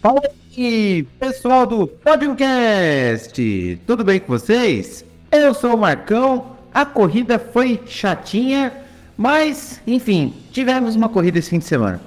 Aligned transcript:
Fala 0.00 0.22
aí, 0.56 1.02
pessoal 1.18 1.66
do 1.66 1.88
podcast! 1.88 3.80
Tudo 3.84 4.04
bem 4.04 4.20
com 4.20 4.28
vocês? 4.28 5.04
Eu 5.32 5.52
sou 5.52 5.74
o 5.74 5.78
Marcão. 5.78 6.56
A 6.72 6.86
corrida 6.86 7.36
foi 7.36 7.80
chatinha, 7.84 8.72
mas 9.16 9.82
enfim, 9.84 10.32
tivemos 10.52 10.94
uma 10.94 11.08
corrida 11.08 11.40
esse 11.40 11.50
fim 11.50 11.58
de 11.58 11.64
semana. 11.64 12.00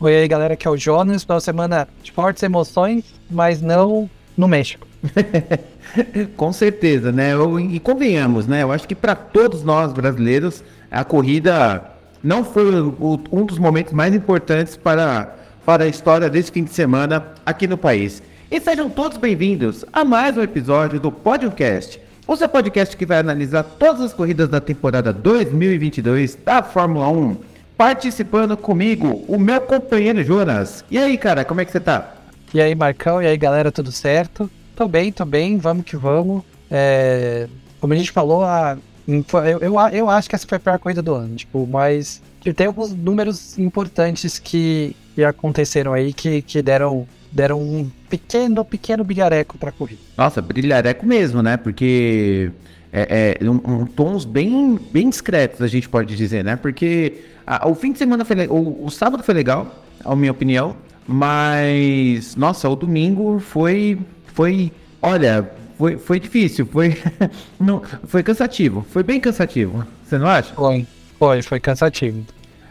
Oi 0.00 0.16
aí, 0.16 0.26
galera, 0.26 0.54
aqui 0.54 0.66
é 0.66 0.70
o 0.70 0.76
Jonas. 0.76 1.24
Uma 1.24 1.38
semana 1.38 1.86
de 2.02 2.10
fortes 2.10 2.42
emoções, 2.42 3.04
mas 3.30 3.62
não 3.62 4.10
no 4.36 4.48
México. 4.48 4.84
Com 6.36 6.52
certeza, 6.52 7.12
né? 7.12 7.30
E 7.70 7.78
convenhamos, 7.78 8.48
né? 8.48 8.64
Eu 8.64 8.72
acho 8.72 8.88
que 8.88 8.94
para 8.94 9.14
todos 9.14 9.62
nós 9.62 9.92
brasileiros, 9.92 10.64
a 10.90 11.04
corrida 11.04 11.92
não 12.24 12.44
foi 12.44 12.80
o, 12.80 13.20
um 13.30 13.46
dos 13.46 13.56
momentos 13.56 13.92
mais 13.92 14.12
importantes 14.16 14.76
para, 14.76 15.32
para 15.66 15.82
a 15.82 15.88
história 15.88 16.30
desse 16.30 16.52
fim 16.52 16.62
de 16.62 16.72
semana 16.72 17.32
aqui 17.44 17.66
no 17.66 17.76
país. 17.76 18.22
E 18.48 18.60
sejam 18.60 18.88
todos 18.88 19.18
bem-vindos 19.18 19.84
a 19.92 20.04
mais 20.04 20.36
um 20.36 20.42
episódio 20.42 21.00
do 21.00 21.10
Podcast, 21.10 22.00
o 22.24 22.36
seu 22.36 22.48
podcast 22.48 22.96
que 22.96 23.04
vai 23.04 23.18
analisar 23.18 23.64
todas 23.64 24.00
as 24.00 24.14
corridas 24.14 24.48
da 24.48 24.60
temporada 24.60 25.12
2022 25.12 26.36
da 26.36 26.62
Fórmula 26.62 27.08
1. 27.08 27.36
Participando 27.76 28.56
comigo, 28.56 29.24
o 29.26 29.40
meu 29.40 29.60
companheiro 29.60 30.22
Jonas. 30.22 30.84
E 30.88 30.96
aí, 30.96 31.18
cara, 31.18 31.44
como 31.44 31.60
é 31.60 31.64
que 31.64 31.72
você 31.72 31.80
tá? 31.80 32.14
E 32.54 32.60
aí, 32.60 32.72
Marcão, 32.76 33.20
e 33.20 33.26
aí, 33.26 33.36
galera, 33.36 33.72
tudo 33.72 33.90
certo? 33.90 34.48
Tô 34.76 34.86
bem, 34.86 35.10
tô 35.10 35.24
bem, 35.24 35.58
vamos 35.58 35.84
que 35.84 35.96
vamos. 35.96 36.44
É, 36.70 37.48
como 37.80 37.92
a 37.92 37.96
gente 37.96 38.12
falou, 38.12 38.44
a, 38.44 38.78
eu, 39.08 39.58
eu, 39.60 39.74
eu 39.92 40.08
acho 40.08 40.28
que 40.28 40.36
essa 40.36 40.46
foi 40.46 40.58
a 40.58 40.60
pior 40.60 40.78
corrida 40.78 41.02
do 41.02 41.12
ano, 41.12 41.34
tipo, 41.34 41.66
mas 41.66 42.22
tem 42.54 42.68
alguns 42.68 42.94
números 42.94 43.58
importantes 43.58 44.38
que, 44.38 44.94
que 45.16 45.24
aconteceram 45.24 45.94
aí 45.94 46.12
que, 46.12 46.42
que 46.42 46.60
deram, 46.60 47.08
deram 47.32 47.58
um 47.58 47.90
pequeno, 48.10 48.62
pequeno 48.62 49.02
brilhareco 49.02 49.56
pra 49.56 49.72
corrida. 49.72 50.02
Nossa, 50.14 50.42
brilhareco 50.42 51.06
mesmo, 51.06 51.42
né? 51.42 51.56
Porque 51.56 52.50
é, 52.92 53.38
é 53.40 53.50
um, 53.50 53.60
um, 53.64 53.86
tons 53.86 54.26
bem, 54.26 54.78
bem 54.92 55.08
discretos, 55.08 55.62
a 55.62 55.66
gente 55.66 55.88
pode 55.88 56.14
dizer, 56.14 56.44
né? 56.44 56.54
Porque 56.54 57.24
a, 57.46 57.66
o 57.66 57.74
fim 57.74 57.92
de 57.92 57.98
semana 57.98 58.26
foi 58.26 58.46
o, 58.46 58.84
o 58.84 58.90
sábado 58.90 59.22
foi 59.22 59.32
legal, 59.32 59.82
na 60.04 60.14
minha 60.14 60.32
opinião, 60.32 60.76
mas 61.08 62.36
nossa, 62.36 62.68
o 62.68 62.76
domingo 62.76 63.40
foi 63.40 63.98
foi, 64.34 64.70
olha, 65.00 65.50
foi, 65.78 65.96
foi 65.96 66.20
difícil, 66.20 66.66
foi, 66.66 66.98
não, 67.58 67.80
foi 68.04 68.22
cansativo, 68.22 68.84
foi 68.90 69.02
bem 69.02 69.18
cansativo, 69.18 69.82
você 70.04 70.18
não 70.18 70.26
acha? 70.26 70.52
Foi, 70.52 70.86
foi, 71.18 71.40
foi 71.40 71.58
cansativo. 71.58 72.22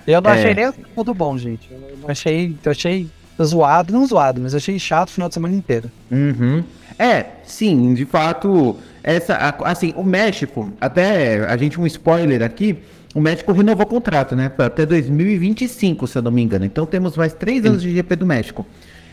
Eu 0.08 0.22
não 0.22 0.32
é. 0.32 0.34
achei 0.34 0.54
nem 0.54 0.72
tudo 0.94 1.14
bom, 1.14 1.38
gente. 1.38 1.68
Eu 1.72 1.98
não 2.02 2.10
achei, 2.10 2.56
eu 2.64 2.72
achei 2.72 3.08
zoado, 3.44 3.92
não 3.92 4.06
zoado, 4.06 4.42
mas 4.42 4.56
achei 4.56 4.78
chato 4.80 5.10
o 5.10 5.12
final 5.12 5.28
de 5.28 5.34
semana 5.34 5.54
inteiro. 5.54 5.90
Uhum. 6.12 6.64
É, 6.98 7.26
sim, 7.44 7.94
de 7.94 8.06
fato, 8.06 8.78
essa, 9.04 9.36
assim, 9.64 9.94
o 9.98 10.04
México, 10.04 10.72
até 10.80 11.46
a 11.46 11.58
gente 11.58 11.80
um 11.80 11.86
spoiler 11.86 12.42
aqui, 12.42 12.78
o 13.14 13.20
México 13.20 13.52
renovou 13.52 13.86
o 13.86 13.90
contrato, 13.90 14.36
né, 14.36 14.52
até 14.58 14.86
2025, 14.86 16.08
se 16.08 16.18
eu 16.18 16.22
não 16.22 16.32
me 16.32 16.42
engano. 16.42 16.66
Então 16.66 16.86
temos 16.86 17.18
mais 17.18 17.34
três 17.34 17.64
sim. 17.64 17.70
anos 17.70 17.82
de 17.82 17.94
GP 17.94 18.16
do 18.16 18.26
México. 18.26 18.66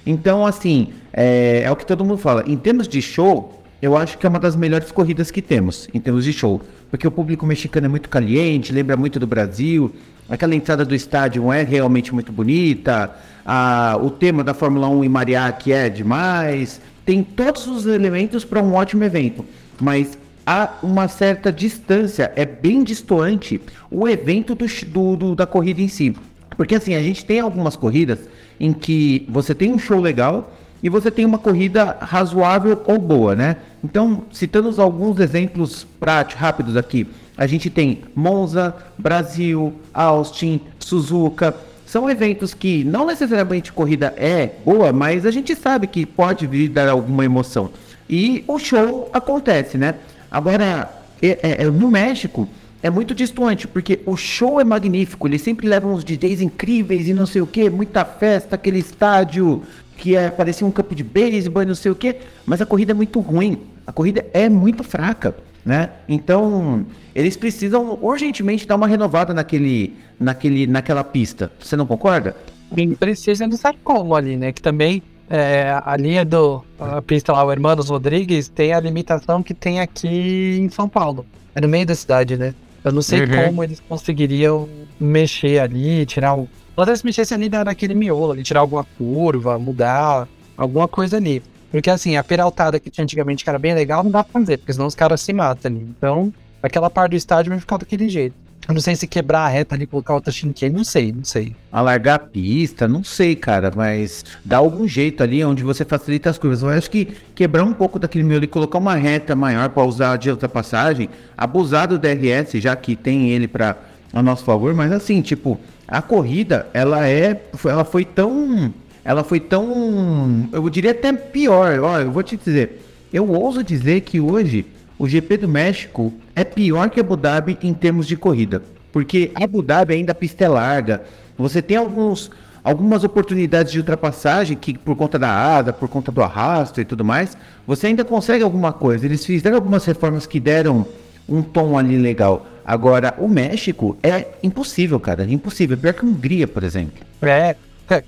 Então, 0.04 0.44
assim, 0.44 0.88
é, 1.12 1.62
é, 1.64 1.70
o 1.70 1.76
que 1.76 1.86
todo 1.86 2.04
mundo 2.04 2.18
fala. 2.18 2.44
Em 2.46 2.56
termos 2.56 2.88
de 2.88 3.00
show, 3.00 3.62
eu 3.80 3.96
acho 3.96 4.18
que 4.18 4.26
é 4.26 4.28
uma 4.28 4.40
das 4.40 4.56
melhores 4.56 4.90
corridas 4.90 5.30
que 5.30 5.40
temos, 5.40 5.88
em 5.94 6.00
termos 6.00 6.24
de 6.24 6.32
show. 6.32 6.60
Porque 6.90 7.06
o 7.06 7.10
público 7.10 7.46
mexicano 7.46 7.86
é 7.86 7.88
muito 7.88 8.08
caliente, 8.08 8.72
lembra 8.72 8.96
muito 8.96 9.18
do 9.20 9.26
Brasil. 9.26 9.92
Aquela 10.32 10.54
entrada 10.54 10.82
do 10.82 10.94
estádio 10.94 11.52
é 11.52 11.62
realmente 11.62 12.14
muito 12.14 12.32
bonita. 12.32 13.14
A, 13.44 13.98
o 14.00 14.08
tema 14.08 14.42
da 14.42 14.54
Fórmula 14.54 14.88
1 14.88 15.04
em 15.04 15.08
Mariachi 15.10 15.72
é 15.72 15.90
demais. 15.90 16.80
Tem 17.04 17.22
todos 17.22 17.66
os 17.66 17.84
elementos 17.84 18.42
para 18.42 18.62
um 18.62 18.72
ótimo 18.72 19.04
evento. 19.04 19.44
Mas 19.78 20.16
há 20.46 20.70
uma 20.82 21.06
certa 21.06 21.52
distância, 21.52 22.32
é 22.34 22.46
bem 22.46 22.82
distoante 22.82 23.60
o 23.90 24.08
evento 24.08 24.54
do, 24.54 24.64
do, 24.86 25.16
do 25.16 25.34
da 25.34 25.46
corrida 25.46 25.82
em 25.82 25.88
si. 25.88 26.16
Porque 26.56 26.76
assim, 26.76 26.94
a 26.94 27.02
gente 27.02 27.26
tem 27.26 27.38
algumas 27.38 27.76
corridas 27.76 28.20
em 28.58 28.72
que 28.72 29.26
você 29.28 29.54
tem 29.54 29.70
um 29.70 29.78
show 29.78 30.00
legal 30.00 30.50
e 30.82 30.88
você 30.88 31.10
tem 31.10 31.26
uma 31.26 31.38
corrida 31.38 31.98
razoável 32.00 32.80
ou 32.86 32.98
boa, 32.98 33.36
né? 33.36 33.56
Então, 33.84 34.22
citando 34.32 34.80
alguns 34.80 35.20
exemplos 35.20 35.86
práticos, 36.00 36.40
rápidos 36.40 36.74
aqui, 36.74 37.06
a 37.36 37.46
gente 37.46 37.70
tem 37.70 38.02
Monza, 38.14 38.74
Brasil, 38.98 39.72
Austin, 39.92 40.60
Suzuka. 40.78 41.54
São 41.86 42.08
eventos 42.08 42.54
que 42.54 42.84
não 42.84 43.06
necessariamente 43.06 43.72
corrida 43.72 44.14
é 44.16 44.50
boa, 44.64 44.92
mas 44.92 45.26
a 45.26 45.30
gente 45.30 45.54
sabe 45.54 45.86
que 45.86 46.06
pode 46.06 46.46
vir 46.46 46.68
dar 46.68 46.88
alguma 46.88 47.24
emoção. 47.24 47.70
E 48.08 48.44
o 48.46 48.58
show 48.58 49.10
acontece, 49.12 49.76
né? 49.78 49.94
Agora, 50.30 50.90
é, 51.20 51.62
é, 51.62 51.64
no 51.70 51.90
México, 51.90 52.48
é 52.82 52.90
muito 52.90 53.14
distante, 53.14 53.68
porque 53.68 54.00
o 54.04 54.16
show 54.16 54.60
é 54.60 54.64
magnífico, 54.64 55.28
eles 55.28 55.40
sempre 55.42 55.68
levam 55.68 55.94
uns 55.94 56.04
DJs 56.04 56.40
incríveis 56.40 57.06
e 57.06 57.14
não 57.14 57.26
sei 57.26 57.40
o 57.40 57.46
que, 57.46 57.70
muita 57.70 58.04
festa, 58.04 58.56
aquele 58.56 58.80
estádio 58.80 59.62
que 59.96 60.16
é, 60.16 60.30
parecia 60.30 60.66
um 60.66 60.70
campo 60.70 60.94
de 60.94 61.04
beisebol 61.04 61.62
e 61.62 61.66
não 61.66 61.76
sei 61.76 61.92
o 61.92 61.94
que, 61.94 62.16
mas 62.44 62.60
a 62.60 62.66
corrida 62.66 62.90
é 62.90 62.94
muito 62.94 63.20
ruim, 63.20 63.58
a 63.86 63.92
corrida 63.92 64.26
é 64.32 64.48
muito 64.48 64.82
fraca, 64.82 65.36
né? 65.64 65.90
Então, 66.08 66.84
eles 67.14 67.36
precisam 67.36 67.98
urgentemente 68.00 68.66
dar 68.66 68.76
uma 68.76 68.86
renovada 68.86 69.32
naquele, 69.32 69.94
naquele, 70.18 70.66
naquela 70.66 71.04
pista, 71.04 71.50
você 71.60 71.76
não 71.76 71.86
concorda? 71.86 72.36
Bem, 72.70 72.94
precisa 72.94 73.46
não 73.46 73.56
sabe 73.56 73.78
como 73.84 74.14
ali, 74.14 74.36
né? 74.36 74.50
Que 74.50 74.62
também 74.62 75.02
é, 75.28 75.80
a 75.84 75.96
linha 75.96 76.24
do 76.24 76.64
a 76.78 77.00
pista 77.00 77.32
lá, 77.32 77.44
o 77.44 77.52
Hermanos 77.52 77.88
Rodrigues, 77.88 78.48
tem 78.48 78.72
a 78.72 78.80
limitação 78.80 79.42
que 79.42 79.54
tem 79.54 79.80
aqui 79.80 80.58
em 80.60 80.68
São 80.68 80.88
Paulo. 80.88 81.24
É 81.54 81.60
no 81.60 81.68
meio 81.68 81.86
da 81.86 81.94
cidade, 81.94 82.36
né? 82.36 82.54
Eu 82.84 82.92
não 82.92 83.02
sei 83.02 83.20
uhum. 83.22 83.46
como 83.46 83.64
eles 83.64 83.80
conseguiriam 83.80 84.68
mexer 84.98 85.60
ali, 85.60 86.04
tirar 86.06 86.34
o. 86.34 86.48
Ou 86.74 86.96
se 86.96 87.04
mexessem 87.04 87.36
ali 87.36 87.48
naquele 87.48 87.94
miolo 87.94 88.32
ali, 88.32 88.42
tirar 88.42 88.60
alguma 88.60 88.84
curva, 88.96 89.58
mudar 89.58 90.26
alguma 90.56 90.88
coisa 90.88 91.18
ali. 91.18 91.42
Porque 91.72 91.90
assim, 91.90 92.16
a 92.16 92.22
peraltada 92.22 92.78
que 92.78 92.90
tinha 92.90 93.02
antigamente 93.02 93.42
que 93.42 93.50
era 93.50 93.58
bem 93.58 93.74
legal, 93.74 94.04
não 94.04 94.10
dá 94.10 94.22
pra 94.22 94.40
fazer, 94.40 94.58
porque 94.58 94.74
senão 94.74 94.86
os 94.86 94.94
caras 94.94 95.22
se 95.22 95.32
matam 95.32 95.72
ali. 95.72 95.80
Então, 95.96 96.32
aquela 96.62 96.90
parte 96.90 97.12
do 97.12 97.16
estádio 97.16 97.50
vai 97.50 97.58
ficar 97.58 97.78
daquele 97.78 98.08
jeito. 98.08 98.36
Eu 98.68 98.74
não 98.74 98.80
sei 98.80 98.94
se 98.94 99.08
quebrar 99.08 99.40
a 99.40 99.48
reta 99.48 99.74
ali, 99.74 99.88
colocar 99.88 100.14
outra 100.14 100.30
chinqueira, 100.30 100.72
não 100.72 100.84
sei, 100.84 101.12
não 101.12 101.24
sei. 101.24 101.56
Alargar 101.72 102.14
a 102.14 102.18
pista, 102.18 102.86
não 102.86 103.02
sei, 103.02 103.34
cara, 103.34 103.72
mas 103.74 104.24
dá 104.44 104.58
algum 104.58 104.86
jeito 104.86 105.20
ali 105.20 105.44
onde 105.44 105.64
você 105.64 105.84
facilita 105.84 106.30
as 106.30 106.38
curvas. 106.38 106.62
Eu 106.62 106.68
acho 106.68 106.88
que 106.88 107.08
quebrar 107.34 107.64
um 107.64 107.72
pouco 107.72 107.98
daquele 107.98 108.22
meio 108.22 108.38
ali, 108.38 108.46
colocar 108.46 108.78
uma 108.78 108.94
reta 108.94 109.34
maior 109.34 109.70
para 109.70 109.82
usar 109.82 110.16
de 110.16 110.30
ultrapassagem, 110.30 111.08
abusar 111.36 111.88
do 111.88 111.98
DRS, 111.98 112.52
já 112.60 112.76
que 112.76 112.94
tem 112.94 113.30
ele 113.30 113.48
para 113.48 113.76
a 114.12 114.22
nosso 114.22 114.44
favor, 114.44 114.74
mas 114.74 114.92
assim, 114.92 115.22
tipo, 115.22 115.58
a 115.88 116.00
corrida, 116.00 116.66
ela 116.72 117.08
é, 117.08 117.40
ela 117.64 117.84
foi 117.84 118.04
tão, 118.04 118.72
ela 119.04 119.24
foi 119.24 119.40
tão, 119.40 120.48
eu 120.52 120.68
diria 120.70 120.92
até 120.92 121.12
pior, 121.12 121.80
ó, 121.80 121.98
eu 122.00 122.10
vou 122.10 122.22
te 122.22 122.36
dizer, 122.36 122.82
eu 123.12 123.28
ouso 123.28 123.62
dizer 123.62 124.02
que 124.02 124.20
hoje 124.20 124.64
o 124.98 125.08
GP 125.08 125.38
do 125.38 125.48
México 125.48 126.12
é 126.34 126.44
pior 126.44 126.88
que 126.88 127.00
Abu 127.00 127.16
Dhabi 127.16 127.58
em 127.62 127.74
termos 127.74 128.06
de 128.06 128.16
corrida. 128.16 128.62
Porque 128.92 129.32
Abu 129.34 129.62
Dhabi 129.62 129.94
ainda 129.94 130.12
a 130.12 130.14
pista 130.14 130.44
é 130.44 130.48
larga. 130.48 131.02
Você 131.36 131.60
tem 131.60 131.76
alguns, 131.76 132.30
algumas 132.62 133.02
oportunidades 133.02 133.72
de 133.72 133.78
ultrapassagem 133.78 134.56
que 134.56 134.78
por 134.78 134.94
conta 134.94 135.18
da 135.18 135.28
asa, 135.28 135.72
por 135.72 135.88
conta 135.88 136.12
do 136.12 136.22
arrasto 136.22 136.80
e 136.80 136.84
tudo 136.84 137.04
mais, 137.04 137.36
você 137.66 137.88
ainda 137.88 138.04
consegue 138.04 138.44
alguma 138.44 138.72
coisa. 138.72 139.04
Eles 139.04 139.24
fizeram 139.26 139.56
algumas 139.56 139.84
reformas 139.84 140.26
que 140.26 140.38
deram 140.38 140.86
um 141.28 141.42
tom 141.42 141.76
ali 141.76 141.96
legal. 141.96 142.46
Agora, 142.64 143.14
o 143.18 143.26
México 143.26 143.96
é 144.02 144.28
impossível, 144.42 145.00
cara. 145.00 145.24
É 145.24 145.32
impossível. 145.32 145.76
É 145.76 145.80
pior 145.80 145.94
que 145.94 146.04
a 146.04 146.08
Hungria, 146.08 146.46
por 146.46 146.62
exemplo. 146.62 147.02
É, 147.22 147.56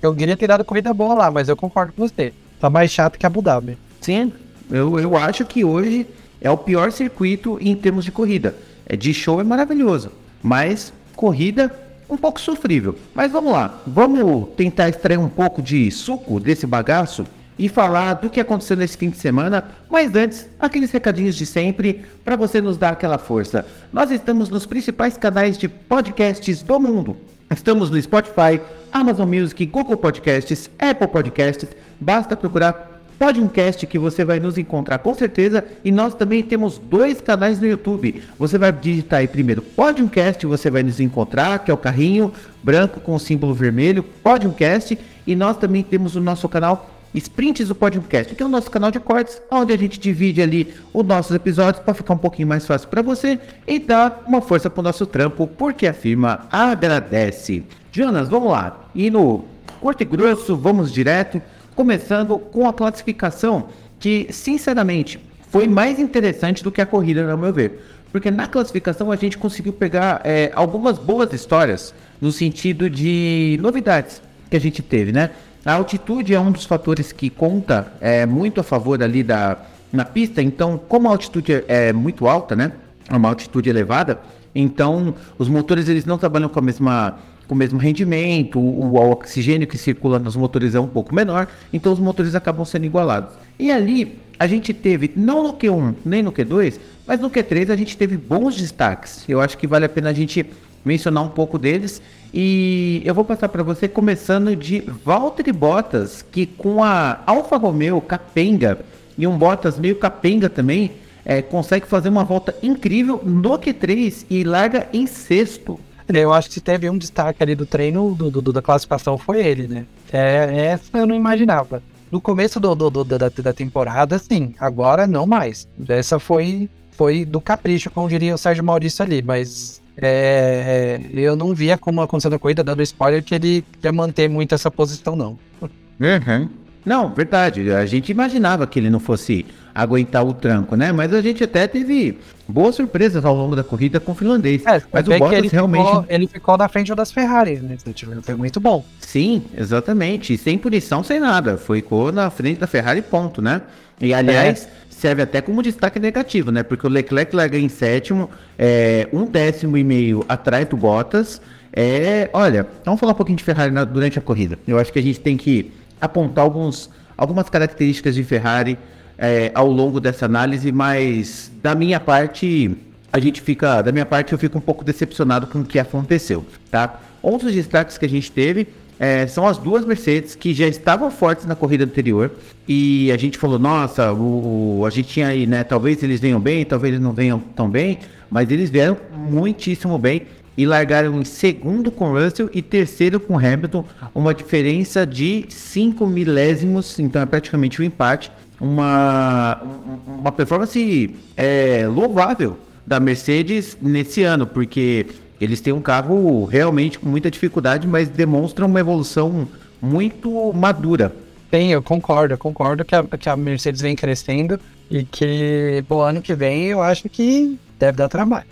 eu 0.01 0.15
queria 0.15 0.37
ter 0.37 0.47
dado 0.47 0.63
corrida 0.63 0.93
boa 0.93 1.13
lá, 1.13 1.31
mas 1.31 1.49
eu 1.49 1.55
concordo 1.55 1.93
com 1.93 2.07
você. 2.07 2.33
Tá 2.59 2.69
mais 2.69 2.91
chato 2.91 3.17
que 3.17 3.25
Abu 3.25 3.41
Dhabi. 3.41 3.77
Sim, 4.01 4.31
eu, 4.71 4.99
eu 4.99 5.17
acho 5.17 5.45
que 5.45 5.63
hoje 5.63 6.07
é 6.41 6.49
o 6.49 6.57
pior 6.57 6.91
circuito 6.91 7.57
em 7.61 7.75
termos 7.75 8.05
de 8.05 8.11
corrida. 8.11 8.55
É 8.85 8.95
de 8.95 9.13
show 9.13 9.41
é 9.41 9.43
maravilhoso, 9.43 10.11
mas 10.41 10.93
corrida 11.15 11.71
um 12.09 12.17
pouco 12.17 12.39
sofrível. 12.39 12.95
Mas 13.13 13.31
vamos 13.31 13.51
lá, 13.51 13.81
vamos 13.85 14.49
tentar 14.55 14.89
extrair 14.89 15.17
um 15.17 15.29
pouco 15.29 15.61
de 15.61 15.89
suco 15.91 16.39
desse 16.39 16.67
bagaço 16.67 17.25
e 17.57 17.69
falar 17.69 18.15
do 18.15 18.29
que 18.29 18.39
aconteceu 18.39 18.77
nesse 18.77 18.97
fim 18.97 19.09
de 19.09 19.17
semana. 19.17 19.63
Mas 19.89 20.13
antes, 20.15 20.47
aqueles 20.59 20.91
recadinhos 20.91 21.35
de 21.35 21.45
sempre 21.45 22.05
para 22.23 22.35
você 22.35 22.61
nos 22.61 22.77
dar 22.77 22.93
aquela 22.93 23.17
força. 23.17 23.65
Nós 23.91 24.11
estamos 24.11 24.49
nos 24.49 24.65
principais 24.65 25.17
canais 25.17 25.57
de 25.57 25.67
podcasts 25.67 26.61
do 26.61 26.79
mundo. 26.79 27.17
Estamos 27.49 27.89
no 27.89 28.01
Spotify, 28.01 28.59
Amazon 28.95 29.27
Music, 29.27 29.65
Google 29.65 29.97
Podcasts, 29.97 30.69
Apple 30.79 31.09
Podcasts. 31.09 31.67
Basta 31.99 32.33
procurar 32.37 33.01
podcast 33.19 33.85
que 33.85 33.99
você 33.99 34.23
vai 34.23 34.39
nos 34.39 34.57
encontrar 34.57 34.99
com 34.99 35.13
certeza. 35.13 35.65
E 35.83 35.91
nós 35.91 36.15
também 36.15 36.41
temos 36.41 36.77
dois 36.77 37.19
canais 37.19 37.59
no 37.59 37.67
YouTube. 37.67 38.23
Você 38.39 38.57
vai 38.57 38.71
digitar 38.71 39.19
aí 39.19 39.27
primeiro 39.27 39.61
podcast, 39.61 40.45
você 40.45 40.71
vai 40.71 40.81
nos 40.81 41.01
encontrar, 41.01 41.59
que 41.59 41.69
é 41.69 41.73
o 41.73 41.77
carrinho 41.77 42.31
branco 42.63 43.01
com 43.01 43.13
o 43.13 43.19
símbolo 43.19 43.53
vermelho, 43.53 44.01
podcast. 44.01 44.97
E 45.27 45.35
nós 45.35 45.57
também 45.57 45.83
temos 45.83 46.15
o 46.15 46.21
nosso 46.21 46.47
canal 46.47 46.89
Sprints 47.13 47.67
do 47.67 47.75
Podcast, 47.75 48.33
que 48.33 48.41
é 48.41 48.45
o 48.45 48.49
nosso 48.49 48.71
canal 48.71 48.91
de 48.91 48.99
cortes, 49.01 49.41
onde 49.51 49.73
a 49.73 49.77
gente 49.77 49.99
divide 49.99 50.41
ali 50.41 50.73
os 50.93 51.05
nossos 51.05 51.35
episódios 51.35 51.83
para 51.83 51.93
ficar 51.93 52.13
um 52.13 52.17
pouquinho 52.17 52.47
mais 52.47 52.65
fácil 52.65 52.87
para 52.87 53.01
você 53.01 53.41
e 53.67 53.77
dar 53.77 54.23
uma 54.25 54.41
força 54.41 54.69
pro 54.69 54.81
nosso 54.81 55.05
trampo, 55.05 55.47
porque 55.47 55.85
a 55.85 55.93
firma 55.93 56.47
agradece. 56.49 57.65
Jonas, 57.95 58.27
vamos 58.27 58.51
lá. 58.51 58.89
E 58.93 59.09
no 59.09 59.45
curto 59.79 60.03
e 60.03 60.05
grosso, 60.05 60.57
vamos 60.57 60.91
direto, 60.91 61.41
começando 61.73 62.37
com 62.37 62.67
a 62.67 62.73
classificação 62.73 63.69
que, 63.97 64.27
sinceramente, 64.31 65.17
foi 65.49 65.65
mais 65.65 65.97
interessante 65.97 66.61
do 66.61 66.73
que 66.73 66.81
a 66.81 66.85
corrida, 66.85 67.25
no 67.25 67.37
meu 67.37 67.53
ver. 67.53 67.81
Porque 68.11 68.29
na 68.29 68.47
classificação 68.47 69.13
a 69.13 69.15
gente 69.15 69.37
conseguiu 69.37 69.71
pegar 69.71 70.19
é, 70.25 70.51
algumas 70.55 70.97
boas 70.97 71.31
histórias 71.31 71.95
no 72.19 72.33
sentido 72.33 72.89
de 72.89 73.57
novidades 73.61 74.21
que 74.49 74.57
a 74.57 74.59
gente 74.59 74.81
teve, 74.81 75.13
né? 75.13 75.29
A 75.65 75.75
altitude 75.75 76.33
é 76.33 76.39
um 76.39 76.51
dos 76.51 76.65
fatores 76.65 77.13
que 77.13 77.29
conta 77.29 77.93
é, 78.01 78.25
muito 78.25 78.59
a 78.59 78.63
favor 78.63 79.01
ali 79.01 79.23
da 79.23 79.57
na 79.93 80.03
pista. 80.03 80.41
Então, 80.41 80.77
como 80.77 81.07
a 81.07 81.11
altitude 81.11 81.53
é, 81.53 81.63
é 81.69 81.93
muito 81.93 82.27
alta, 82.27 82.57
né? 82.57 82.73
É 83.09 83.15
uma 83.15 83.29
altitude 83.29 83.69
elevada, 83.69 84.19
então 84.53 85.15
os 85.37 85.47
motores 85.47 85.87
eles 85.87 86.03
não 86.03 86.17
trabalham 86.17 86.49
com 86.49 86.59
a 86.59 86.61
mesma 86.61 87.17
com 87.47 87.55
o 87.55 87.57
mesmo 87.57 87.79
rendimento, 87.79 88.59
o, 88.59 88.93
o, 88.93 89.11
oxigênio 89.11 89.67
que 89.67 89.77
circula 89.77 90.19
nos 90.19 90.35
motores 90.35 90.75
é 90.75 90.79
um 90.79 90.87
pouco 90.87 91.13
menor, 91.13 91.47
então 91.71 91.93
os 91.93 91.99
motores 91.99 92.35
acabam 92.35 92.65
sendo 92.65 92.85
igualados. 92.85 93.33
E 93.57 93.71
ali 93.71 94.19
a 94.39 94.47
gente 94.47 94.73
teve, 94.73 95.11
não 95.15 95.43
no 95.43 95.53
Q1 95.53 95.95
nem 96.03 96.23
no 96.23 96.31
Q2, 96.31 96.79
mas 97.07 97.19
no 97.19 97.29
Q3 97.29 97.69
a 97.69 97.75
gente 97.75 97.95
teve 97.95 98.17
bons 98.17 98.55
destaques. 98.55 99.23
Eu 99.27 99.39
acho 99.39 99.57
que 99.57 99.67
vale 99.67 99.85
a 99.85 99.89
pena 99.89 100.09
a 100.09 100.13
gente 100.13 100.45
mencionar 100.83 101.23
um 101.23 101.29
pouco 101.29 101.57
deles. 101.57 102.01
E 102.33 103.01
eu 103.05 103.13
vou 103.13 103.23
passar 103.23 103.49
para 103.49 103.63
você 103.63 103.87
começando 103.87 104.55
de 104.55 104.81
Valtteri 104.81 105.51
Bottas, 105.51 106.21
que 106.21 106.45
com 106.45 106.83
a 106.83 107.21
Alfa 107.25 107.57
Romeo 107.57 108.01
capenga 108.01 108.79
e 109.17 109.25
um 109.25 109.37
Bottas 109.37 109.79
meio 109.79 109.95
capenga 109.95 110.49
também, 110.49 110.91
é, 111.23 111.41
consegue 111.41 111.87
fazer 111.87 112.09
uma 112.09 112.23
volta 112.23 112.53
incrível 112.61 113.21
no 113.23 113.57
Q3 113.57 114.25
e 114.29 114.43
larga 114.43 114.87
em 114.93 115.07
sexto. 115.07 115.79
Eu 116.07 116.33
acho 116.33 116.47
que 116.47 116.53
se 116.55 116.61
teve 116.61 116.89
um 116.89 116.97
destaque 116.97 117.41
ali 117.41 117.55
do 117.55 117.65
treino 117.65 118.13
do, 118.13 118.29
do 118.29 118.53
da 118.53 118.61
classificação 118.61 119.17
foi 119.17 119.45
ele, 119.45 119.67
né? 119.67 119.85
É, 120.11 120.67
essa 120.67 120.97
eu 120.97 121.07
não 121.07 121.15
imaginava. 121.15 121.81
No 122.11 122.21
começo 122.21 122.59
do, 122.59 122.75
do, 122.75 122.89
do 122.89 123.03
da, 123.03 123.29
da, 123.29 123.53
temporada, 123.53 124.17
sim. 124.19 124.53
Agora 124.59 125.07
não 125.07 125.25
mais. 125.25 125.67
Essa 125.87 126.19
foi, 126.19 126.69
foi 126.91 127.25
do 127.25 127.41
capricho, 127.41 127.89
como 127.89 128.07
diria 128.07 128.35
o 128.35 128.37
Sérgio 128.37 128.63
Maurício 128.63 129.03
ali. 129.03 129.21
Mas 129.21 129.81
é, 129.97 131.01
é, 131.13 131.19
eu 131.19 131.35
não 131.35 131.53
via 131.53 131.77
como 131.77 132.01
acontecendo 132.01 132.35
a 132.35 132.39
corrida, 132.39 132.63
dando 132.63 132.83
spoiler, 132.83 133.23
que 133.23 133.33
ele 133.33 133.65
ia 133.83 133.91
manter 133.91 134.29
muito 134.29 134.53
essa 134.53 134.69
posição, 134.69 135.15
não. 135.15 135.37
Uhum. 135.61 136.49
Não, 136.85 137.09
verdade. 137.09 137.71
A 137.71 137.85
gente 137.85 138.11
imaginava 138.11 138.67
que 138.67 138.79
ele 138.79 138.89
não 138.89 138.99
fosse 138.99 139.45
aguentar 139.73 140.25
o 140.25 140.33
tranco, 140.33 140.75
né? 140.75 140.91
Mas 140.91 141.13
a 141.13 141.21
gente 141.21 141.43
até 141.43 141.67
teve 141.67 142.17
boas 142.47 142.75
surpresas 142.75 143.25
ao 143.25 143.35
longo 143.35 143.55
da 143.55 143.63
corrida 143.63 143.99
com 143.99 144.13
o 144.13 144.15
finlandês. 144.15 144.65
É, 144.65 144.81
Mas 144.91 145.07
o 145.07 145.17
Bottas 145.17 145.51
realmente. 145.51 145.85
Ficou, 145.85 146.05
ele 146.07 146.27
ficou 146.27 146.57
na 146.57 146.69
frente 146.69 146.95
das 146.95 147.11
Ferrari, 147.11 147.57
né? 147.57 147.75
Foi 148.21 148.35
muito 148.35 148.59
bom. 148.59 148.85
Sim, 148.99 149.43
exatamente. 149.57 150.37
sem 150.37 150.57
punição, 150.57 151.03
sem 151.03 151.19
nada. 151.19 151.57
Ficou 151.57 152.11
na 152.11 152.29
frente 152.29 152.59
da 152.59 152.67
Ferrari, 152.67 153.01
ponto, 153.01 153.41
né? 153.41 153.61
E 153.99 154.13
aliás. 154.13 154.67
É. 154.81 154.85
Serve 154.95 155.23
até 155.23 155.41
como 155.41 155.61
destaque 155.61 155.99
negativo, 155.99 156.51
né? 156.53 156.63
Porque 156.63 156.87
o 156.87 156.89
Leclerc 156.89 157.35
larga 157.35 157.59
em 157.59 157.67
sétimo, 157.67 158.29
é, 158.57 159.09
um 159.11 159.25
décimo 159.25 159.77
e 159.77 159.83
meio 159.83 160.23
atrás 160.27 160.65
do 160.69 160.77
Bottas. 160.77 161.41
É, 161.73 162.29
olha, 162.31 162.65
vamos 162.85 162.97
falar 162.97 163.11
um 163.11 163.15
pouquinho 163.15 163.37
de 163.37 163.43
Ferrari 163.43 163.71
na, 163.71 163.83
durante 163.83 164.17
a 164.17 164.21
corrida. 164.21 164.57
Eu 164.65 164.79
acho 164.79 164.93
que 164.93 164.99
a 164.99 165.01
gente 165.01 165.19
tem 165.19 165.35
que 165.35 165.73
apontar 165.99 166.43
alguns, 166.43 166.89
algumas 167.17 167.49
características 167.49 168.15
de 168.15 168.23
Ferrari 168.23 168.77
é, 169.17 169.51
ao 169.53 169.67
longo 169.67 169.99
dessa 169.99 170.25
análise, 170.25 170.71
mas 170.71 171.51
da 171.61 171.73
minha 171.75 171.99
parte, 171.99 172.77
a 173.11 173.19
gente 173.19 173.41
fica, 173.41 173.81
da 173.81 173.91
minha 173.91 174.05
parte, 174.05 174.33
eu 174.33 174.39
fico 174.39 174.57
um 174.57 174.61
pouco 174.61 174.83
decepcionado 174.83 175.47
com 175.47 175.59
o 175.59 175.65
que 175.65 175.79
aconteceu, 175.79 176.45
tá? 176.69 176.99
Outros 177.21 177.53
destaques 177.53 177.97
que 177.97 178.05
a 178.05 178.09
gente 178.09 178.31
teve 178.31 178.67
é, 178.99 179.27
são 179.27 179.47
as 179.47 179.57
duas 179.57 179.85
Mercedes 179.85 180.35
que 180.35 180.53
já 180.53 180.67
estavam 180.67 181.11
fortes 181.11 181.45
na 181.45 181.55
corrida 181.55 181.83
anterior 181.83 182.31
e 182.67 183.11
a 183.11 183.17
gente 183.17 183.37
falou, 183.37 183.59
nossa, 183.59 184.13
o, 184.13 184.79
o, 184.79 184.85
a 184.85 184.89
gente 184.89 185.09
tinha 185.09 185.27
aí, 185.27 185.45
né? 185.45 185.63
Talvez 185.63 186.01
eles 186.03 186.19
venham 186.19 186.39
bem, 186.39 186.63
talvez 186.65 186.93
eles 186.93 187.03
não 187.03 187.13
venham 187.13 187.39
tão 187.39 187.69
bem, 187.69 187.99
mas 188.29 188.49
eles 188.49 188.69
vieram 188.69 188.97
muitíssimo 189.13 189.97
bem 189.97 190.23
e 190.57 190.65
largaram 190.65 191.19
em 191.19 191.25
segundo 191.25 191.91
com 191.91 192.11
Russell 192.11 192.49
e 192.53 192.61
terceiro 192.61 193.19
com 193.19 193.37
Hamilton, 193.37 193.85
uma 194.13 194.33
diferença 194.33 195.05
de 195.05 195.45
5 195.49 196.05
milésimos, 196.07 196.97
então 196.99 197.21
é 197.21 197.25
praticamente 197.25 197.81
um 197.81 197.85
empate, 197.85 198.31
uma, 198.59 199.61
uma 200.07 200.31
performance 200.31 201.13
é, 201.35 201.87
louvável 201.87 202.57
da 202.85 202.99
Mercedes 202.99 203.77
nesse 203.81 204.23
ano, 204.23 204.47
porque 204.47 205.07
eles 205.41 205.59
têm 205.59 205.73
um 205.73 205.81
carro 205.81 206.45
realmente 206.45 206.97
com 206.97 207.09
muita 207.09 207.29
dificuldade, 207.29 207.87
mas 207.87 208.07
demonstram 208.07 208.67
uma 208.67 208.79
evolução 208.79 209.47
muito 209.81 210.53
madura. 210.53 211.13
Sim, 211.53 211.67
eu 211.67 211.81
concordo, 211.81 212.33
eu 212.33 212.37
concordo 212.37 212.85
que 212.85 212.95
a, 212.95 213.03
que 213.03 213.29
a 213.29 213.35
Mercedes 213.35 213.81
vem 213.81 213.95
crescendo 213.95 214.59
e 214.89 215.03
que 215.03 215.83
o 215.89 215.99
ano 215.99 216.21
que 216.21 216.33
vem 216.33 216.65
eu 216.65 216.81
acho 216.81 217.09
que 217.09 217.57
deve 217.77 217.97
dar 217.97 218.07
trabalho. 218.09 218.47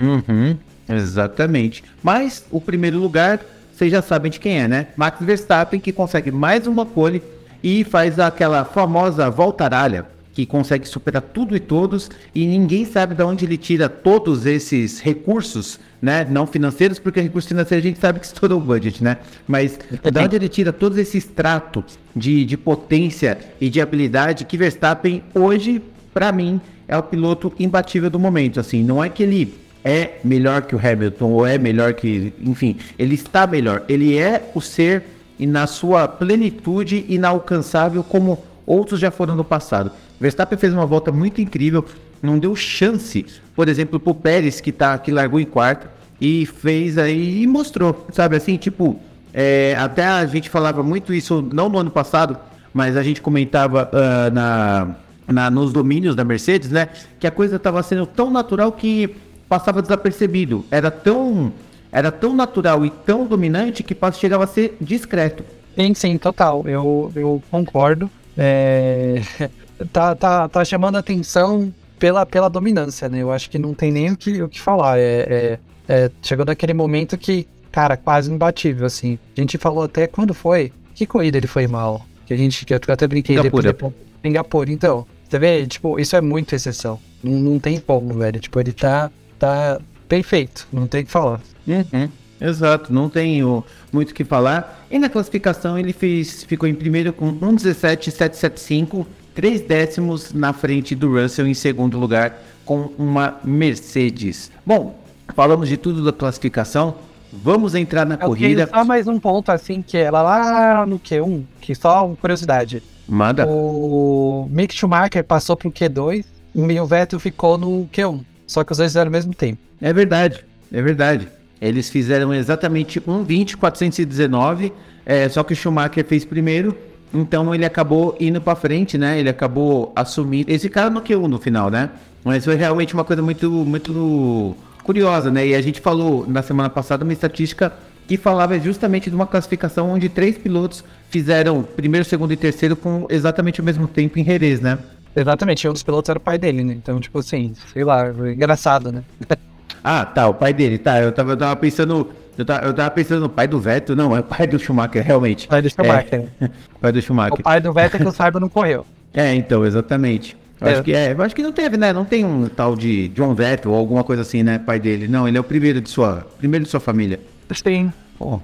Uhum. 0.00 0.56
Exatamente. 0.88 1.82
Mas 2.02 2.44
o 2.50 2.60
primeiro 2.60 2.98
lugar, 2.98 3.40
vocês 3.74 3.90
já 3.90 4.02
sabem 4.02 4.30
de 4.30 4.40
quem 4.40 4.60
é, 4.60 4.68
né? 4.68 4.88
Max 4.96 5.18
Verstappen, 5.20 5.80
que 5.80 5.92
consegue 5.92 6.30
mais 6.30 6.66
uma 6.66 6.84
pole 6.84 7.22
e 7.62 7.84
faz 7.84 8.18
aquela 8.18 8.64
famosa 8.64 9.30
voltaralha, 9.30 10.06
que 10.34 10.46
consegue 10.46 10.88
superar 10.88 11.22
tudo 11.22 11.54
e 11.54 11.60
todos, 11.60 12.10
e 12.34 12.46
ninguém 12.46 12.84
sabe 12.84 13.14
de 13.14 13.22
onde 13.22 13.44
ele 13.44 13.56
tira 13.56 13.88
todos 13.88 14.46
esses 14.46 15.00
recursos, 15.00 15.78
né? 16.00 16.26
Não 16.28 16.46
financeiros, 16.46 16.98
porque 16.98 17.20
recursos 17.20 17.48
financeiros 17.48 17.84
a 17.84 17.88
gente 17.88 18.00
sabe 18.00 18.18
que 18.18 18.26
estourou 18.26 18.58
o 18.58 18.62
budget, 18.62 19.04
né? 19.04 19.18
Mas 19.46 19.78
de 19.78 20.18
onde 20.18 20.36
ele 20.36 20.48
tira 20.48 20.72
todo 20.72 20.98
esse 20.98 21.18
extrato 21.18 21.84
de, 22.16 22.44
de 22.44 22.56
potência 22.56 23.38
e 23.60 23.68
de 23.68 23.80
habilidade 23.80 24.44
que 24.44 24.56
Verstappen, 24.56 25.22
hoje, 25.34 25.82
para 26.12 26.32
mim, 26.32 26.60
é 26.88 26.96
o 26.96 27.02
piloto 27.02 27.52
imbatível 27.58 28.10
do 28.10 28.18
momento. 28.18 28.58
Assim, 28.58 28.82
não 28.82 29.02
é 29.02 29.08
que 29.08 29.22
ele 29.22 29.54
é 29.84 30.18
melhor 30.22 30.62
que 30.62 30.74
o 30.74 30.78
Hamilton 30.78 31.30
ou 31.30 31.46
é 31.46 31.58
melhor 31.58 31.94
que, 31.94 32.32
enfim, 32.40 32.76
ele 32.98 33.14
está 33.14 33.46
melhor. 33.46 33.82
Ele 33.88 34.16
é 34.16 34.50
o 34.54 34.60
ser 34.60 35.04
e 35.38 35.46
na 35.46 35.66
sua 35.66 36.06
plenitude 36.06 37.04
inalcançável 37.08 38.04
como 38.04 38.42
outros 38.66 39.00
já 39.00 39.10
foram 39.10 39.34
no 39.34 39.44
passado. 39.44 39.90
Verstappen 40.20 40.58
fez 40.58 40.72
uma 40.72 40.86
volta 40.86 41.10
muito 41.10 41.40
incrível, 41.40 41.84
não 42.22 42.38
deu 42.38 42.54
chance, 42.54 43.26
por 43.56 43.68
exemplo, 43.68 43.98
pro 43.98 44.14
Pérez 44.14 44.60
que 44.60 44.70
tá 44.70 44.96
que 44.98 45.10
largou 45.10 45.40
em 45.40 45.44
quarto 45.44 45.88
e 46.20 46.46
fez 46.46 46.96
aí 46.96 47.42
e 47.42 47.46
mostrou, 47.48 48.06
sabe 48.12 48.36
assim, 48.36 48.56
tipo, 48.56 49.00
é, 49.34 49.74
até 49.76 50.06
a 50.06 50.24
gente 50.26 50.48
falava 50.48 50.82
muito 50.82 51.12
isso 51.12 51.42
não 51.52 51.68
no 51.68 51.78
ano 51.78 51.90
passado, 51.90 52.38
mas 52.72 52.96
a 52.96 53.02
gente 53.02 53.20
comentava 53.20 53.90
uh, 53.92 54.32
na, 54.32 54.94
na, 55.26 55.50
nos 55.50 55.72
domínios 55.72 56.14
da 56.14 56.24
Mercedes, 56.24 56.70
né, 56.70 56.88
que 57.18 57.26
a 57.26 57.30
coisa 57.30 57.56
estava 57.56 57.82
sendo 57.82 58.06
tão 58.06 58.30
natural 58.30 58.70
que 58.70 59.16
passava 59.52 59.82
desapercebido. 59.82 60.64
Era 60.70 60.90
tão, 60.90 61.52
era 61.92 62.10
tão 62.10 62.34
natural 62.34 62.86
e 62.86 62.90
tão 62.90 63.26
dominante 63.26 63.82
que 63.82 63.94
chegava 64.14 64.44
a 64.44 64.46
ser 64.46 64.78
discreto. 64.80 65.44
Sim, 65.76 65.92
sim, 65.92 66.16
total. 66.16 66.64
Eu, 66.66 67.12
eu 67.14 67.42
concordo. 67.50 68.10
É... 68.36 69.20
tá, 69.92 70.14
tá, 70.14 70.48
tá 70.48 70.64
chamando 70.64 70.96
atenção 70.96 71.70
pela, 71.98 72.24
pela 72.24 72.48
dominância, 72.48 73.10
né? 73.10 73.18
Eu 73.18 73.30
acho 73.30 73.50
que 73.50 73.58
não 73.58 73.74
tem 73.74 73.92
nem 73.92 74.10
o 74.12 74.16
que, 74.16 74.42
o 74.42 74.48
que 74.48 74.58
falar. 74.58 74.98
É, 74.98 75.02
é, 75.02 75.58
é, 75.86 76.10
chegou 76.22 76.46
naquele 76.46 76.72
momento 76.72 77.18
que, 77.18 77.46
cara, 77.70 77.94
quase 77.94 78.32
imbatível, 78.32 78.86
assim. 78.86 79.18
A 79.36 79.40
gente 79.42 79.58
falou 79.58 79.84
até 79.84 80.06
quando 80.06 80.32
foi. 80.32 80.72
Que 80.94 81.04
corrida 81.04 81.36
ele 81.36 81.46
foi 81.46 81.66
mal? 81.66 82.06
Que 82.24 82.32
a 82.32 82.36
gente, 82.38 82.64
que 82.64 82.72
eu 82.72 82.80
até 82.88 83.06
brinquei 83.06 83.36
Singapura. 83.36 83.64
depois. 83.64 83.92
Singapura, 84.22 84.72
então. 84.72 85.06
Você 85.28 85.38
vê, 85.38 85.66
tipo, 85.66 86.00
isso 86.00 86.16
é 86.16 86.22
muito 86.22 86.54
exceção. 86.54 86.98
Não, 87.22 87.32
não 87.32 87.58
tem 87.58 87.78
como, 87.78 88.14
velho. 88.14 88.40
Tipo, 88.40 88.58
ele 88.60 88.72
tá 88.72 89.10
tá 89.42 89.80
perfeito, 90.08 90.68
não 90.72 90.86
tem 90.86 91.02
o 91.02 91.04
que 91.04 91.10
falar. 91.10 91.40
Uhum. 91.66 92.08
Exato, 92.40 92.92
não 92.92 93.08
tenho 93.08 93.64
muito 93.92 94.12
o 94.12 94.14
que 94.14 94.22
falar. 94.22 94.86
E 94.88 95.00
na 95.00 95.08
classificação 95.08 95.76
ele 95.76 95.92
fez, 95.92 96.44
ficou 96.44 96.68
em 96.68 96.74
primeiro 96.74 97.12
com 97.12 97.32
1,17,775, 97.32 99.04
três 99.34 99.60
décimos 99.60 100.32
na 100.32 100.52
frente 100.52 100.94
do 100.94 101.20
Russell 101.20 101.48
em 101.48 101.54
segundo 101.54 101.98
lugar 101.98 102.40
com 102.64 102.90
uma 102.96 103.40
Mercedes. 103.42 104.48
Bom, 104.64 104.96
falamos 105.34 105.68
de 105.68 105.76
tudo 105.76 106.04
da 106.04 106.12
classificação. 106.12 106.94
Vamos 107.32 107.74
entrar 107.74 108.04
na 108.04 108.14
Eu 108.14 108.28
corrida. 108.28 108.68
Só 108.72 108.84
mais 108.84 109.08
um 109.08 109.18
ponto 109.18 109.50
assim 109.50 109.82
que 109.82 109.96
ela 109.96 110.22
lá 110.22 110.86
no 110.86 111.00
Q1, 111.00 111.42
que 111.60 111.74
só 111.74 112.06
uma 112.06 112.14
curiosidade. 112.14 112.80
Manda. 113.08 113.44
O 113.48 114.46
Mick 114.50 114.72
Schumacher 114.72 115.24
passou 115.24 115.56
pro 115.56 115.72
Q2 115.72 116.24
e 116.54 116.80
o 116.80 116.86
Vettel 116.86 117.18
ficou 117.18 117.58
no 117.58 117.88
Q1. 117.92 118.20
Só 118.46 118.64
que 118.64 118.72
os 118.72 118.78
dois 118.78 118.90
fizeram 118.90 119.08
ao 119.08 119.12
mesmo 119.12 119.34
tempo. 119.34 119.58
É 119.80 119.92
verdade, 119.92 120.44
é 120.72 120.82
verdade. 120.82 121.28
Eles 121.60 121.88
fizeram 121.88 122.34
exatamente 122.34 123.00
1,20,419, 123.00 124.72
é, 125.06 125.28
só 125.28 125.42
que 125.42 125.52
o 125.52 125.56
Schumacher 125.56 126.04
fez 126.04 126.24
primeiro 126.24 126.76
Então 127.14 127.54
ele 127.54 127.64
acabou 127.64 128.16
indo 128.18 128.40
para 128.40 128.56
frente, 128.56 128.96
né? 128.96 129.18
Ele 129.18 129.28
acabou 129.28 129.92
assumindo. 129.94 130.50
Esse 130.50 130.68
cara 130.68 130.88
no 130.88 131.02
Q1 131.02 131.26
no 131.26 131.38
final, 131.38 131.70
né? 131.70 131.90
Mas 132.24 132.44
foi 132.44 132.54
realmente 132.54 132.94
uma 132.94 133.04
coisa 133.04 133.20
muito, 133.20 133.50
muito 133.50 134.56
curiosa, 134.82 135.30
né? 135.30 135.46
E 135.46 135.54
a 135.54 135.60
gente 135.60 135.80
falou 135.80 136.26
na 136.26 136.42
semana 136.42 136.70
passada 136.70 137.04
uma 137.04 137.12
estatística 137.12 137.72
que 138.08 138.16
falava 138.16 138.58
justamente 138.58 139.10
de 139.10 139.16
uma 139.16 139.26
classificação 139.26 139.90
onde 139.90 140.08
três 140.08 140.38
pilotos 140.38 140.82
fizeram 141.10 141.62
primeiro, 141.62 142.04
segundo 142.04 142.32
e 142.32 142.36
terceiro 142.36 142.74
com 142.74 143.06
exatamente 143.08 143.60
o 143.60 143.64
mesmo 143.64 143.86
tempo 143.86 144.18
em 144.18 144.24
Jerez, 144.24 144.60
né? 144.60 144.78
Exatamente, 145.14 145.68
um 145.68 145.72
dos 145.72 145.82
pilotos 145.82 146.08
era 146.08 146.18
o 146.18 146.22
pai 146.22 146.38
dele, 146.38 146.64
né? 146.64 146.72
Então, 146.74 146.98
tipo 146.98 147.18
assim, 147.18 147.52
sei 147.72 147.84
lá, 147.84 148.08
engraçado, 148.08 148.90
né? 148.90 149.02
ah, 149.84 150.04
tá, 150.04 150.28
o 150.28 150.34
pai 150.34 150.52
dele, 150.52 150.78
tá. 150.78 151.00
Eu 151.00 151.12
tava, 151.12 151.32
eu 151.32 151.36
tava 151.36 151.56
pensando. 151.56 152.10
Eu 152.36 152.46
tava, 152.46 152.66
eu 152.66 152.72
tava 152.72 152.90
pensando 152.90 153.20
no 153.20 153.28
pai 153.28 153.46
do 153.46 153.60
Vettel, 153.60 153.94
não, 153.94 154.16
é 154.16 154.20
o 154.20 154.22
pai 154.22 154.46
do 154.46 154.58
Schumacher, 154.58 155.04
realmente. 155.04 155.46
Pai 155.46 155.60
do 155.60 155.68
Schumacher. 155.68 156.28
É, 156.40 156.50
pai 156.80 156.92
do 156.92 157.02
Schumacher. 157.02 157.40
O 157.40 157.42
pai 157.42 157.60
do 157.60 157.72
Vettel 157.72 158.00
que 158.00 158.08
o 158.08 158.12
saiba 158.12 158.40
não 158.40 158.48
correu. 158.48 158.86
É, 159.14 159.34
então, 159.34 159.62
exatamente. 159.66 160.34
Eu 160.58 160.68
é. 160.68 160.72
acho 160.72 160.82
que 160.84 160.94
é, 160.94 161.12
eu 161.12 161.20
acho 161.20 161.34
que 161.34 161.42
não 161.42 161.52
teve, 161.52 161.76
né? 161.76 161.92
Não 161.92 162.02
tem 162.02 162.24
um 162.24 162.48
tal 162.48 162.74
de 162.74 163.08
John 163.08 163.34
Vettel 163.34 163.72
ou 163.72 163.76
alguma 163.76 164.02
coisa 164.02 164.22
assim, 164.22 164.42
né? 164.42 164.58
Pai 164.58 164.80
dele. 164.80 165.06
Não, 165.06 165.28
ele 165.28 165.36
é 165.36 165.40
o 165.40 165.44
primeiro 165.44 165.82
de 165.82 165.90
sua, 165.90 166.26
primeiro 166.38 166.64
de 166.64 166.70
sua 166.70 166.80
família. 166.80 167.20
Sim. 167.50 167.92
Pô, 168.18 168.40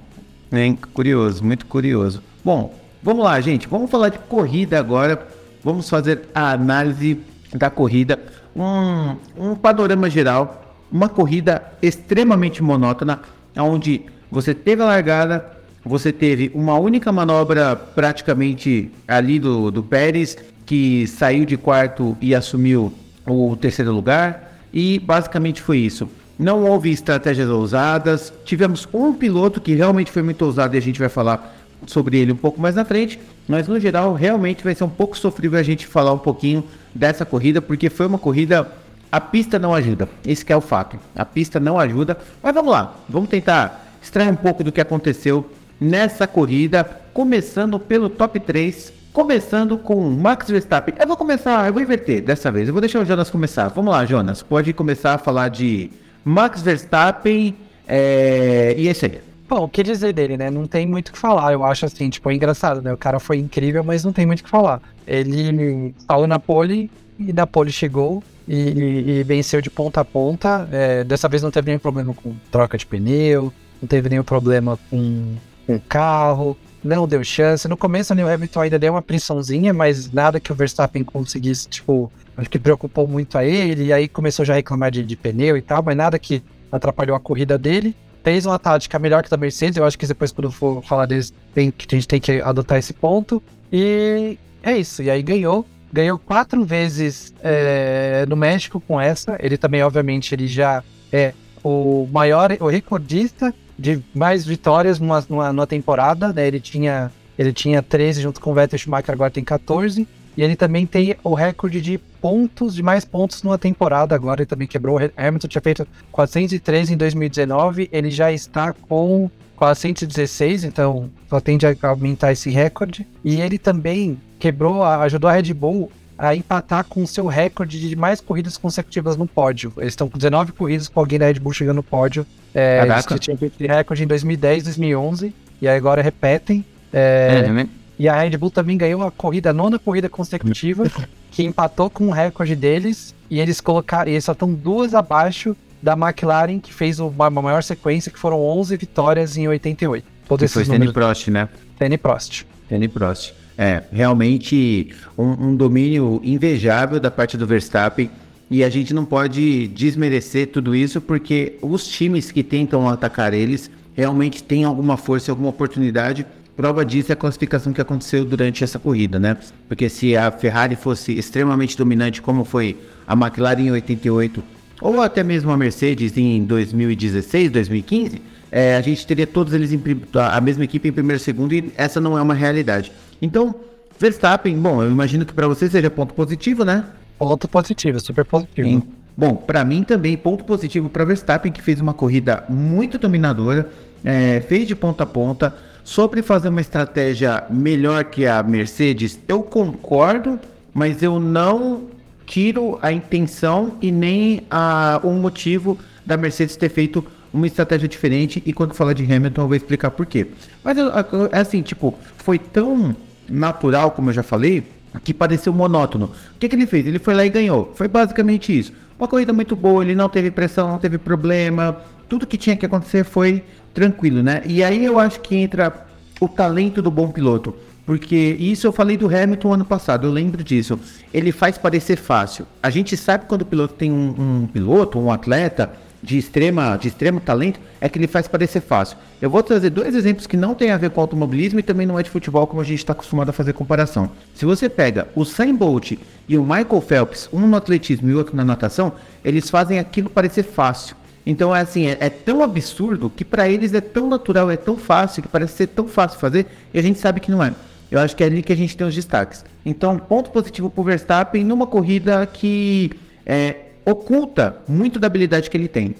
é 0.51 0.75
curioso, 0.93 1.43
muito 1.43 1.65
curioso. 1.65 2.21
Bom, 2.43 2.71
vamos 3.01 3.23
lá, 3.23 3.41
gente. 3.41 3.67
Vamos 3.67 3.89
falar 3.89 4.09
de 4.09 4.19
corrida 4.19 4.77
agora. 4.77 5.27
Vamos 5.63 5.89
fazer 5.89 6.21
a 6.33 6.51
análise 6.51 7.19
da 7.53 7.69
corrida. 7.69 8.19
Um, 8.55 9.15
um 9.37 9.55
panorama 9.55 10.09
geral. 10.09 10.75
Uma 10.91 11.07
corrida 11.07 11.61
extremamente 11.81 12.63
monótona, 12.63 13.21
onde 13.55 14.01
você 14.31 14.55
teve 14.55 14.81
a 14.81 14.85
largada, 14.85 15.45
você 15.85 16.11
teve 16.11 16.51
uma 16.53 16.77
única 16.77 17.11
manobra 17.11 17.75
praticamente 17.75 18.91
ali 19.07 19.39
do, 19.39 19.69
do 19.69 19.83
Pérez, 19.83 20.37
que 20.65 21.05
saiu 21.07 21.45
de 21.45 21.57
quarto 21.57 22.17
e 22.19 22.33
assumiu 22.33 22.93
o 23.25 23.55
terceiro 23.55 23.91
lugar. 23.91 24.59
E 24.73 24.99
basicamente 24.99 25.61
foi 25.61 25.79
isso. 25.79 26.09
Não 26.37 26.63
houve 26.63 26.91
estratégias 26.91 27.49
ousadas. 27.49 28.31
Tivemos 28.45 28.87
um 28.93 29.13
piloto 29.13 29.59
que 29.59 29.73
realmente 29.75 30.11
foi 30.11 30.21
muito 30.21 30.43
ousado 30.43 30.75
e 30.75 30.77
a 30.77 30.81
gente 30.81 30.99
vai 30.99 31.09
falar 31.09 31.55
sobre 31.85 32.17
ele 32.17 32.31
um 32.31 32.37
pouco 32.37 32.61
mais 32.61 32.75
na 32.75 32.85
frente. 32.85 33.19
Mas 33.49 33.67
no 33.67 33.79
geral, 33.79 34.13
realmente 34.13 34.63
vai 34.63 34.75
ser 34.75 34.83
um 34.83 34.89
pouco 34.89 35.17
sofrível 35.17 35.59
a 35.59 35.63
gente 35.63 35.87
falar 35.87 36.13
um 36.13 36.19
pouquinho 36.19 36.63
dessa 36.93 37.25
corrida, 37.25 37.59
porque 37.59 37.89
foi 37.89 38.05
uma 38.05 38.19
corrida. 38.19 38.71
A 39.11 39.19
pista 39.19 39.57
não 39.57 39.73
ajuda. 39.73 40.07
Esse 40.23 40.45
é 40.53 40.55
o 40.55 40.61
fato. 40.61 40.99
A 41.15 41.25
pista 41.25 41.59
não 41.59 41.79
ajuda. 41.79 42.15
Mas 42.43 42.53
vamos 42.53 42.71
lá. 42.71 42.93
Vamos 43.09 43.27
tentar 43.27 43.87
extrair 43.99 44.29
um 44.29 44.35
pouco 44.35 44.63
do 44.63 44.71
que 44.71 44.79
aconteceu 44.79 45.49
nessa 45.81 46.27
corrida. 46.27 46.83
Começando 47.11 47.79
pelo 47.79 48.07
top 48.07 48.39
3. 48.39 48.93
Começando 49.11 49.79
com 49.79 50.07
Max 50.11 50.47
Verstappen. 50.47 50.93
Eu 50.99 51.07
vou 51.07 51.17
começar, 51.17 51.65
eu 51.65 51.73
vou 51.73 51.81
inverter 51.81 52.21
dessa 52.21 52.51
vez. 52.51 52.67
Eu 52.67 52.73
vou 52.75 52.81
deixar 52.81 52.99
o 52.99 53.05
Jonas 53.05 53.31
começar. 53.31 53.67
Vamos 53.69 53.91
lá, 53.91 54.05
Jonas. 54.05 54.43
Pode 54.43 54.71
começar 54.73 55.15
a 55.15 55.17
falar 55.17 55.49
de 55.49 55.89
Max 56.23 56.61
Verstappen 56.61 57.55
é... 57.87 58.75
e 58.77 58.87
esse 58.87 59.07
aí. 59.07 59.28
Bom, 59.49 59.63
o 59.63 59.67
que 59.67 59.81
dizer 59.81 60.13
dele, 60.13 60.37
né? 60.37 60.51
Não 60.51 60.67
tem 60.67 60.85
muito 60.85 61.09
o 61.09 61.11
que 61.11 61.17
falar. 61.17 61.51
Eu 61.51 61.63
acho 61.63 61.83
assim, 61.83 62.07
tipo, 62.07 62.29
é 62.29 62.35
engraçado, 62.35 62.83
né? 62.83 62.93
O 62.93 62.97
cara 62.97 63.19
foi 63.19 63.39
incrível, 63.39 63.83
mas 63.83 64.03
não 64.03 64.13
tem 64.13 64.23
muito 64.23 64.41
o 64.41 64.43
que 64.43 64.49
falar. 64.49 64.79
Ele 65.07 65.95
saiu 66.07 66.27
na 66.27 66.37
pole 66.37 66.91
e 67.17 67.33
da 67.33 67.47
pole 67.47 67.71
chegou 67.71 68.23
e, 68.47 68.55
e, 68.55 69.09
e 69.09 69.23
venceu 69.23 69.59
de 69.59 69.71
ponta 69.71 70.01
a 70.01 70.05
ponta. 70.05 70.69
É, 70.71 71.03
dessa 71.03 71.27
vez 71.27 71.41
não 71.41 71.49
teve 71.49 71.65
nenhum 71.65 71.79
problema 71.79 72.13
com 72.13 72.35
troca 72.51 72.77
de 72.77 72.85
pneu, 72.85 73.51
não 73.81 73.87
teve 73.87 74.07
nenhum 74.07 74.23
problema 74.23 74.77
com, 74.87 75.35
o 75.67 75.79
carro, 75.81 76.55
não 76.83 77.07
deu 77.07 77.23
chance. 77.23 77.67
No 77.67 77.75
começo, 77.75 78.13
o 78.13 78.27
Hamilton 78.27 78.61
ainda 78.61 78.77
deu 78.77 78.93
uma 78.93 79.01
pressãozinha, 79.01 79.73
mas 79.73 80.11
nada 80.11 80.39
que 80.39 80.51
o 80.51 80.55
Verstappen 80.55 81.03
conseguisse, 81.03 81.67
tipo, 81.67 82.11
acho 82.37 82.49
que 82.49 82.59
preocupou 82.59 83.07
muito 83.07 83.35
a 83.35 83.43
ele, 83.43 83.85
e 83.85 83.93
aí 83.93 84.07
começou 84.07 84.45
já 84.45 84.53
a 84.53 84.57
reclamar 84.57 84.91
de, 84.91 85.03
de 85.03 85.15
pneu 85.15 85.57
e 85.57 85.61
tal, 85.61 85.81
mas 85.83 85.97
nada 85.97 86.19
que 86.19 86.43
atrapalhou 86.71 87.15
a 87.15 87.19
corrida 87.19 87.57
dele. 87.57 87.95
Fez 88.23 88.45
uma 88.45 88.59
tática 88.59 88.99
melhor 88.99 89.23
que 89.23 89.27
a 89.27 89.31
da 89.31 89.37
Mercedes, 89.37 89.77
eu 89.77 89.85
acho 89.85 89.97
que 89.97 90.05
depois, 90.05 90.31
quando 90.31 90.51
for 90.51 90.83
falar 90.83 91.05
deles, 91.05 91.33
tem, 91.53 91.73
a 91.77 91.95
gente 91.95 92.07
tem 92.07 92.19
que 92.19 92.41
adotar 92.41 92.77
esse 92.77 92.93
ponto. 92.93 93.41
E 93.71 94.37
é 94.61 94.77
isso, 94.77 95.01
e 95.01 95.09
aí 95.09 95.21
ganhou. 95.21 95.65
Ganhou 95.91 96.19
quatro 96.19 96.63
vezes 96.63 97.33
é, 97.41 98.25
no 98.27 98.35
México 98.35 98.79
com 98.79 98.99
essa. 98.99 99.37
Ele 99.39 99.57
também, 99.57 99.81
obviamente, 99.81 100.35
ele 100.35 100.47
já 100.47 100.83
é 101.11 101.33
o 101.63 102.07
maior, 102.11 102.55
o 102.59 102.67
recordista 102.67 103.53
de 103.77 104.03
mais 104.13 104.45
vitórias 104.45 104.99
numa, 104.99 105.25
numa, 105.27 105.53
numa 105.53 105.67
temporada, 105.67 106.33
né? 106.33 106.45
Ele 106.45 106.59
tinha, 106.59 107.11
ele 107.37 107.53
tinha 107.53 107.81
13 107.81 108.21
junto 108.21 108.41
com 108.41 108.51
o 108.51 108.53
Vettel 108.53 108.77
Schumacher, 108.77 109.13
agora 109.13 109.31
tem 109.31 109.43
14. 109.43 110.07
E 110.39 110.41
ele 110.41 110.55
também 110.55 110.85
tem 110.85 111.17
o 111.21 111.33
recorde 111.33 111.81
de 111.81 111.97
pontos, 111.97 112.73
de 112.73 112.81
mais 112.81 113.03
pontos 113.03 113.43
numa 113.43 113.57
temporada 113.57 114.15
agora. 114.15 114.39
Ele 114.39 114.45
também 114.45 114.69
quebrou. 114.69 114.97
O 114.97 115.11
Hamilton 115.17 115.49
tinha 115.49 115.61
feito 115.61 115.85
403 116.13 116.91
em 116.91 116.95
2019. 116.95 117.89
Ele 117.91 118.09
já 118.09 118.31
está 118.31 118.71
com 118.71 119.29
416, 119.57 120.63
então 120.63 121.09
só 121.29 121.41
tende 121.41 121.65
a 121.65 121.75
aumentar 121.81 122.31
esse 122.31 122.49
recorde. 122.49 123.05
E 123.21 123.41
ele 123.41 123.57
também 123.57 124.17
quebrou, 124.39 124.81
ajudou 124.81 125.29
a 125.29 125.33
Red 125.33 125.53
Bull 125.53 125.91
a 126.17 126.33
empatar 126.33 126.85
com 126.85 127.03
o 127.03 127.07
seu 127.07 127.27
recorde 127.27 127.77
de 127.77 127.93
mais 127.97 128.21
corridas 128.21 128.55
consecutivas 128.55 129.17
no 129.17 129.27
pódio. 129.27 129.73
Eles 129.75 129.91
estão 129.91 130.07
com 130.07 130.17
19 130.17 130.53
corridas 130.53 130.87
com 130.87 131.01
alguém 131.01 131.19
da 131.19 131.25
Red 131.25 131.41
Bull 131.41 131.51
chegando 131.51 131.75
no 131.75 131.83
pódio. 131.83 132.25
É, 132.55 132.81
eles 132.81 133.19
tinham 133.19 133.37
feito 133.37 133.59
recorde 133.59 134.03
em 134.03 134.07
2010, 134.07 134.63
2011 134.63 135.35
e 135.61 135.67
agora 135.67 136.01
repetem. 136.01 136.63
É, 136.93 137.43
é? 137.45 137.78
E 137.99 138.07
a 138.07 138.21
Red 138.21 138.37
Bull 138.37 138.49
também 138.49 138.77
ganhou 138.77 139.03
a 139.03 139.11
corrida, 139.11 139.49
a 139.49 139.53
nona 139.53 139.77
corrida 139.77 140.07
consecutiva, 140.07 140.89
que 141.29 141.43
empatou 141.43 141.89
com 141.89 142.07
o 142.07 142.11
recorde 142.11 142.55
deles. 142.55 143.13
E 143.29 143.41
eles 143.41 143.59
colocaram, 143.59 144.09
eles 144.09 144.23
só 144.23 144.31
estão 144.31 144.53
duas 144.53 144.95
abaixo 144.95 145.53
da 145.81 145.93
McLaren, 145.93 146.59
que 146.59 146.73
fez 146.73 146.99
uma, 146.99 147.29
maior 147.29 147.61
sequência, 147.61 148.09
que 148.09 148.17
foram 148.17 148.41
11 148.41 148.77
vitórias 148.77 149.35
em 149.35 149.49
88. 149.49 150.07
Todos 150.29 150.53
foi 150.53 150.63
Danny 150.63 150.93
Prost, 150.93 151.27
né? 151.27 151.49
Danny 151.77 151.97
Prost. 151.97 152.45
Danny 152.69 152.87
Prost. 152.87 153.33
É, 153.57 153.83
realmente 153.91 154.93
um, 155.17 155.47
um 155.47 155.55
domínio 155.55 156.21
invejável 156.23 157.01
da 157.01 157.11
parte 157.11 157.35
do 157.35 157.45
Verstappen. 157.45 158.09
E 158.49 158.63
a 158.63 158.69
gente 158.69 158.93
não 158.93 159.03
pode 159.03 159.67
desmerecer 159.67 160.47
tudo 160.47 160.73
isso, 160.73 161.01
porque 161.01 161.57
os 161.61 161.85
times 161.85 162.31
que 162.31 162.43
tentam 162.43 162.87
atacar 162.87 163.33
eles 163.33 163.69
realmente 163.93 164.41
têm 164.41 164.63
alguma 164.63 164.95
força, 164.95 165.31
alguma 165.31 165.49
oportunidade 165.49 166.25
Prova 166.59 166.83
disso 166.83 167.09
é 167.09 167.13
a 167.13 167.15
classificação 167.15 167.71
que 167.71 167.79
aconteceu 167.79 168.25
durante 168.25 168.65
essa 168.65 168.77
corrida, 168.77 169.17
né? 169.17 169.37
Porque 169.65 169.87
se 169.87 170.17
a 170.17 170.29
Ferrari 170.29 170.75
fosse 170.75 171.17
extremamente 171.17 171.77
dominante, 171.77 172.21
como 172.21 172.43
foi 172.43 172.75
a 173.07 173.13
McLaren 173.13 173.61
em 173.61 173.71
88, 173.71 174.43
ou 174.81 175.01
até 175.01 175.23
mesmo 175.23 175.51
a 175.51 175.57
Mercedes 175.57 176.17
em 176.17 176.43
2016, 176.43 177.49
2015, 177.49 178.21
é, 178.51 178.75
a 178.75 178.81
gente 178.81 179.07
teria 179.07 179.25
todos 179.25 179.53
eles 179.53 179.71
em, 179.71 179.81
a 180.15 180.41
mesma 180.41 180.65
equipe 180.65 180.89
em 180.89 180.91
primeiro 180.91 181.21
e 181.21 181.23
segundo, 181.23 181.53
e 181.53 181.71
essa 181.77 182.01
não 182.01 182.17
é 182.17 182.21
uma 182.21 182.33
realidade. 182.33 182.91
Então, 183.21 183.55
Verstappen, 183.97 184.57
bom, 184.59 184.83
eu 184.83 184.91
imagino 184.91 185.25
que 185.25 185.31
para 185.31 185.47
você 185.47 185.69
seja 185.69 185.89
ponto 185.89 186.13
positivo, 186.13 186.65
né? 186.65 186.83
Ponto 187.17 187.47
positivo, 187.47 188.01
super 188.01 188.25
positivo. 188.25 188.67
Sim. 188.67 188.83
Bom, 189.15 189.33
para 189.33 189.63
mim 189.63 189.81
também 189.81 190.17
ponto 190.17 190.43
positivo 190.43 190.89
para 190.89 191.05
Verstappen, 191.05 191.53
que 191.53 191.61
fez 191.61 191.79
uma 191.79 191.93
corrida 191.93 192.43
muito 192.49 192.97
dominadora, 192.97 193.69
é, 194.03 194.41
fez 194.41 194.67
de 194.67 194.75
ponta 194.75 195.03
a 195.03 195.07
ponta, 195.07 195.55
Sobre 195.89 196.21
fazer 196.21 196.49
uma 196.49 196.61
estratégia 196.61 197.45
melhor 197.49 198.03
que 198.03 198.27
a 198.27 198.43
Mercedes, 198.43 199.19
eu 199.27 199.41
concordo, 199.41 200.39
mas 200.71 201.01
eu 201.01 201.19
não 201.19 201.85
tiro 202.27 202.77
a 202.79 202.91
intenção 202.91 203.73
e 203.81 203.91
nem 203.91 204.43
a, 204.51 205.01
o 205.03 205.11
motivo 205.13 205.79
da 206.05 206.15
Mercedes 206.15 206.55
ter 206.55 206.69
feito 206.69 207.03
uma 207.33 207.47
estratégia 207.47 207.87
diferente. 207.87 208.39
E 208.45 208.53
quando 208.53 208.75
falar 208.75 208.93
de 208.93 209.03
Hamilton, 209.03 209.41
eu 209.41 209.47
vou 209.47 209.57
explicar 209.57 209.89
por 209.89 210.05
quê. 210.05 210.27
Mas 210.63 210.77
é 210.77 211.39
assim, 211.39 211.63
tipo, 211.63 211.97
foi 212.17 212.37
tão 212.37 212.95
natural, 213.27 213.89
como 213.89 214.11
eu 214.11 214.13
já 214.13 214.21
falei, 214.21 214.63
que 215.03 215.11
pareceu 215.11 215.51
monótono. 215.51 216.11
O 216.35 216.39
que, 216.39 216.47
que 216.47 216.55
ele 216.55 216.67
fez? 216.67 216.85
Ele 216.85 216.99
foi 216.99 217.15
lá 217.15 217.25
e 217.25 217.29
ganhou. 217.29 217.73
Foi 217.73 217.87
basicamente 217.87 218.55
isso. 218.55 218.71
Uma 218.99 219.07
corrida 219.07 219.33
muito 219.33 219.55
boa, 219.55 219.83
ele 219.83 219.95
não 219.95 220.07
teve 220.07 220.29
pressão, 220.29 220.67
não 220.67 220.77
teve 220.77 220.99
problema. 220.99 221.77
Tudo 222.07 222.27
que 222.27 222.37
tinha 222.37 222.55
que 222.55 222.67
acontecer 222.67 223.03
foi 223.03 223.43
tranquilo, 223.73 224.21
né? 224.23 224.41
E 224.45 224.63
aí 224.63 224.85
eu 224.85 224.99
acho 224.99 225.19
que 225.19 225.35
entra 225.35 225.85
o 226.19 226.27
talento 226.27 226.81
do 226.81 226.91
bom 226.91 227.09
piloto. 227.09 227.55
Porque 227.85 228.37
isso 228.39 228.67
eu 228.67 228.71
falei 228.71 228.97
do 228.97 229.07
Hamilton 229.07 229.53
ano 229.53 229.65
passado, 229.65 230.05
eu 230.05 230.11
lembro 230.11 230.43
disso. 230.43 230.79
Ele 231.11 231.31
faz 231.31 231.57
parecer 231.57 231.95
fácil. 231.95 232.45
A 232.61 232.69
gente 232.69 232.95
sabe 232.95 233.25
quando 233.25 233.41
o 233.41 233.45
piloto 233.45 233.73
tem 233.73 233.91
um, 233.91 234.41
um 234.43 234.47
piloto, 234.47 234.99
um 234.99 235.11
atleta 235.11 235.71
de, 236.01 236.17
extrema, 236.17 236.77
de 236.77 236.87
extremo 236.87 237.19
talento, 237.19 237.59
é 237.81 237.89
que 237.89 237.97
ele 237.97 238.07
faz 238.07 238.27
parecer 238.27 238.61
fácil. 238.61 238.97
Eu 239.21 239.29
vou 239.29 239.41
trazer 239.43 239.69
dois 239.69 239.95
exemplos 239.95 240.27
que 240.27 240.37
não 240.37 240.53
tem 240.53 240.71
a 240.71 240.77
ver 240.77 240.91
com 240.91 241.01
automobilismo 241.01 241.59
e 241.59 241.63
também 241.63 241.85
não 241.85 241.99
é 241.99 242.03
de 242.03 242.09
futebol, 242.09 242.45
como 242.47 242.61
a 242.61 242.65
gente 242.65 242.79
está 242.79 242.93
acostumado 242.93 243.29
a 243.29 243.33
fazer 243.33 243.53
comparação. 243.53 244.11
Se 244.33 244.45
você 244.45 244.69
pega 244.69 245.07
o 245.15 245.25
Sam 245.25 245.55
Bolt 245.55 245.93
e 246.27 246.37
o 246.37 246.43
Michael 246.43 246.81
Phelps, 246.81 247.27
um 247.33 247.39
no 247.39 247.57
atletismo 247.57 248.09
e 248.09 248.13
outro 248.13 248.35
na 248.35 248.45
natação, 248.45 248.93
eles 249.25 249.49
fazem 249.49 249.79
aquilo 249.79 250.09
parecer 250.09 250.43
fácil. 250.43 250.95
Então 251.29 251.55
é 251.55 251.61
assim, 251.61 251.85
é, 251.85 251.95
é 251.99 252.09
tão 252.09 252.41
absurdo 252.41 253.07
que 253.07 253.23
para 253.23 253.47
eles 253.47 253.71
é 253.75 253.79
tão 253.79 254.09
natural, 254.09 254.49
é 254.49 254.57
tão 254.57 254.75
fácil, 254.75 255.21
que 255.21 255.27
parece 255.27 255.53
ser 255.53 255.67
tão 255.67 255.87
fácil 255.87 256.19
fazer, 256.19 256.47
e 256.73 256.79
a 256.79 256.81
gente 256.81 256.97
sabe 256.97 257.19
que 257.19 257.29
não 257.29 257.43
é. 257.43 257.53
Eu 257.91 257.99
acho 257.99 258.15
que 258.15 258.23
é 258.23 258.25
ali 258.25 258.41
que 258.41 258.51
a 258.51 258.55
gente 258.55 258.75
tem 258.75 258.87
os 258.87 258.95
destaques. 258.95 259.45
Então, 259.63 259.99
ponto 259.99 260.31
positivo 260.31 260.71
para 260.71 260.81
o 260.81 260.83
Verstappen 260.83 261.43
numa 261.43 261.67
corrida 261.67 262.25
que 262.25 262.89
é, 263.23 263.57
oculta 263.85 264.57
muito 264.67 264.99
da 264.99 265.05
habilidade 265.05 265.51
que 265.51 265.55
ele 265.57 265.67
tem. 265.67 265.93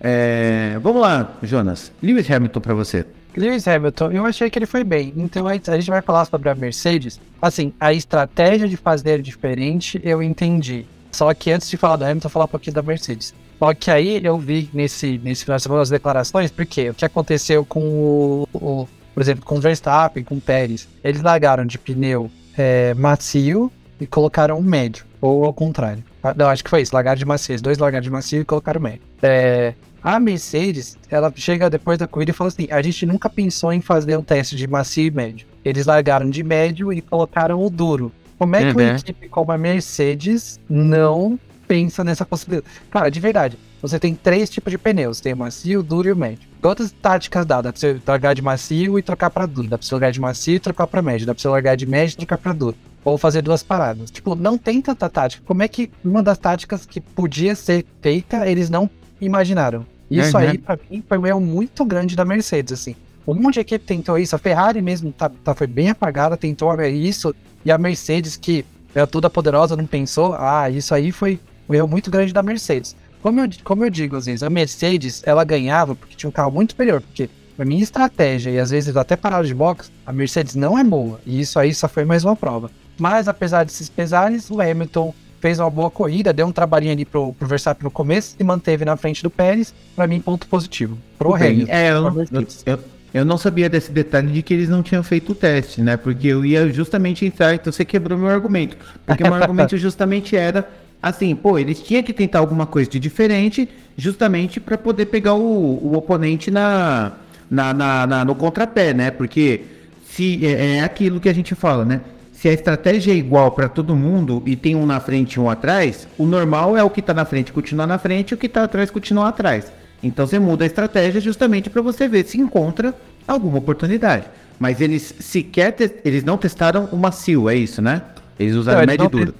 É, 0.00 0.76
vamos 0.82 1.00
lá, 1.02 1.36
Jonas. 1.40 1.92
Lewis 2.02 2.28
Hamilton 2.28 2.60
para 2.60 2.74
você. 2.74 3.06
Lewis 3.36 3.68
Hamilton, 3.68 4.10
eu 4.10 4.26
achei 4.26 4.50
que 4.50 4.58
ele 4.58 4.66
foi 4.66 4.82
bem. 4.82 5.12
Então 5.16 5.46
a 5.46 5.54
gente 5.54 5.88
vai 5.88 6.02
falar 6.02 6.24
sobre 6.24 6.48
a 6.48 6.54
Mercedes. 6.54 7.20
Assim, 7.40 7.72
a 7.78 7.92
estratégia 7.92 8.68
de 8.68 8.76
fazer 8.76 9.22
diferente 9.22 10.00
eu 10.02 10.20
entendi. 10.20 10.84
Só 11.12 11.32
que 11.32 11.52
antes 11.52 11.70
de 11.70 11.76
falar 11.76 11.94
do 11.94 12.04
Hamilton, 12.04 12.28
falar 12.28 12.46
um 12.46 12.48
pouquinho 12.48 12.74
da 12.74 12.82
Mercedes. 12.82 13.32
Só 13.64 13.72
que 13.72 13.90
aí 13.90 14.20
eu 14.22 14.36
vi 14.36 14.68
nesse, 14.74 15.18
nesse 15.24 15.44
final 15.44 15.56
de 15.56 15.62
semana 15.62 15.80
as 15.80 15.88
declarações, 15.88 16.50
porque 16.50 16.90
o 16.90 16.94
que 16.94 17.02
aconteceu 17.02 17.64
com 17.64 17.80
o, 17.80 18.48
o 18.52 18.88
por 19.14 19.22
exemplo, 19.22 19.42
com 19.42 19.56
o 19.56 19.60
Verstappen, 19.60 20.22
com 20.22 20.34
o 20.34 20.40
Pérez, 20.40 20.86
eles 21.02 21.22
largaram 21.22 21.64
de 21.64 21.78
pneu 21.78 22.30
é, 22.58 22.92
macio 22.92 23.72
e 23.98 24.06
colocaram 24.06 24.58
um 24.58 24.62
médio, 24.62 25.06
ou 25.18 25.46
ao 25.46 25.54
contrário. 25.54 26.04
Ah, 26.22 26.34
não, 26.36 26.48
acho 26.48 26.62
que 26.62 26.68
foi 26.68 26.82
isso, 26.82 26.94
largaram 26.94 27.16
de 27.18 27.24
macio, 27.24 27.58
dois 27.62 27.78
largaram 27.78 28.02
de 28.02 28.10
macio 28.10 28.42
e 28.42 28.44
colocaram 28.44 28.82
médio. 28.82 29.00
É, 29.22 29.72
a 30.02 30.20
Mercedes, 30.20 30.98
ela 31.08 31.32
chega 31.34 31.70
depois 31.70 31.98
da 31.98 32.06
corrida 32.06 32.32
e 32.32 32.34
fala 32.34 32.48
assim: 32.48 32.68
a 32.70 32.82
gente 32.82 33.06
nunca 33.06 33.30
pensou 33.30 33.72
em 33.72 33.80
fazer 33.80 34.18
um 34.18 34.22
teste 34.22 34.56
de 34.56 34.66
macio 34.66 35.06
e 35.06 35.10
médio. 35.10 35.46
Eles 35.64 35.86
largaram 35.86 36.28
de 36.28 36.42
médio 36.42 36.92
e 36.92 37.00
colocaram 37.00 37.64
o 37.64 37.70
duro. 37.70 38.12
Como 38.38 38.56
é 38.56 38.58
que 38.58 38.66
uhum. 38.66 38.72
uma 38.72 38.98
equipe 38.98 39.26
como 39.30 39.52
a 39.52 39.56
Mercedes 39.56 40.60
não 40.68 41.38
pensa 41.66 42.04
nessa 42.04 42.24
possibilidade? 42.24 42.72
Cara, 42.90 43.10
de 43.10 43.20
verdade, 43.20 43.58
você 43.80 43.98
tem 43.98 44.14
três 44.14 44.48
tipos 44.48 44.70
de 44.70 44.78
pneus: 44.78 45.20
tem 45.20 45.32
o 45.32 45.36
macio, 45.36 45.80
o 45.80 45.82
duro 45.82 46.08
e 46.08 46.12
o 46.12 46.16
médio. 46.16 46.48
Quantas 46.60 46.90
táticas 46.90 47.44
dá? 47.44 47.60
Dá 47.60 47.72
pra 47.72 47.78
você 47.78 48.00
largar 48.06 48.34
de 48.34 48.42
macio 48.42 48.98
e 48.98 49.02
trocar 49.02 49.30
pra 49.30 49.46
duro. 49.46 49.68
Dá 49.68 49.76
pra 49.76 49.86
você 49.86 49.94
largar 49.94 50.12
de 50.12 50.20
macio 50.20 50.54
e 50.54 50.60
trocar 50.60 50.86
pra 50.86 51.02
médio. 51.02 51.26
Dá 51.26 51.34
pra 51.34 51.42
você 51.42 51.48
largar 51.48 51.76
de 51.76 51.86
médio 51.86 52.14
e 52.14 52.16
trocar 52.16 52.38
pra 52.38 52.52
duro. 52.52 52.76
Ou 53.04 53.18
fazer 53.18 53.42
duas 53.42 53.62
paradas. 53.62 54.10
Tipo, 54.10 54.34
não 54.34 54.56
tem 54.56 54.80
tanta 54.80 55.08
tática. 55.10 55.42
Como 55.44 55.62
é 55.62 55.68
que 55.68 55.90
uma 56.02 56.22
das 56.22 56.38
táticas 56.38 56.86
que 56.86 57.00
podia 57.00 57.54
ser 57.54 57.84
feita, 58.00 58.48
eles 58.48 58.70
não 58.70 58.88
imaginaram? 59.20 59.84
Isso 60.10 60.36
uhum. 60.36 60.42
aí, 60.42 60.58
pra 60.58 60.78
mim, 60.90 61.02
foi 61.06 61.18
um 61.18 61.26
erro 61.26 61.40
muito 61.40 61.84
grande 61.84 62.16
da 62.16 62.24
Mercedes, 62.24 62.72
assim. 62.72 62.96
Um 63.26 63.34
monte 63.34 63.54
de 63.54 63.60
equipe 63.60 63.84
tentou 63.84 64.18
isso, 64.18 64.36
a 64.36 64.38
Ferrari 64.38 64.82
mesmo 64.82 65.10
tá, 65.10 65.30
tá, 65.30 65.54
foi 65.54 65.66
bem 65.66 65.88
apagada, 65.88 66.36
tentou 66.36 66.70
isso, 66.82 67.34
e 67.64 67.72
a 67.72 67.78
Mercedes, 67.78 68.36
que 68.36 68.64
é 68.94 69.04
toda 69.06 69.30
poderosa, 69.30 69.76
não 69.76 69.86
pensou, 69.86 70.34
ah, 70.34 70.68
isso 70.68 70.94
aí 70.94 71.10
foi 71.10 71.40
um 71.68 71.74
erro 71.74 71.88
muito 71.88 72.10
grande 72.10 72.32
da 72.32 72.42
Mercedes. 72.42 72.96
Como 73.22 73.40
eu, 73.40 73.48
como 73.62 73.84
eu 73.84 73.90
digo, 73.90 74.16
às 74.16 74.26
vezes, 74.26 74.42
a 74.42 74.50
Mercedes, 74.50 75.22
ela 75.24 75.44
ganhava 75.44 75.94
porque 75.94 76.14
tinha 76.14 76.28
um 76.28 76.32
carro 76.32 76.50
muito 76.50 76.72
superior, 76.72 77.00
porque 77.00 77.30
a 77.58 77.64
minha 77.64 77.82
estratégia, 77.82 78.50
e 78.50 78.58
às 78.58 78.70
vezes 78.70 78.96
até 78.96 79.16
parado 79.16 79.46
de 79.46 79.54
box, 79.54 79.90
a 80.04 80.12
Mercedes 80.12 80.54
não 80.54 80.78
é 80.78 80.84
boa, 80.84 81.20
e 81.24 81.40
isso 81.40 81.58
aí 81.58 81.72
só 81.74 81.88
foi 81.88 82.04
mais 82.04 82.24
uma 82.24 82.36
prova. 82.36 82.70
Mas 82.98 83.26
apesar 83.28 83.64
desses 83.64 83.88
pesares, 83.88 84.50
o 84.50 84.60
Hamilton 84.60 85.14
fez 85.40 85.58
uma 85.58 85.68
boa 85.68 85.90
corrida, 85.90 86.32
deu 86.32 86.46
um 86.46 86.52
trabalhinho 86.52 86.92
ali 86.92 87.04
pro, 87.04 87.34
pro 87.34 87.46
Verstappen 87.46 87.84
no 87.84 87.90
começo 87.90 88.34
e 88.40 88.44
manteve 88.44 88.84
na 88.84 88.96
frente 88.96 89.22
do 89.22 89.28
Pérez. 89.28 89.74
Para 89.94 90.06
mim, 90.06 90.18
ponto 90.18 90.46
positivo. 90.46 90.96
Pro 91.18 91.34
Hamilton. 91.34 91.70
É, 91.70 91.90
eu, 91.90 92.26
eu, 92.32 92.46
eu, 92.64 92.78
eu, 93.12 93.24
não 93.26 93.36
sabia 93.36 93.68
desse 93.68 93.92
detalhe 93.92 94.32
de 94.32 94.42
que 94.42 94.54
eles 94.54 94.70
não 94.70 94.82
tinham 94.82 95.02
feito 95.02 95.32
o 95.32 95.34
teste, 95.34 95.82
né? 95.82 95.98
Porque 95.98 96.28
eu 96.28 96.46
ia 96.46 96.72
justamente 96.72 97.26
entrar, 97.26 97.54
então 97.54 97.70
você 97.70 97.84
quebrou 97.84 98.18
meu 98.18 98.28
argumento. 98.28 98.76
Porque 99.04 99.22
meu 99.22 99.34
argumento 99.34 99.76
justamente 99.76 100.34
era 100.34 100.66
assim, 101.08 101.34
pô, 101.34 101.58
eles 101.58 101.80
tinham 101.80 102.02
que 102.02 102.12
tentar 102.12 102.38
alguma 102.38 102.66
coisa 102.66 102.90
de 102.90 102.98
diferente, 102.98 103.68
justamente 103.96 104.60
para 104.60 104.76
poder 104.76 105.06
pegar 105.06 105.34
o, 105.34 105.40
o 105.40 105.96
oponente 105.96 106.50
na, 106.50 107.12
na, 107.50 107.72
na, 107.74 108.06
na, 108.06 108.24
no 108.24 108.34
contrapé, 108.34 108.92
né? 108.92 109.10
Porque 109.10 109.62
se 110.06 110.44
é, 110.46 110.76
é 110.76 110.80
aquilo 110.82 111.20
que 111.20 111.28
a 111.28 111.34
gente 111.34 111.54
fala, 111.54 111.84
né? 111.84 112.00
se 112.44 112.48
a 112.50 112.52
estratégia 112.52 113.10
é 113.10 113.16
igual 113.16 113.52
para 113.52 113.70
todo 113.70 113.96
mundo 113.96 114.42
e 114.44 114.54
tem 114.54 114.76
um 114.76 114.84
na 114.84 115.00
frente 115.00 115.34
e 115.34 115.40
um 115.40 115.48
atrás, 115.48 116.06
o 116.18 116.26
normal 116.26 116.76
é 116.76 116.84
o 116.84 116.90
que 116.90 117.00
está 117.00 117.14
na 117.14 117.24
frente 117.24 117.50
continuar 117.50 117.86
na 117.86 117.96
frente 117.96 118.32
e 118.32 118.34
o 118.34 118.36
que 118.36 118.44
está 118.44 118.64
atrás 118.64 118.90
continuar 118.90 119.28
atrás. 119.28 119.72
Então 120.02 120.26
você 120.26 120.38
muda 120.38 120.62
a 120.62 120.66
estratégia 120.66 121.22
justamente 121.22 121.70
para 121.70 121.80
você 121.80 122.06
ver 122.06 122.26
se 122.26 122.38
encontra 122.38 122.94
alguma 123.26 123.56
oportunidade. 123.56 124.26
Mas 124.58 124.82
eles 124.82 125.14
sequer 125.20 125.74
eles 126.04 126.22
não 126.22 126.36
testaram 126.36 126.86
o 126.92 126.98
macio, 126.98 127.48
é 127.48 127.56
isso, 127.56 127.80
né? 127.80 128.02
Eles 128.38 128.54
usaram 128.54 128.80
não, 128.80 128.86
médio 128.88 129.06
e 129.06 129.08
duro. 129.08 129.34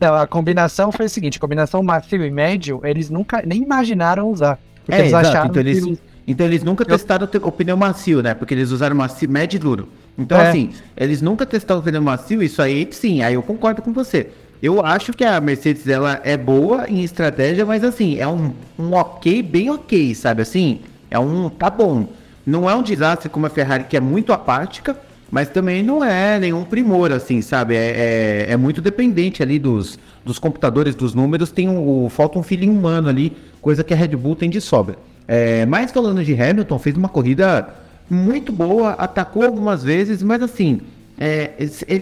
Não, 0.00 0.14
a 0.14 0.26
combinação 0.26 0.92
foi 0.92 1.06
a 1.06 1.08
seguinte: 1.08 1.38
combinação 1.38 1.82
macio 1.82 2.24
e 2.24 2.30
médio, 2.30 2.80
eles 2.84 3.10
nunca 3.10 3.42
nem 3.44 3.62
imaginaram 3.62 4.30
usar. 4.30 4.58
Porque 4.84 4.94
é, 4.94 4.98
eles 5.00 5.12
exato. 5.12 5.28
acharam 5.28 5.50
então, 5.50 5.60
eles, 5.60 5.84
que... 5.84 5.98
então 6.26 6.46
eles 6.46 6.62
nunca 6.62 6.82
Eu... 6.84 6.86
testaram 6.86 7.28
o 7.42 7.52
pneu 7.52 7.76
macio, 7.76 8.22
né? 8.22 8.34
Porque 8.34 8.54
eles 8.54 8.70
usaram 8.70 8.96
macio, 8.96 9.28
médio 9.28 9.56
e 9.56 9.58
duro. 9.58 9.88
Então, 10.16 10.40
é. 10.40 10.48
assim, 10.48 10.70
eles 10.96 11.20
nunca 11.20 11.44
testaram 11.44 11.80
o 11.80 11.84
pneu 11.84 12.02
macio, 12.02 12.42
isso 12.42 12.62
aí 12.62 12.88
sim, 12.90 13.22
aí 13.22 13.34
eu 13.34 13.42
concordo 13.42 13.82
com 13.82 13.92
você. 13.92 14.28
Eu 14.60 14.84
acho 14.84 15.12
que 15.12 15.24
a 15.24 15.40
Mercedes 15.40 15.86
ela 15.86 16.20
é 16.24 16.36
boa 16.36 16.88
em 16.88 17.04
estratégia, 17.04 17.64
mas 17.64 17.84
assim, 17.84 18.18
é 18.18 18.26
um, 18.26 18.52
um 18.76 18.92
ok, 18.92 19.40
bem 19.40 19.70
ok, 19.70 20.14
sabe 20.16 20.42
assim? 20.42 20.80
É 21.10 21.18
um 21.18 21.48
tá 21.48 21.70
bom. 21.70 22.08
Não 22.44 22.68
é 22.68 22.74
um 22.74 22.82
desastre 22.82 23.28
como 23.28 23.46
a 23.46 23.50
Ferrari, 23.50 23.84
que 23.84 23.96
é 23.96 24.00
muito 24.00 24.32
apática, 24.32 24.96
mas 25.30 25.48
também 25.48 25.82
não 25.82 26.02
é 26.02 26.38
nenhum 26.38 26.64
primor, 26.64 27.12
assim, 27.12 27.42
sabe? 27.42 27.74
É, 27.74 28.46
é, 28.48 28.52
é 28.52 28.56
muito 28.56 28.80
dependente 28.80 29.42
ali 29.42 29.58
dos, 29.58 29.98
dos 30.24 30.38
computadores, 30.38 30.94
dos 30.94 31.14
números, 31.14 31.50
tem 31.50 31.68
um, 31.68 32.08
falta 32.08 32.38
um 32.38 32.42
feeling 32.42 32.70
humano 32.70 33.08
ali, 33.08 33.36
coisa 33.60 33.84
que 33.84 33.92
a 33.92 33.96
Red 33.96 34.16
Bull 34.16 34.36
tem 34.36 34.48
de 34.48 34.60
sobra. 34.60 34.96
É, 35.26 35.66
mas 35.66 35.92
falando 35.92 36.24
de 36.24 36.40
Hamilton, 36.40 36.78
fez 36.78 36.96
uma 36.96 37.08
corrida 37.08 37.68
muito 38.08 38.50
boa, 38.50 38.92
atacou 38.92 39.44
algumas 39.44 39.84
vezes, 39.84 40.22
mas 40.22 40.42
assim, 40.42 40.80
é, 41.18 41.50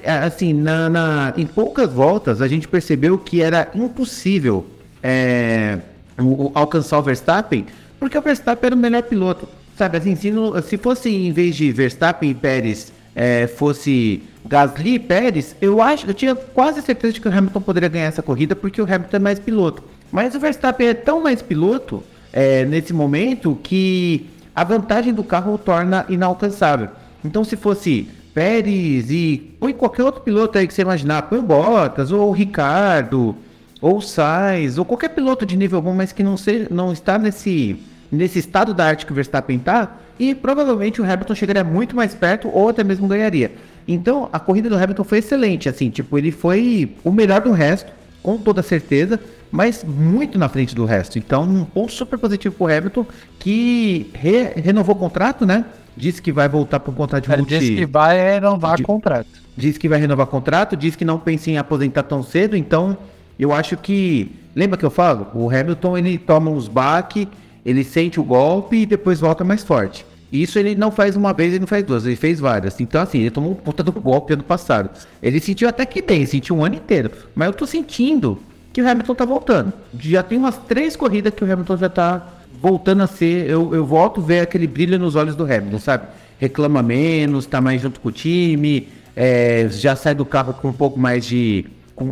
é, 0.05 0.11
assim 0.11 0.53
na, 0.53 0.89
na, 0.89 1.35
em 1.37 1.47
poucas 1.47 1.93
voltas 1.93 2.43
a 2.43 2.47
gente 2.47 2.69
percebeu 2.69 3.17
que 3.19 3.41
era 3.41 3.69
impossível 3.75 4.67
é, 5.03 5.79
o, 6.19 6.53
alcançar 6.55 6.99
o 6.99 7.03
Verstappen, 7.03 7.67
porque 7.99 8.17
o 8.17 8.23
Verstappen 8.23 8.67
era 8.69 8.77
o 8.77 8.79
melhor 8.79 9.03
piloto. 9.03 9.49
Sabe, 9.77 9.99
assim, 9.99 10.17
se, 10.17 10.33
se 10.67 10.79
fosse 10.79 11.11
em 11.11 11.33
vez 11.33 11.55
de 11.55 11.71
Verstappen 11.71 12.31
e 12.31 12.35
Pérez, 12.35 12.93
é, 13.17 13.47
fosse 13.47 14.23
Gasly 14.45 14.97
e 14.97 14.99
Pérez, 14.99 15.57
eu 15.59 15.81
acho, 15.81 16.07
eu 16.07 16.13
tinha 16.13 16.35
quase 16.35 16.83
certeza 16.83 17.15
de 17.15 17.21
que 17.23 17.29
o 17.29 17.33
Hamilton 17.33 17.63
poderia 17.63 17.89
ganhar 17.89 18.05
essa 18.05 18.23
corrida, 18.23 18.55
porque 18.55 18.81
o 18.81 18.85
Hamilton 18.85 19.17
é 19.17 19.21
mais 19.21 19.41
piloto. 19.41 19.83
Mas 20.13 20.35
o 20.35 20.39
Verstappen 20.39 20.89
é 20.89 20.95
tão 20.95 21.23
mais 21.23 21.41
piloto 21.41 22.05
é, 22.31 22.67
nesse 22.67 22.93
momento 22.93 23.59
que 23.63 24.27
a 24.55 24.63
vantagem 24.63 25.15
do 25.15 25.25
carro 25.25 25.55
o 25.55 25.59
torna 25.59 26.05
inalcançável. 26.11 26.91
Então, 27.25 27.43
se 27.43 27.57
fosse 27.57 28.09
Pérez 28.35 29.11
e 29.11 29.57
põe 29.59 29.73
qualquer 29.73 30.05
outro 30.05 30.21
piloto 30.21 30.59
aí 30.59 30.67
que 30.67 30.75
você 30.75 30.83
imaginar, 30.83 31.23
põe 31.23 31.39
o 31.39 31.43
Bottas, 31.43 32.13
ou 32.13 32.29
o 32.29 32.33
Ricardo, 32.33 33.35
ou 33.81 33.97
o 33.97 34.03
Sainz, 34.03 34.77
ou 34.77 34.85
qualquer 34.85 35.09
piloto 35.09 35.47
de 35.47 35.57
nível 35.57 35.81
bom, 35.81 35.95
mas 35.95 36.13
que 36.13 36.23
não, 36.23 36.37
seja, 36.37 36.69
não 36.71 36.93
está 36.93 37.19
nesse, 37.19 37.81
nesse 38.11 38.39
estado 38.39 38.73
da 38.73 38.85
arte 38.85 39.07
que 39.07 39.13
o 39.13 39.15
Verstappen 39.15 39.57
está, 39.57 39.97
e 40.19 40.35
provavelmente 40.35 41.01
o 41.01 41.05
Hamilton 41.05 41.35
chegaria 41.35 41.65
muito 41.65 41.95
mais 41.95 42.15
perto 42.15 42.49
ou 42.53 42.69
até 42.69 42.83
mesmo 42.83 43.07
ganharia. 43.07 43.53
Então, 43.87 44.29
a 44.33 44.39
corrida 44.39 44.69
do 44.69 44.77
Hamilton 44.77 45.05
foi 45.05 45.19
excelente, 45.19 45.69
assim, 45.69 45.91
tipo, 45.91 46.17
ele 46.19 46.31
foi 46.31 46.97
o 47.05 47.13
melhor 47.13 47.41
do 47.41 47.53
resto, 47.53 47.93
com 48.23 48.37
toda 48.39 48.63
certeza 48.63 49.21
mas 49.51 49.85
muito 49.85 50.39
na 50.39 50.49
frente 50.49 50.75
do 50.75 50.85
resto. 50.85 51.19
Então, 51.19 51.45
um 51.45 51.65
ponto 51.65 51.93
super 51.93 52.19
positivo 52.19 52.55
para 52.55 52.65
o 52.65 52.77
Hamilton, 52.77 53.07
que 53.39 54.11
re 54.15 54.53
renovou 54.57 54.95
o 54.95 54.99
contrato, 54.99 55.47
né? 55.47 55.65
Disse 55.97 56.21
que 56.21 56.31
vai 56.31 56.49
voltar 56.49 56.81
para 56.81 56.91
o 56.91 56.95
contrato 56.95 57.29
de 57.29 57.37
multi... 57.37 57.59
Disse 57.59 57.75
que 57.75 57.87
vai 57.87 58.35
renovar 58.35 58.79
o 58.79 58.83
contrato. 58.83 59.29
Disse 59.57 59.79
que 59.79 59.89
vai 59.89 59.99
renovar 59.99 60.27
contrato, 60.27 60.77
disse 60.77 60.99
que 60.99 61.05
não 61.05 61.19
pensa 61.19 61.51
em 61.51 61.57
aposentar 61.57 62.03
tão 62.03 62.23
cedo, 62.23 62.57
então 62.57 62.99
eu 63.39 63.53
acho 63.53 63.77
que... 63.77 64.31
Lembra 64.55 64.77
que 64.79 64.85
eu 64.85 64.91
falo? 64.91 65.29
O 65.35 65.49
Hamilton, 65.49 65.97
ele 65.97 66.19
toma 66.19 66.51
uns 66.51 66.69
baques, 66.69 67.27
ele 67.67 67.83
sente 67.83 68.21
o 68.21 68.23
golpe 68.23 68.77
e 68.77 68.87
depois 68.87 69.19
volta 69.19 69.43
mais 69.43 69.65
forte. 69.65 70.07
Isso 70.33 70.57
ele 70.59 70.77
não 70.77 70.93
faz 70.93 71.17
uma 71.17 71.33
vez, 71.33 71.51
ele 71.51 71.61
não 71.61 71.67
faz 71.67 71.85
duas, 71.85 72.07
ele 72.07 72.15
fez 72.15 72.39
várias. 72.39 72.81
Então, 72.81 73.03
assim, 73.03 73.19
ele 73.19 73.31
tomou 73.31 73.51
um 73.53 73.55
puta 73.55 73.83
do 73.83 73.91
golpe 73.91 74.35
ano 74.35 74.45
passado. 74.45 74.89
Ele 75.21 75.41
sentiu 75.41 75.69
até 75.69 75.85
que 75.85 76.01
bem, 76.01 76.25
sentiu 76.27 76.57
um 76.57 76.65
ano 76.65 76.77
inteiro. 76.77 77.11
Mas 77.35 77.49
eu 77.49 77.55
tô 77.55 77.67
sentindo 77.67 78.39
que 78.73 78.81
o 78.81 78.89
Hamilton 78.89 79.15
tá 79.15 79.25
voltando. 79.25 79.73
Já 79.99 80.23
tem 80.23 80.39
umas 80.39 80.57
três 80.57 80.95
corridas 80.95 81.35
que 81.35 81.45
o 81.45 81.53
Hamilton 81.53 81.77
já 81.77 81.89
tá 81.89 82.35
voltando 82.63 83.03
a 83.03 83.07
ser. 83.09 83.51
Eu, 83.51 83.75
eu 83.75 83.85
volto 83.85 84.21
ver 84.21 84.41
aquele 84.41 84.69
brilho 84.69 84.99
nos 84.99 85.17
olhos 85.17 85.35
do 85.35 85.43
Hamilton, 85.43 85.79
sabe? 85.81 86.07
Reclama 86.39 86.83
menos, 86.83 87.47
tá 87.47 87.61
mais 87.61 87.83
junto 87.83 87.99
com 87.99 88.11
o 88.11 88.13
time, 88.13 88.89
é, 89.17 89.69
já 89.71 89.97
sai 89.97 90.15
do 90.15 90.25
carro 90.25 90.53
com 90.55 90.69
um 90.69 90.73
pouco 90.73 91.01
mais 91.01 91.27
de, 91.27 91.65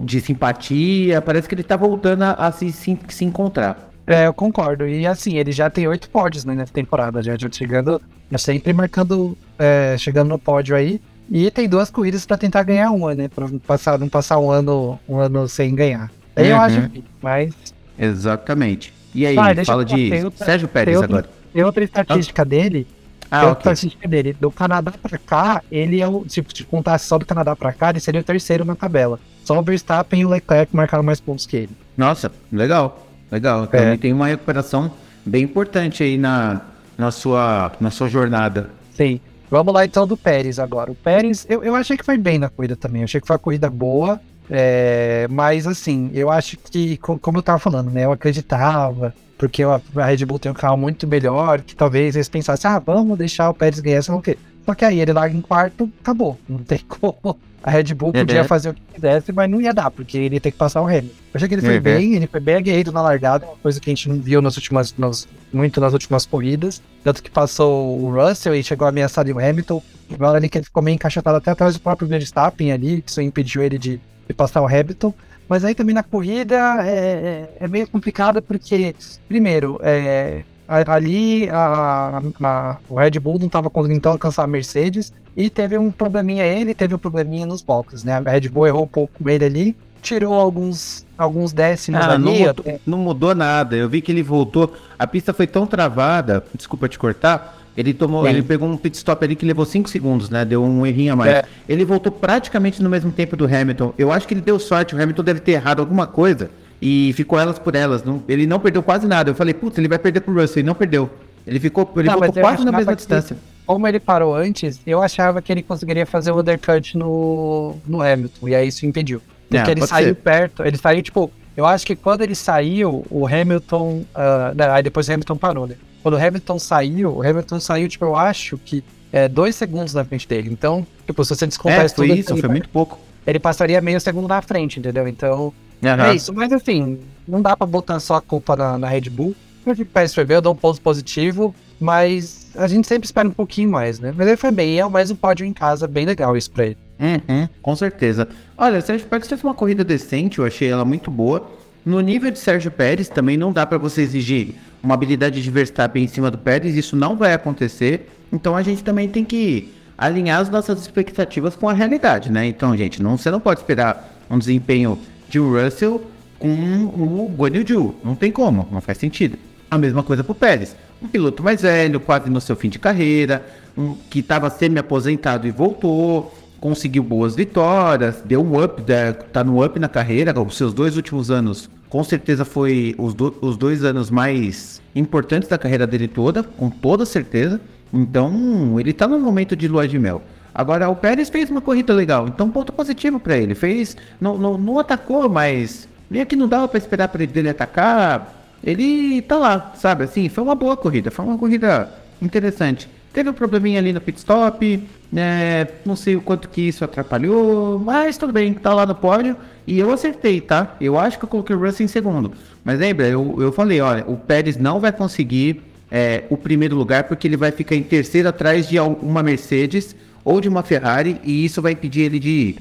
de 0.03 0.21
simpatia. 0.21 1.23
Parece 1.23 1.49
que 1.49 1.55
ele 1.55 1.63
tá 1.63 1.77
voltando 1.77 2.23
a, 2.23 2.33
a 2.33 2.51
se, 2.51 2.73
se, 2.73 2.99
se, 3.09 3.25
encontrar. 3.25 3.94
É, 4.07 4.27
eu 4.27 4.35
concordo. 4.35 4.87
E 4.87 5.07
assim, 5.07 5.37
ele 5.39 5.53
já 5.53 5.71
tem 5.71 5.89
oito 5.89 6.11
pódios 6.11 6.45
né, 6.45 6.55
nessa 6.55 6.73
temporada, 6.73 7.23
já, 7.23 7.37
já 7.37 7.49
chegando, 7.51 8.01
já 8.31 8.39
sempre 8.39 8.73
marcando, 8.73 9.37
é, 9.59 9.97
chegando 9.99 10.29
no 10.29 10.39
pódio 10.39 10.77
aí. 10.77 11.01
E 11.31 11.51
tem 11.51 11.69
duas 11.69 11.91
corridas 11.91 12.27
para 12.27 12.37
tentar 12.37 12.63
ganhar 12.65 12.91
uma, 12.91 13.15
né? 13.15 13.29
Para 13.29 13.49
passar, 13.67 13.99
não 13.99 14.09
passar 14.09 14.39
um 14.39 14.51
ano, 14.51 14.99
um 15.09 15.19
ano 15.19 15.49
sem 15.49 15.75
ganhar. 15.75 16.11
Aí 16.37 16.45
uhum. 16.45 16.51
eu 16.51 16.61
acho 16.61 16.89
que, 16.91 17.05
mas. 17.23 17.55
Exatamente. 17.99 18.93
E 19.15 19.25
aí, 19.25 19.37
ah, 19.39 19.65
fala 19.65 19.85
de 19.85 20.13
outra, 20.25 20.45
Sérgio 20.45 20.69
Pérez 20.69 20.95
tem 20.95 20.97
outra, 20.97 21.19
agora. 21.19 21.35
Tem 21.53 21.65
outra 21.65 21.85
estatística 21.85 22.43
ah. 22.43 22.45
dele. 22.45 22.87
Ah, 23.31 23.45
é 23.45 23.47
okay. 23.47 23.71
a 23.71 23.73
estatística 23.73 24.09
dele. 24.09 24.37
Do 24.39 24.51
Canadá 24.51 24.93
pra 25.01 25.19
cá, 25.19 25.63
ele 25.71 26.01
é 26.01 26.07
o. 26.07 26.25
Se 26.29 26.43
contasse 26.65 27.07
só 27.07 27.19
do 27.19 27.25
Canadá 27.25 27.57
pra 27.57 27.73
cá, 27.73 27.91
ele 27.91 28.01
seria 28.01 28.21
o 28.21 28.25
terceiro 28.25 28.65
na 28.65 28.75
tabela. 28.75 29.19
Só 29.45 29.59
o 29.59 29.63
Verstappen 29.63 30.21
e 30.21 30.27
o 30.27 30.29
Leclerc 30.29 30.75
marcaram 30.75 31.03
mais 31.03 31.21
pontos 31.21 31.47
que 31.47 31.57
ele. 31.57 31.71
Nossa, 31.97 32.31
legal. 32.53 33.04
Legal. 33.31 33.65
Então 33.65 33.81
é. 33.81 33.97
tem 33.97 34.13
uma 34.13 34.27
recuperação 34.27 34.91
bem 35.25 35.45
importante 35.45 36.03
aí 36.03 36.17
na, 36.17 36.61
na, 36.97 37.11
sua, 37.11 37.73
na 37.81 37.91
sua 37.91 38.09
jornada. 38.09 38.71
Sim. 38.95 39.21
Vamos 39.51 39.73
lá 39.73 39.85
então 39.85 40.07
do 40.07 40.17
Pérez 40.17 40.59
agora. 40.59 40.91
O 40.91 40.95
Pérez, 40.95 41.47
eu, 41.49 41.63
eu 41.63 41.75
achei 41.75 41.97
que 41.97 42.05
foi 42.05 42.19
bem 42.19 42.39
na 42.39 42.49
corrida 42.49 42.75
também. 42.75 43.03
Eu 43.03 43.05
achei 43.05 43.21
que 43.21 43.27
foi 43.27 43.35
uma 43.35 43.41
corrida 43.41 43.71
boa. 43.71 44.21
É, 44.51 45.27
mas 45.31 45.67
assim, 45.67 46.11
eu 46.13 46.31
acho 46.31 46.57
que, 46.57 46.97
como 46.99 47.39
eu 47.39 47.43
tava 47.43 47.59
falando, 47.59 47.91
né? 47.91 48.05
Eu 48.05 48.13
acreditava, 48.13 49.15
porque 49.39 49.63
a 49.63 49.81
Red 50.05 50.25
Bull 50.27 50.39
tem 50.39 50.53
um 50.53 50.55
carro 50.55 50.77
muito 50.77 51.07
melhor, 51.07 51.61
que 51.63 51.75
talvez 51.75 52.15
eles 52.15 52.29
pensassem, 52.29 52.71
ah, 52.71 52.79
vamos 52.79 53.17
deixar 53.17 53.49
o 53.51 53.55
Pérez 53.55 53.81
ganhar, 53.81 54.03
só 54.03 54.21
que. 54.21 54.37
Só 54.67 54.75
que 54.75 54.85
aí 54.85 54.99
ele 54.99 55.13
larga 55.13 55.37
em 55.37 55.43
quarto, 55.43 55.91
acabou. 56.01 56.39
Não 56.49 56.59
tem 56.59 56.79
como. 56.89 57.39
A 57.65 57.71
Red 57.71 57.95
Bull 57.95 58.13
podia 58.13 58.43
uhum. 58.43 58.47
fazer 58.47 58.69
o 58.69 58.75
que 58.75 58.83
quisesse, 58.93 59.33
mas 59.33 59.51
não 59.51 59.59
ia 59.59 59.73
dar, 59.73 59.91
porque 59.91 60.19
ele 60.19 60.35
ia 60.35 60.41
ter 60.41 60.51
que 60.51 60.59
passar 60.59 60.83
o 60.83 60.87
Hamilton. 60.87 61.07
Eu 61.07 61.31
achei 61.33 61.49
que 61.49 61.55
ele 61.55 61.63
foi 61.63 61.77
uhum. 61.77 61.83
bem, 61.83 62.15
ele 62.15 62.27
foi 62.27 62.39
bem 62.39 62.57
aguerrido 62.57 62.93
na 62.93 63.01
largada, 63.01 63.47
uma 63.47 63.57
coisa 63.57 63.81
que 63.81 63.89
a 63.89 63.95
gente 63.95 64.07
não 64.07 64.17
viu 64.17 64.43
nas 64.43 64.55
últimas, 64.57 64.95
nas, 64.99 65.27
muito 65.51 65.81
nas 65.81 65.95
últimas 65.95 66.27
corridas. 66.27 66.83
Tanto 67.03 67.23
que 67.23 67.31
passou 67.31 67.99
o 67.99 68.15
Russell 68.15 68.55
e 68.55 68.63
chegou 68.63 68.85
a 68.85 68.91
ameaçar 68.91 69.27
o 69.27 69.39
Hamilton. 69.39 69.83
Agora 70.13 70.37
ali 70.37 70.51
que 70.51 70.59
ele 70.59 70.67
ficou 70.67 70.83
meio 70.83 70.97
encaixotado 70.97 71.39
até 71.39 71.53
atrás 71.53 71.73
do 71.73 71.81
próprio 71.81 72.07
Verstappen 72.07 72.71
ali, 72.71 73.01
que 73.01 73.11
isso 73.11 73.23
impediu 73.23 73.63
ele 73.63 73.79
de, 73.79 73.99
de 74.29 74.35
passar 74.35 74.61
o 74.61 74.67
Hamilton. 74.67 75.15
Mas 75.49 75.65
aí 75.65 75.75
também 75.75 75.95
na 75.95 76.03
corrida 76.03 76.57
é, 76.87 77.49
é, 77.61 77.65
é 77.65 77.69
meio 77.69 77.89
complicado 77.89 78.43
porque, 78.43 78.95
primeiro, 79.27 79.81
é, 79.83 80.43
ali 80.69 81.49
a, 81.49 82.21
a, 82.43 82.77
o 82.91 82.97
Red 82.97 83.19
Bull 83.21 83.39
não 83.39 83.47
estava 83.47 83.71
conseguindo 83.71 84.07
alcançar 84.07 84.45
a 84.45 84.47
Mercedes 84.47 85.15
e 85.37 85.51
teve 85.51 85.77
um 85.77 85.91
probleminha 85.91 86.45
ele, 86.45 86.75
teve 86.75 86.95
um 86.95 86.99
probleminha 86.99 87.47
nos 87.47 87.63
boxes, 87.63 88.05
né? 88.05 88.23
A 88.25 88.31
Red 88.31 88.49
Bull 88.49 88.67
errou 88.67 88.85
um 88.85 88.89
pouco 88.89 89.13
com 89.19 89.29
ele 89.29 89.45
ali, 89.45 89.77
tirou 90.01 90.35
alguns, 90.35 91.05
alguns 91.19 91.53
décimos 91.53 92.01
ah, 92.01 92.13
ali. 92.13 92.23
Não 92.23 92.33
mudou, 92.33 92.81
não 92.87 92.99
mudou, 92.99 93.35
nada. 93.35 93.75
Eu 93.75 93.89
vi 93.89 94.01
que 94.01 94.13
ele 94.13 94.23
voltou. 94.23 94.73
A 94.99 95.07
pista 95.07 95.33
foi 95.33 95.47
tão 95.47 95.67
travada, 95.67 96.45
desculpa 96.55 96.89
te 96.89 96.99
cortar. 96.99 97.59
Ele 97.77 97.93
tomou, 97.93 98.29
ele 98.29 98.43
pegou 98.43 98.69
um 98.69 98.77
pit 98.77 98.97
stop 98.97 99.25
ali 99.25 99.35
que 99.35 99.45
levou 99.45 99.65
5 99.65 99.89
segundos, 99.89 100.31
né? 100.31 100.45
Deu 100.45 100.63
um 100.63 100.87
errinho 100.87 101.15
a 101.15 101.17
mais. 101.17 101.33
É. 101.33 101.45
Ele 101.69 101.85
voltou 101.85 102.13
praticamente 102.13 102.81
no 102.81 102.89
mesmo 102.89 103.11
tempo 103.11 103.37
do 103.37 103.47
Hamilton. 103.47 103.93
Eu 103.99 104.13
acho 104.13 104.29
que 104.29 104.35
ele 104.35 104.41
deu 104.41 104.61
sorte. 104.61 104.95
O 104.95 105.03
Hamilton 105.03 105.25
deve 105.25 105.41
ter 105.41 105.53
errado 105.53 105.81
alguma 105.81 106.07
coisa 106.07 106.51
e 106.81 107.13
ficou 107.15 107.37
elas 107.37 107.59
por 107.59 107.75
elas. 107.75 108.05
Não, 108.05 108.23
ele 108.29 108.47
não 108.47 108.61
perdeu 108.61 108.81
quase 108.81 109.09
nada. 109.09 109.31
Eu 109.31 109.35
falei, 109.35 109.53
putz, 109.53 109.77
ele 109.77 109.89
vai 109.89 109.99
perder 109.99 110.21
pro 110.21 110.33
Russell. 110.33 110.61
Ele 110.61 110.69
não 110.69 110.75
perdeu. 110.75 111.11
Ele 111.45 111.59
ficou, 111.59 111.91
ele 111.97 112.09
não, 112.09 112.21
ficou 112.21 112.33
quase 112.35 112.65
na 112.65 112.71
mesma 112.71 112.95
distância. 112.95 113.37
Como 113.67 113.87
ele 113.87 114.01
parou 114.01 114.35
antes, 114.35 114.81
eu 114.87 115.03
achava 115.03 115.41
que 115.41 115.53
ele 115.53 115.63
conseguiria 115.63 116.07
fazer 116.07 116.31
o 116.31 116.41
undercut 116.41 116.97
no, 116.97 117.77
no 117.87 118.03
Hamilton. 118.03 118.49
E 118.49 118.55
aí 118.55 118.69
isso 118.69 118.85
impediu. 118.87 119.21
Porque 119.49 119.71
é, 119.71 119.73
ele 119.73 119.87
saiu 119.87 120.09
ser. 120.09 120.15
perto. 120.15 120.65
Ele 120.65 120.77
saiu, 120.77 121.03
tipo, 121.03 121.31
eu 121.57 121.67
acho 121.67 121.87
que 121.87 121.95
quando 121.95 122.23
ele 122.23 122.35
saiu, 122.35 123.05
o 123.11 123.27
Hamilton. 123.27 124.05
Uh, 124.15 124.73
aí 124.73 124.83
depois 124.83 125.09
o 125.09 125.13
Hamilton 125.13 125.37
parou, 125.37 125.67
né? 125.67 125.77
Quando 126.03 126.15
o 126.15 126.19
Hamilton 126.19 126.59
saiu, 126.59 127.17
o 127.17 127.23
Hamilton 127.23 127.61
saiu, 127.61 127.89
tipo, 127.89 128.05
eu 128.05 128.17
acho 128.17 128.59
que 128.59 128.85
é 129.13 129.29
dois 129.29 129.55
segundos 129.55 129.95
na 129.95 130.05
frente 130.05 130.29
dele. 130.29 130.51
Então, 130.53 130.87
tipo, 131.07 131.25
se 131.25 131.35
você 131.35 131.47
descontar 131.47 131.85
é, 131.85 131.89
foi 131.89 132.11
isso, 132.13 132.37
foi 132.37 132.49
muito 132.49 132.69
pouco. 132.69 132.99
Ele 133.27 133.39
passaria 133.39 133.81
meio 133.81 133.99
segundo 134.01 134.29
na 134.29 134.43
frente, 134.43 134.79
entendeu? 134.79 135.09
Então, 135.09 135.53
Uhum. 135.83 136.05
É 136.05 136.15
isso, 136.15 136.33
mas 136.33 136.53
assim, 136.53 136.99
não 137.29 137.43
dá 137.43 137.57
pra 137.57 137.67
botar 137.67 138.01
só 138.01 138.17
a 138.17 138.21
culpa 138.21 138.57
na, 138.57 138.79
na 138.79 138.89
Red 138.89 139.11
Bull. 139.11 139.35
Eu 139.67 139.77
fico 139.77 139.91
pra 139.91 140.05
escrever, 140.05 140.37
eu 140.37 140.43
dou 140.43 140.53
um 140.53 140.57
ponto 140.57 140.81
positivo, 140.81 141.55
mas 141.79 142.44
a 142.57 142.67
gente 142.67 142.87
sempre 142.87 143.07
espera 143.07 143.29
um 143.29 143.33
pouquinho 143.33 143.71
mais, 143.71 143.99
né? 143.99 144.13
Mas 144.17 144.27
ele 144.27 144.37
foi 144.37 144.51
bem, 144.51 144.79
é 144.79 144.89
mais 144.89 145.11
um 145.11 145.17
pódio 145.17 145.45
em 145.45 145.53
casa, 145.53 145.87
bem 145.87 146.07
legal 146.07 146.37
isso 146.37 146.51
pra 146.51 146.67
ele. 146.67 146.77
Uhum, 146.99 147.49
com 147.61 147.77
certeza. 147.77 148.29
Olha, 148.57 148.81
Sérgio 148.81 149.07
Pérez 149.07 149.29
fez 149.29 149.43
uma 149.43 149.55
corrida 149.55 149.83
decente, 149.85 150.39
eu 150.39 150.45
achei 150.45 150.69
ela 150.69 150.85
muito 150.85 151.11
boa. 151.11 151.51
No 151.85 152.01
nível 152.01 152.31
de 152.31 152.39
Sérgio 152.39 152.71
Pérez, 152.71 153.09
também 153.09 153.37
não 153.37 153.53
dá 153.53 153.67
para 153.67 153.77
você 153.77 154.03
exigir 154.03 154.55
uma 154.83 154.95
habilidade 154.95 155.43
de 155.43 155.51
Verstappen 155.51 156.05
em 156.05 156.09
cima 156.09 156.31
do 156.31 156.39
Pérez, 156.39 156.75
isso 156.75 156.97
não 156.97 157.17
vai 157.17 157.35
acontecer. 157.35 158.11
Então 158.33 158.57
a 158.57 158.63
gente 158.63 158.83
também 158.83 159.09
tem 159.09 159.25
que 159.25 159.73
alinhar 159.97 160.41
as 160.41 160.49
nossas 160.49 160.81
expectativas 160.81 161.55
com 161.55 161.69
a 161.69 161.73
realidade, 161.73 162.31
né? 162.31 162.47
Então, 162.47 162.77
gente, 162.77 163.03
não, 163.03 163.17
você 163.17 163.31
não 163.31 163.41
pode 163.41 163.61
esperar 163.61 164.19
um 164.31 164.39
desempenho 164.39 164.99
de 165.29 165.39
Russell 165.39 166.03
com 166.39 166.49
o 166.49 167.33
Guanyu. 167.37 167.95
Não 168.03 168.15
tem 168.15 168.31
como, 168.31 168.69
não 168.71 168.81
faz 168.81 168.99
sentido. 168.99 169.39
A 169.71 169.79
mesma 169.79 170.03
coisa 170.03 170.23
para 170.23 170.33
o 170.33 170.35
Pérez. 170.35 170.77
Um 171.05 171.09
piloto 171.09 171.43
mais 171.43 171.61
velho, 171.61 172.01
quase 172.01 172.31
no 172.31 172.41
seu 172.41 172.57
fim 172.57 172.71
de 172.71 172.79
carreira, 172.79 173.45
um, 173.77 173.95
que 174.09 174.21
estava 174.21 174.49
semi-aposentado 174.49 175.47
e 175.47 175.51
voltou, 175.51 176.35
conseguiu 176.59 177.03
boas 177.03 177.37
vitórias, 177.37 178.23
deu 178.25 178.43
um 178.43 178.65
up, 178.65 178.81
está 178.81 179.45
no 179.45 179.63
up 179.63 179.79
na 179.79 179.87
carreira. 179.87 180.33
Os 180.41 180.57
seus 180.57 180.73
dois 180.73 180.97
últimos 180.97 181.31
anos, 181.31 181.69
com 181.91 182.03
certeza, 182.03 182.43
foi 182.43 182.95
os, 182.97 183.13
do, 183.13 183.37
os 183.43 183.59
dois 183.59 183.85
anos 183.85 184.11
mais 184.11 184.81
importantes 184.97 185.47
da 185.47 185.59
carreira 185.59 185.87
dele 185.87 186.09
toda, 186.09 186.43
com 186.43 186.71
toda 186.71 187.05
certeza. 187.05 187.61
Então, 187.93 188.81
ele 188.81 188.91
está 188.91 189.07
no 189.07 189.21
momento 189.21 189.55
de 189.55 189.69
lua 189.69 189.87
de 189.87 189.99
mel. 189.99 190.23
Agora, 190.55 190.89
o 190.89 190.97
Pérez 190.97 191.29
fez 191.29 191.51
uma 191.51 191.61
corrida 191.61 191.93
legal, 191.93 192.27
então 192.27 192.49
ponto 192.49 192.73
positivo 192.73 193.21
para 193.21 193.37
ele. 193.37 193.55
Fez, 193.55 193.95
não, 194.19 194.39
não, 194.39 194.57
não 194.57 194.79
atacou, 194.79 195.29
mas 195.29 195.87
meio 196.09 196.25
que 196.25 196.35
não 196.35 196.49
dava 196.49 196.67
para 196.67 196.79
esperar 196.79 197.09
para 197.09 197.23
ele 197.23 197.51
atacar. 197.51 198.44
Ele 198.65 199.21
tá 199.23 199.37
lá, 199.37 199.73
sabe? 199.77 200.05
Assim, 200.05 200.29
foi 200.29 200.43
uma 200.43 200.55
boa 200.55 200.77
corrida, 200.77 201.11
foi 201.11 201.25
uma 201.25 201.37
corrida 201.37 201.89
interessante. 202.21 202.89
Teve 203.13 203.31
um 203.31 203.33
probleminha 203.33 203.79
ali 203.79 203.93
no 203.93 204.01
pit 204.01 204.19
stop, 204.19 204.83
né? 205.13 205.69
Não 205.85 205.95
sei 205.95 206.17
o 206.17 206.21
quanto 206.21 206.49
que 206.49 206.63
isso 206.63 206.85
atrapalhou, 206.85 207.79
mas 207.79 208.17
tudo 208.17 208.33
bem, 208.33 208.55
tá 208.55 208.75
lá 208.75 208.85
no 208.87 208.95
pódio. 208.95 209.37
E 209.67 209.79
eu 209.79 209.93
acertei, 209.93 210.41
tá? 210.41 210.75
Eu 210.81 210.99
acho 210.99 211.19
que 211.19 211.25
eu 211.25 211.29
coloquei 211.29 211.55
o 211.55 211.59
Russell 211.59 211.85
em 211.85 211.89
segundo. 211.89 212.33
Mas 212.65 212.81
lembra, 212.81 213.07
eu, 213.07 213.37
eu 213.39 213.53
falei, 213.53 213.81
olha, 213.81 214.05
o 214.09 214.17
Pérez 214.17 214.57
não 214.57 214.81
vai 214.81 214.91
conseguir 214.91 215.63
é, 215.91 216.25
o 216.29 216.37
primeiro 216.37 216.75
lugar 216.75 217.05
porque 217.05 217.29
ele 217.29 217.37
vai 217.37 217.53
ficar 217.53 217.77
em 217.77 217.83
terceiro 217.83 218.29
atrás 218.29 218.69
de 218.69 218.81
uma 218.81 219.23
Mercedes 219.23 219.95
ou 220.25 220.41
de 220.41 220.49
uma 220.49 220.63
Ferrari, 220.63 221.21
e 221.23 221.45
isso 221.45 221.61
vai 221.61 221.73
impedir 221.73 222.03
ele 222.03 222.19
de. 222.19 222.57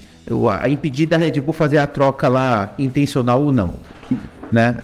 A 0.61 0.69
impedir 0.69 1.05
da 1.05 1.17
Red 1.17 1.41
Bull 1.41 1.53
fazer 1.53 1.77
a 1.77 1.87
troca 1.87 2.27
lá 2.27 2.73
intencional 2.77 3.41
ou 3.41 3.51
não. 3.51 3.73
Né? 4.51 4.77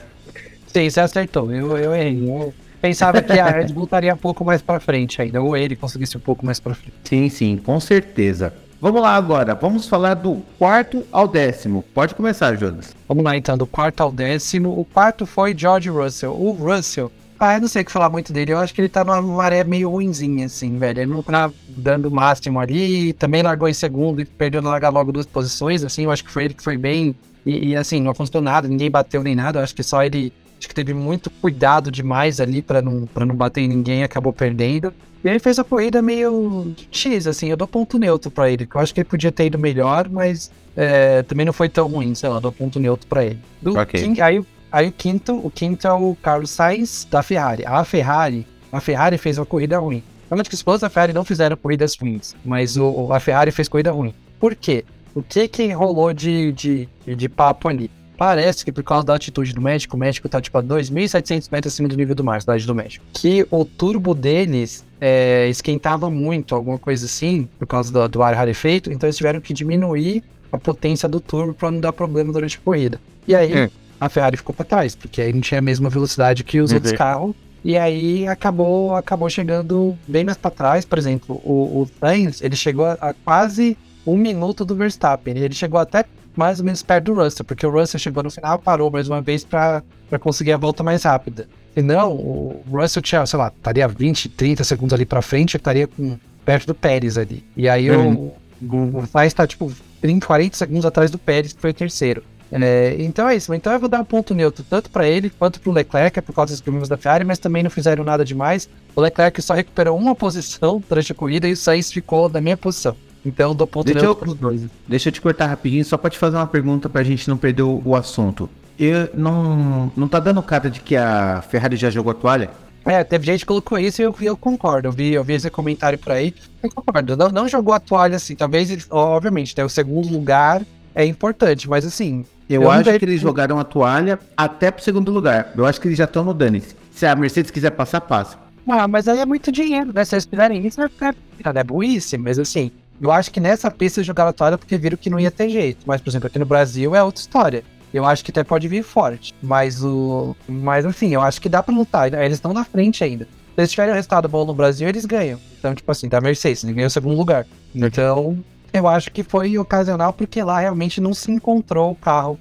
Sim, 0.73 0.89
você 0.89 0.99
acertou. 0.99 1.51
Eu, 1.51 1.77
eu 1.77 1.95
errei. 1.95 2.29
Eu 2.29 2.53
pensava 2.81 3.21
que 3.21 3.33
a 3.33 3.49
Red 3.49 3.67
Bull 3.67 3.85
estaria 3.85 4.13
um 4.13 4.17
pouco 4.17 4.43
mais 4.45 4.61
para 4.61 4.79
frente 4.79 5.21
ainda, 5.21 5.41
ou 5.41 5.55
ele 5.55 5.75
conseguisse 5.75 6.17
um 6.17 6.21
pouco 6.21 6.45
mais 6.45 6.59
para 6.59 6.73
frente. 6.73 6.93
Sim, 7.03 7.29
sim, 7.29 7.57
com 7.57 7.79
certeza. 7.79 8.53
Vamos 8.81 9.01
lá 9.01 9.15
agora, 9.15 9.53
vamos 9.55 9.89
falar 9.89 10.13
do 10.13 10.41
quarto 10.57 11.03
ao 11.11 11.27
décimo. 11.27 11.83
Pode 11.93 12.15
começar, 12.15 12.55
Jonas. 12.55 12.95
Vamos 13.07 13.25
lá 13.25 13.35
então, 13.35 13.57
do 13.57 13.67
quarto 13.67 14.01
ao 14.01 14.11
décimo. 14.11 14.79
O 14.79 14.85
quarto 14.85 15.25
foi 15.25 15.53
George 15.57 15.89
Russell. 15.89 16.31
O 16.31 16.51
Russell 16.51 17.11
ah, 17.39 17.55
eu 17.55 17.61
não 17.61 17.69
sei 17.69 17.83
o 17.83 17.85
que 17.85 17.91
falar 17.91 18.09
muito 18.09 18.33
dele. 18.33 18.51
Eu 18.51 18.57
acho 18.57 18.73
que 18.73 18.81
ele 18.81 18.89
tá 18.89 19.01
numa 19.03 19.21
maré 19.21 19.63
meio 19.63 19.89
ruimzinha, 19.89 20.45
assim, 20.45 20.77
velho. 20.77 20.99
Ele 20.99 21.11
não 21.11 21.23
tá 21.23 21.49
dando 21.69 22.09
o 22.09 22.11
máximo 22.11 22.59
ali. 22.59 23.13
Também 23.13 23.41
largou 23.41 23.69
em 23.69 23.73
segundo 23.73 24.19
e 24.19 24.25
perdeu 24.25 24.61
na 24.61 24.69
largar 24.69 24.89
logo 24.89 25.13
duas 25.13 25.25
posições, 25.25 25.81
assim. 25.81 26.03
Eu 26.03 26.11
acho 26.11 26.23
que 26.25 26.29
foi 26.31 26.43
ele 26.43 26.53
que 26.53 26.61
foi 26.61 26.77
bem. 26.77 27.15
E, 27.45 27.69
e, 27.69 27.75
assim, 27.77 28.01
não 28.01 28.11
aconteceu 28.11 28.41
nada, 28.41 28.67
ninguém 28.67 28.91
bateu 28.91 29.23
nem 29.23 29.35
nada. 29.35 29.59
Eu 29.59 29.63
acho 29.63 29.73
que 29.73 29.83
só 29.83 30.03
ele. 30.03 30.33
Acho 30.59 30.67
que 30.67 30.75
teve 30.75 30.93
muito 30.93 31.29
cuidado 31.29 31.89
demais 31.89 32.39
ali 32.39 32.61
para 32.61 32.81
não, 32.81 33.05
pra 33.05 33.25
não 33.25 33.33
bater 33.33 33.61
em 33.61 33.67
ninguém 33.67 34.03
acabou 34.03 34.33
perdendo. 34.33 34.93
E 35.23 35.27
ele 35.27 35.39
fez 35.39 35.57
a 35.57 35.63
corrida 35.63 36.01
meio 36.01 36.73
X, 36.91 37.25
assim. 37.25 37.47
Eu 37.47 37.57
dou 37.57 37.67
ponto 37.67 37.97
neutro 37.97 38.29
para 38.29 38.49
ele. 38.49 38.65
Que 38.65 38.75
eu 38.75 38.81
acho 38.81 38.93
que 38.93 38.99
ele 38.99 39.09
podia 39.09 39.31
ter 39.31 39.45
ido 39.45 39.57
melhor, 39.57 40.09
mas 40.09 40.51
é, 40.75 41.23
também 41.23 41.45
não 41.45 41.53
foi 41.53 41.69
tão 41.69 41.87
ruim, 41.87 42.13
sei 42.13 42.29
lá. 42.29 42.39
Dou 42.39 42.51
ponto 42.51 42.79
neutro 42.79 43.07
para 43.07 43.25
ele. 43.25 43.39
Do 43.61 43.79
okay. 43.79 44.01
King, 44.01 44.21
aí 44.21 44.43
Aí 44.71 44.87
o 44.87 44.91
quinto, 44.91 45.35
o 45.35 45.49
quinto 45.49 45.87
é 45.87 45.93
o 45.93 46.15
Carlos 46.21 46.51
Sainz 46.51 47.07
da 47.09 47.23
Ferrari. 47.23 47.65
A 47.65 47.83
Ferrari, 47.83 48.45
a 48.71 48.79
Ferrari 48.79 49.17
fez 49.17 49.37
uma 49.37 49.45
corrida 49.45 49.79
ruim. 49.79 50.03
Realmente 50.29 50.49
que 50.49 50.55
os 50.55 50.61
pilotos 50.61 50.81
da 50.81 50.89
Ferrari 50.89 51.11
não 51.11 51.25
fizeram 51.25 51.57
corridas 51.57 51.95
ruins, 51.99 52.35
mas 52.45 52.77
o, 52.77 53.11
a 53.11 53.19
Ferrari 53.19 53.51
fez 53.51 53.67
corrida 53.67 53.91
ruim. 53.91 54.13
Por 54.39 54.55
quê? 54.55 54.85
O 55.15 55.23
que 55.23 55.47
que 55.47 55.71
rolou 55.71 56.13
de, 56.13 56.51
de, 56.51 56.87
de 57.15 57.27
papo 57.29 57.67
ali? 57.67 57.89
Parece 58.19 58.65
que 58.65 58.71
por 58.71 58.83
causa 58.83 59.05
da 59.05 59.15
atitude 59.15 59.53
do 59.53 59.61
México, 59.61 59.95
o 59.95 59.99
México 59.99 60.27
tá 60.27 60.41
tipo 60.41 60.57
a 60.57 60.63
2.700 60.63 61.47
metros 61.51 61.73
acima 61.73 61.87
do 61.87 61.95
nível 61.95 62.13
do 62.13 62.23
mar, 62.23 62.41
cidade 62.41 62.67
do 62.67 62.75
México. 62.75 63.05
Que 63.13 63.47
o 63.49 63.63
turbo 63.63 64.13
deles 64.13 64.85
é, 64.99 65.47
esquentava 65.47 66.09
muito, 66.09 66.53
alguma 66.53 66.77
coisa 66.77 67.05
assim, 67.05 67.47
por 67.57 67.65
causa 67.65 67.91
do, 67.91 68.07
do 68.09 68.21
ar 68.21 68.35
rarefeito, 68.35 68.91
então 68.91 69.07
eles 69.07 69.15
tiveram 69.15 69.39
que 69.39 69.53
diminuir 69.53 70.21
a 70.51 70.57
potência 70.57 71.07
do 71.07 71.21
turbo 71.21 71.53
para 71.53 71.71
não 71.71 71.79
dar 71.79 71.93
problema 71.93 72.33
durante 72.33 72.57
a 72.57 72.61
corrida. 72.61 72.99
E 73.25 73.33
aí, 73.33 73.53
é 73.53 73.69
a 73.99 74.07
Ferrari 74.07 74.37
ficou 74.37 74.55
para 74.55 74.65
trás, 74.65 74.95
porque 74.95 75.21
aí 75.21 75.33
não 75.33 75.41
tinha 75.41 75.59
a 75.59 75.61
mesma 75.61 75.89
velocidade 75.89 76.43
que 76.43 76.59
os 76.61 76.71
uhum. 76.71 76.77
outros 76.77 76.93
carros. 76.93 77.35
E 77.63 77.77
aí 77.77 78.25
acabou 78.25 78.95
acabou 78.95 79.29
chegando 79.29 79.97
bem 80.07 80.23
mais 80.23 80.37
para 80.37 80.49
trás. 80.49 80.85
Por 80.85 80.97
exemplo, 80.97 81.35
o, 81.43 81.81
o 81.81 81.89
Sainz, 81.99 82.41
ele 82.41 82.55
chegou 82.55 82.85
a, 82.85 82.93
a, 82.93 83.13
quase 83.13 83.77
um 84.07 84.15
minuto 84.15 84.63
do 84.63 84.75
Verstappen. 84.75 85.37
Ele 85.37 85.53
chegou 85.53 85.77
até 85.77 86.05
mais 86.39 86.59
ou 86.59 86.65
menos 86.65 86.81
perto 86.81 87.13
do 87.13 87.21
Russell, 87.21 87.45
porque 87.45 87.67
o 87.67 87.69
Russell 87.69 87.99
chegou 87.99 88.23
no 88.23 88.31
final, 88.31 88.57
parou 88.57 88.89
mais 88.89 89.09
uma 89.09 89.21
vez 89.21 89.43
para 89.43 89.83
conseguir 90.21 90.53
a 90.53 90.57
volta 90.57 90.81
mais 90.81 91.03
rápida. 91.03 91.49
Se 91.73 91.81
não, 91.81 92.13
o 92.13 92.63
Russell 92.71 93.01
tinha, 93.01 93.25
sei 93.25 93.37
lá, 93.37 93.51
estaria 93.55 93.85
20, 93.87 94.29
30 94.29 94.63
segundos 94.63 94.93
ali 94.93 95.05
para 95.05 95.21
frente, 95.21 95.57
estaria 95.57 95.85
com, 95.85 96.17
perto 96.45 96.67
do 96.67 96.73
Pérez 96.73 97.17
ali. 97.17 97.43
E 97.57 97.67
aí 97.67 97.91
uhum. 97.91 98.31
o, 98.61 98.99
o 98.99 99.05
Sainz 99.05 99.33
tá 99.33 99.45
tipo 99.45 99.69
30, 99.99 100.25
40 100.25 100.55
segundos 100.55 100.85
atrás 100.85 101.11
do 101.11 101.19
Pérez, 101.19 101.51
que 101.51 101.59
foi 101.59 101.71
o 101.71 101.73
terceiro. 101.73 102.23
É, 102.51 102.95
então 102.99 103.27
é 103.27 103.35
isso. 103.35 103.53
Então 103.53 103.73
eu 103.73 103.79
vou 103.79 103.89
dar 103.89 103.99
um 103.99 104.05
ponto 104.05 104.33
neutro 104.33 104.65
tanto 104.67 104.89
para 104.89 105.07
ele 105.07 105.29
quanto 105.29 105.59
para 105.59 105.69
o 105.69 105.73
Leclerc, 105.73 106.17
é 106.17 106.21
por 106.21 106.33
causa 106.33 106.53
dos 106.53 106.61
problemas 106.61 106.87
da 106.87 106.97
Ferrari, 106.97 107.25
mas 107.25 107.37
também 107.37 107.61
não 107.61 107.69
fizeram 107.69 108.03
nada 108.03 108.23
demais. 108.23 108.69
O 108.95 109.01
Leclerc 109.01 109.41
só 109.41 109.53
recuperou 109.53 109.97
uma 109.97 110.15
posição 110.15 110.81
durante 110.87 111.11
a 111.11 111.15
corrida 111.15 111.47
e 111.47 111.51
o 111.51 111.57
Sainz 111.57 111.91
ficou 111.91 112.29
na 112.29 112.39
minha 112.39 112.55
posição. 112.55 112.95
Então 113.25 113.49
eu 113.49 113.53
dou 113.53 113.67
ponto 113.67 113.85
deixa 113.85 114.01
neutro 114.01 114.31
os 114.31 114.37
dois. 114.37 114.61
Deixa 114.87 115.09
eu 115.09 115.13
te 115.13 115.21
cortar 115.21 115.47
rapidinho, 115.47 115.83
só 115.83 115.97
para 115.97 116.09
te 116.09 116.17
fazer 116.17 116.37
uma 116.37 116.47
pergunta 116.47 116.89
para 116.89 117.01
a 117.01 117.03
gente 117.03 117.27
não 117.29 117.37
perder 117.37 117.63
o, 117.63 117.81
o, 117.83 117.95
assunto. 117.95 118.49
Eu, 118.77 119.09
não, 119.13 119.91
não 119.95 120.07
tá 120.07 120.19
dando 120.19 120.41
cara 120.41 120.69
de 120.69 120.79
que 120.79 120.95
a 120.95 121.41
Ferrari 121.41 121.75
já 121.75 121.89
jogou 121.89 122.11
a 122.11 122.15
toalha? 122.15 122.49
É, 122.85 123.03
teve 123.03 123.25
gente 123.25 123.41
que 123.41 123.45
colocou 123.45 123.77
isso 123.77 124.01
e 124.01 124.05
eu, 124.05 124.15
eu 124.21 124.37
concordo. 124.37 124.87
Eu 124.87 124.91
vi, 124.91 125.13
eu 125.13 125.23
vi 125.23 125.33
esse 125.33 125.49
comentário 125.49 125.99
por 125.99 126.13
aí. 126.13 126.33
Eu 126.63 126.71
concordo. 126.71 127.17
Não, 127.17 127.29
não 127.29 127.47
jogou 127.47 127.73
a 127.73 127.79
toalha 127.79 128.15
assim. 128.15 128.35
Talvez, 128.35 128.87
obviamente, 128.89 129.53
né, 129.57 129.65
o 129.65 129.69
segundo 129.69 130.09
lugar 130.09 130.61
é 130.95 131.05
importante, 131.05 131.69
mas 131.69 131.85
assim, 131.85 132.25
eu, 132.49 132.63
eu 132.63 132.71
acho 132.71 132.97
que 132.97 133.05
eles 133.05 133.21
jogaram 133.21 133.59
a 133.59 133.63
toalha 133.63 134.17
até 134.35 134.71
pro 134.71 134.83
segundo 134.83 135.11
lugar. 135.11 135.53
Eu 135.55 135.65
acho 135.65 135.79
que 135.79 135.87
eles 135.87 135.97
já 135.97 136.05
estão 136.05 136.23
no 136.23 136.33
dane 136.33 136.61
-se. 136.61 136.75
se 136.91 137.05
a 137.05 137.15
Mercedes 137.15 137.51
quiser 137.51 137.71
passar, 137.71 138.01
passa. 138.01 138.37
Ah, 138.67 138.87
mas 138.87 139.07
aí 139.07 139.19
é 139.19 139.25
muito 139.25 139.51
dinheiro, 139.51 139.91
né? 139.93 140.03
Se 140.03 140.15
eles 140.15 140.25
fizerem 140.25 140.65
isso, 140.65 140.77
vai 140.77 140.89
ficar. 140.89 141.15
É 141.55 141.63
burrice, 141.63 142.17
mas 142.17 142.39
assim, 142.39 142.71
eu 143.01 143.11
acho 143.11 143.31
que 143.31 143.39
nessa 143.39 143.69
pista 143.71 143.99
eles 143.99 144.07
jogaram 144.07 144.29
a 144.29 144.33
toalha 144.33 144.57
porque 144.57 144.77
viram 144.77 144.97
que 144.97 145.09
não 145.09 145.19
ia 145.19 145.31
ter 145.31 145.49
jeito. 145.49 145.79
Mas, 145.85 146.01
por 146.01 146.09
exemplo, 146.09 146.27
aqui 146.27 146.39
no 146.39 146.45
Brasil 146.45 146.95
é 146.95 147.03
outra 147.03 147.21
história. 147.21 147.63
Eu 147.93 148.05
acho 148.05 148.23
que 148.23 148.31
até 148.31 148.43
pode 148.43 148.67
vir 148.67 148.83
forte. 148.83 149.33
Mas 149.41 149.83
o. 149.83 150.35
Mas 150.47 150.85
assim, 150.85 151.13
eu 151.13 151.21
acho 151.21 151.41
que 151.41 151.49
dá 151.49 151.63
pra 151.63 151.73
lutar. 151.73 152.13
Eles 152.13 152.37
estão 152.37 152.53
na 152.53 152.63
frente 152.63 153.03
ainda. 153.03 153.25
Se 153.25 153.61
eles 153.61 153.71
tiverem 153.71 153.91
um 153.91 153.95
resultado 153.95 154.27
bom 154.29 154.45
no 154.45 154.53
Brasil, 154.53 154.87
eles 154.87 155.05
ganham. 155.05 155.39
Então, 155.57 155.73
tipo 155.73 155.91
assim, 155.91 156.07
da 156.07 156.21
Mercedes, 156.21 156.63
eles 156.63 156.75
ganham 156.75 156.87
o 156.87 156.91
segundo 156.91 157.17
lugar. 157.17 157.45
Então, 157.73 158.37
eu 158.71 158.87
acho 158.87 159.11
que 159.11 159.23
foi 159.23 159.57
ocasional 159.57 160.13
porque 160.13 160.41
lá 160.43 160.59
realmente 160.59 161.01
não 161.01 161.13
se 161.13 161.31
encontrou 161.31 161.91
o 161.91 161.95
carro 161.95 162.39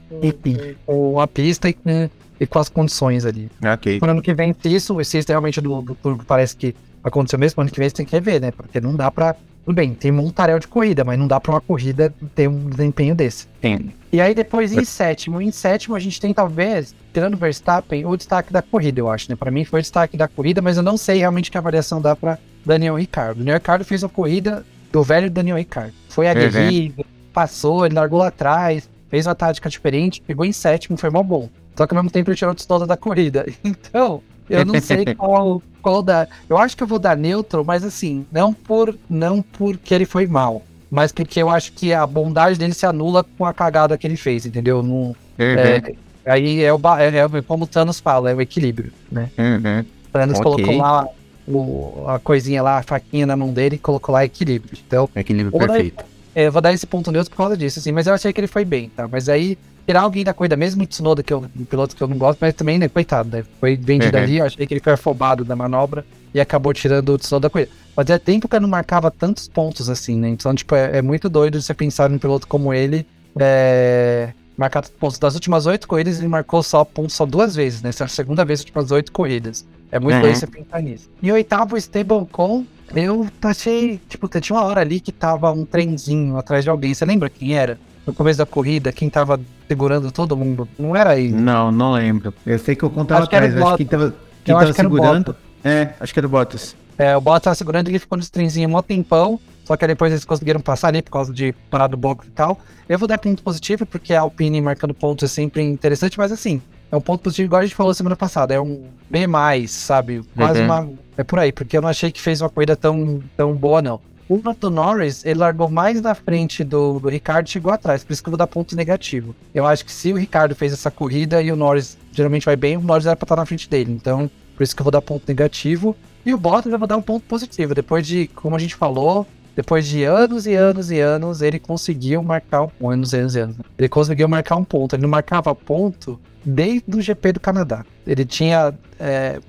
com 0.86 1.20
a 1.20 1.26
pista 1.26 1.68
e 1.68 1.72
com, 1.72 2.10
e 2.38 2.46
com 2.46 2.58
as 2.58 2.68
condições 2.68 3.24
ali. 3.24 3.50
Ok. 3.64 3.98
Por 3.98 4.08
ano 4.08 4.22
que 4.22 4.34
vem, 4.34 4.54
isso, 4.64 5.00
esse 5.00 5.20
realmente 5.26 5.60
do, 5.60 5.82
do 5.82 5.94
turbo 5.94 6.24
parece 6.24 6.54
que 6.56 6.74
aconteceu 7.02 7.38
mesmo, 7.38 7.60
ano 7.62 7.70
que 7.70 7.78
vem 7.78 7.88
você 7.88 7.96
tem 7.96 8.06
que 8.06 8.12
rever, 8.12 8.40
né? 8.40 8.50
Porque 8.50 8.80
não 8.80 8.94
dá 8.94 9.10
pra. 9.10 9.34
Tudo 9.68 9.76
bem, 9.76 9.92
tem 9.92 10.10
um 10.10 10.30
tarel 10.30 10.58
de 10.58 10.66
corrida, 10.66 11.04
mas 11.04 11.18
não 11.18 11.28
dá 11.28 11.38
pra 11.38 11.52
uma 11.52 11.60
corrida 11.60 12.10
ter 12.34 12.48
um 12.48 12.70
desempenho 12.70 13.14
desse. 13.14 13.46
Tem. 13.60 13.92
E 14.10 14.18
aí 14.18 14.34
depois 14.34 14.72
em 14.72 14.82
sétimo, 14.82 15.42
em 15.42 15.50
sétimo 15.50 15.94
a 15.94 15.98
gente 15.98 16.18
tem 16.18 16.32
talvez, 16.32 16.94
tirando 17.12 17.34
o 17.34 17.36
Verstappen, 17.36 18.06
o 18.06 18.16
destaque 18.16 18.50
da 18.50 18.62
corrida, 18.62 18.98
eu 18.98 19.10
acho, 19.10 19.28
né? 19.28 19.36
Pra 19.36 19.50
mim 19.50 19.66
foi 19.66 19.80
o 19.80 19.82
destaque 19.82 20.16
da 20.16 20.26
corrida, 20.26 20.62
mas 20.62 20.78
eu 20.78 20.82
não 20.82 20.96
sei 20.96 21.18
realmente 21.18 21.50
que 21.50 21.58
avaliação 21.58 22.00
dá 22.00 22.16
pra 22.16 22.38
Daniel 22.64 22.94
Ricardo. 22.94 23.40
Daniel 23.40 23.56
Ricardo 23.56 23.84
fez 23.84 24.02
a 24.02 24.08
corrida 24.08 24.64
do 24.90 25.02
velho 25.02 25.30
Daniel 25.30 25.58
Ricciardo. 25.58 25.92
Foi 26.08 26.26
aguerrido, 26.26 27.02
uhum. 27.02 27.30
passou, 27.34 27.84
ele 27.84 27.94
largou 27.94 28.20
lá 28.20 28.28
atrás, 28.28 28.88
fez 29.10 29.26
uma 29.26 29.34
tática 29.34 29.68
diferente, 29.68 30.22
pegou 30.22 30.46
em 30.46 30.52
sétimo, 30.52 30.96
foi 30.96 31.10
mó 31.10 31.22
bom. 31.22 31.46
Só 31.76 31.86
que 31.86 31.94
ao 31.94 32.02
mesmo 32.02 32.10
tempo 32.10 32.30
ele 32.30 32.38
tirou 32.38 32.54
o 32.54 32.86
da 32.86 32.96
corrida. 32.96 33.44
Então, 33.62 34.22
eu 34.48 34.64
não 34.64 34.80
sei 34.80 35.04
qual, 35.14 35.62
qual 35.88 36.02
dar. 36.02 36.28
Eu 36.48 36.58
acho 36.58 36.76
que 36.76 36.82
eu 36.82 36.86
vou 36.86 36.98
dar 36.98 37.16
neutro, 37.16 37.64
mas 37.64 37.82
assim, 37.82 38.26
não 38.30 38.52
por 38.52 38.96
não 39.08 39.40
porque 39.40 39.94
ele 39.94 40.04
foi 40.04 40.26
mal, 40.26 40.62
mas 40.90 41.12
porque 41.12 41.40
eu 41.40 41.48
acho 41.48 41.72
que 41.72 41.92
a 41.92 42.06
bondade 42.06 42.58
dele 42.58 42.74
se 42.74 42.84
anula 42.84 43.24
com 43.36 43.44
a 43.44 43.54
cagada 43.54 43.96
que 43.96 44.06
ele 44.06 44.16
fez, 44.16 44.44
entendeu? 44.44 44.82
Não, 44.82 44.94
uhum. 44.94 45.14
é, 45.38 45.94
aí 46.26 46.62
é, 46.62 46.72
o, 46.72 46.80
é, 46.98 47.38
é, 47.38 47.42
como 47.42 47.64
o 47.64 47.66
Thanos 47.66 48.00
fala, 48.00 48.30
é 48.30 48.34
o 48.34 48.40
equilíbrio, 48.40 48.92
né? 49.10 49.30
Uhum. 49.38 49.84
Thanos 50.12 50.38
okay. 50.38 50.64
colocou 50.64 50.76
lá 50.76 51.08
o, 51.46 52.04
a 52.06 52.18
coisinha 52.18 52.62
lá, 52.62 52.78
a 52.78 52.82
faquinha 52.82 53.26
na 53.26 53.36
mão 53.36 53.52
dele 53.52 53.76
e 53.76 53.78
colocou 53.78 54.12
lá 54.12 54.24
equilíbrio. 54.24 54.78
Então, 54.86 55.08
equilíbrio 55.16 55.58
perfeito. 55.58 55.96
Dar, 55.96 56.17
é, 56.38 56.46
eu 56.46 56.52
vou 56.52 56.62
dar 56.62 56.72
esse 56.72 56.86
ponto 56.86 57.10
neutro 57.10 57.32
por 57.32 57.36
causa 57.36 57.56
disso, 57.56 57.80
assim, 57.80 57.90
mas 57.90 58.06
eu 58.06 58.14
achei 58.14 58.32
que 58.32 58.40
ele 58.40 58.46
foi 58.46 58.64
bem, 58.64 58.88
tá? 58.90 59.08
Mas 59.08 59.28
aí, 59.28 59.58
tirar 59.84 60.02
alguém 60.02 60.22
da 60.22 60.32
corrida, 60.32 60.56
mesmo 60.56 60.84
o 60.84 60.86
Tsunoda, 60.86 61.20
que 61.20 61.32
é 61.32 61.36
um 61.36 61.48
piloto 61.68 61.96
que 61.96 62.00
eu 62.00 62.06
não 62.06 62.16
gosto, 62.16 62.38
mas 62.40 62.54
também, 62.54 62.78
né, 62.78 62.88
coitado, 62.88 63.28
né? 63.28 63.44
Foi 63.58 63.74
vendido 63.74 64.16
uhum. 64.16 64.22
ali, 64.22 64.38
eu 64.38 64.46
achei 64.46 64.64
que 64.64 64.72
ele 64.72 64.80
foi 64.80 64.92
afobado 64.92 65.44
da 65.44 65.56
manobra 65.56 66.06
e 66.32 66.40
acabou 66.40 66.72
tirando 66.72 67.08
o 67.08 67.18
Tsunoda 67.18 67.48
da 67.48 67.50
corrida. 67.50 67.72
Fazia 67.92 68.20
tempo 68.20 68.48
que 68.48 68.54
eu 68.54 68.60
não 68.60 68.68
marcava 68.68 69.10
tantos 69.10 69.48
pontos 69.48 69.90
assim, 69.90 70.16
né? 70.16 70.28
Então, 70.28 70.54
tipo, 70.54 70.76
é, 70.76 70.98
é 70.98 71.02
muito 71.02 71.28
doido 71.28 71.60
você 71.60 71.74
pensar 71.74 72.08
num 72.08 72.18
piloto 72.18 72.46
como 72.46 72.72
ele, 72.72 73.04
é, 73.36 74.32
marcar 74.56 74.88
pontos. 74.90 75.18
Das 75.18 75.34
últimas 75.34 75.66
oito 75.66 75.88
corridas, 75.88 76.20
ele 76.20 76.28
marcou 76.28 76.62
só 76.62 76.84
pontos 76.84 77.16
só 77.16 77.26
duas 77.26 77.56
vezes, 77.56 77.82
né? 77.82 77.88
Essa 77.88 78.04
é 78.04 78.06
a 78.06 78.08
segunda 78.08 78.44
vez 78.44 78.60
nas 78.60 78.64
últimas 78.64 78.92
oito 78.92 79.10
corridas. 79.10 79.66
É 79.90 79.98
muito 79.98 80.16
uhum. 80.16 80.34
você 80.34 80.46
pensar 80.46 80.82
nisso. 80.82 81.10
E 81.22 81.30
o 81.30 81.34
oitavo, 81.34 81.76
Stablecon, 81.76 82.64
eu 82.94 83.26
achei, 83.42 84.00
tipo, 84.08 84.28
tinha 84.40 84.56
uma 84.58 84.64
hora 84.64 84.80
ali 84.80 85.00
que 85.00 85.12
tava 85.12 85.50
um 85.50 85.64
trenzinho 85.64 86.36
atrás 86.36 86.64
de 86.64 86.70
alguém. 86.70 86.94
Você 86.94 87.04
lembra 87.04 87.30
quem 87.30 87.56
era? 87.56 87.78
No 88.06 88.12
começo 88.12 88.38
da 88.38 88.46
corrida, 88.46 88.92
quem 88.92 89.10
tava 89.10 89.40
segurando 89.66 90.10
todo 90.10 90.36
mundo? 90.36 90.68
Não 90.78 90.96
era 90.96 91.10
aí? 91.10 91.30
Não, 91.30 91.70
não 91.70 91.92
lembro. 91.92 92.32
Eu 92.46 92.58
sei 92.58 92.74
que 92.74 92.82
eu 92.82 92.90
contava 92.90 93.22
acho 93.22 93.34
atrás, 93.34 93.54
que 93.54 93.62
acho 93.62 93.76
que 93.76 93.84
tava, 93.84 94.14
quem 94.44 94.54
tava 94.54 94.72
segurando. 94.72 95.36
É, 95.62 95.90
acho 96.00 96.12
que 96.12 96.20
era 96.20 96.26
o 96.26 96.30
Bottas. 96.30 96.76
É, 96.96 97.16
o 97.16 97.20
Bottas 97.20 97.42
tava 97.42 97.54
segurando 97.54 97.88
e 97.88 97.90
ele 97.90 97.98
ficou 97.98 98.16
nesse 98.16 98.32
trenzinho 98.32 98.74
um 98.74 98.82
tempão. 98.82 99.38
Só 99.68 99.76
que 99.76 99.86
depois 99.86 100.10
eles 100.10 100.24
conseguiram 100.24 100.60
passar 100.60 100.88
ali 100.88 101.02
por 101.02 101.10
causa 101.10 101.30
de 101.30 101.52
parar 101.68 101.88
do 101.88 101.96
box 101.98 102.26
e 102.26 102.30
tal. 102.30 102.58
Eu 102.88 102.98
vou 102.98 103.06
dar 103.06 103.18
ponto 103.18 103.42
positivo, 103.42 103.84
porque 103.84 104.14
a 104.14 104.22
Alpine 104.22 104.62
marcando 104.62 104.94
pontos 104.94 105.30
é 105.30 105.34
sempre 105.34 105.62
interessante, 105.62 106.16
mas 106.16 106.32
assim, 106.32 106.62
é 106.90 106.96
um 106.96 107.00
ponto 107.00 107.22
positivo, 107.22 107.46
igual 107.46 107.60
a 107.60 107.64
gente 107.64 107.74
falou 107.74 107.92
semana 107.92 108.16
passada. 108.16 108.54
É 108.54 108.60
um 108.60 108.84
B, 109.10 109.20
sabe? 109.68 110.22
Quase 110.34 110.60
uhum. 110.60 110.66
uma. 110.66 110.90
É 111.16 111.24
por 111.24 111.38
aí, 111.38 111.52
porque 111.52 111.76
eu 111.76 111.82
não 111.82 111.88
achei 111.88 112.10
que 112.10 112.20
fez 112.20 112.40
uma 112.40 112.48
corrida 112.48 112.76
tão, 112.76 113.22
tão 113.36 113.54
boa, 113.54 113.82
não. 113.82 114.00
O 114.28 114.40
Lando 114.44 114.70
Norris, 114.70 115.24
ele 115.24 115.38
largou 115.38 115.70
mais 115.70 116.02
na 116.02 116.14
frente 116.14 116.62
do, 116.62 117.00
do 117.00 117.08
Ricardo 117.08 117.46
e 117.46 117.50
chegou 117.50 117.72
atrás, 117.72 118.04
por 118.04 118.12
isso 118.12 118.22
que 118.22 118.28
eu 118.28 118.32
vou 118.32 118.38
dar 118.38 118.46
ponto 118.46 118.76
negativo. 118.76 119.34
Eu 119.54 119.66
acho 119.66 119.84
que 119.84 119.92
se 119.92 120.12
o 120.12 120.16
Ricardo 120.16 120.54
fez 120.54 120.72
essa 120.72 120.90
corrida 120.90 121.40
e 121.42 121.50
o 121.50 121.56
Norris 121.56 121.96
geralmente 122.12 122.44
vai 122.44 122.54
bem, 122.54 122.76
o 122.76 122.80
Norris 122.80 123.06
era 123.06 123.16
pra 123.16 123.24
estar 123.24 123.36
na 123.36 123.46
frente 123.46 123.68
dele. 123.70 123.90
Então, 123.90 124.30
por 124.54 124.62
isso 124.62 124.76
que 124.76 124.82
eu 124.82 124.84
vou 124.84 124.90
dar 124.90 125.00
ponto 125.00 125.24
negativo. 125.26 125.96
E 126.26 126.34
o 126.34 126.36
Bottas 126.36 126.70
eu 126.70 126.78
vou 126.78 126.86
dar 126.86 126.96
um 126.98 127.02
ponto 127.02 127.24
positivo. 127.26 127.74
Depois 127.74 128.06
de, 128.06 128.26
como 128.34 128.54
a 128.54 128.58
gente 128.58 128.74
falou, 128.74 129.26
depois 129.58 129.88
de 129.88 130.04
anos 130.04 130.46
e 130.46 130.54
anos 130.54 130.88
e 130.88 131.00
anos, 131.00 131.42
ele 131.42 131.58
conseguiu 131.58 132.22
marcar 132.22 132.68
um 132.80 132.88
anos 132.88 133.12
e 133.12 133.16
anos 133.16 133.34
e 133.34 133.40
anos. 133.40 133.56
Ele 133.76 133.88
conseguiu 133.88 134.28
marcar 134.28 134.54
um 134.54 134.62
ponto. 134.62 134.94
Ele 134.94 135.02
não 135.02 135.08
marcava 135.08 135.52
ponto 135.52 136.16
desde 136.44 136.96
o 136.96 137.00
GP 137.02 137.32
do 137.32 137.40
Canadá. 137.40 137.84
Ele 138.06 138.24
tinha 138.24 138.72
é, 139.00 139.40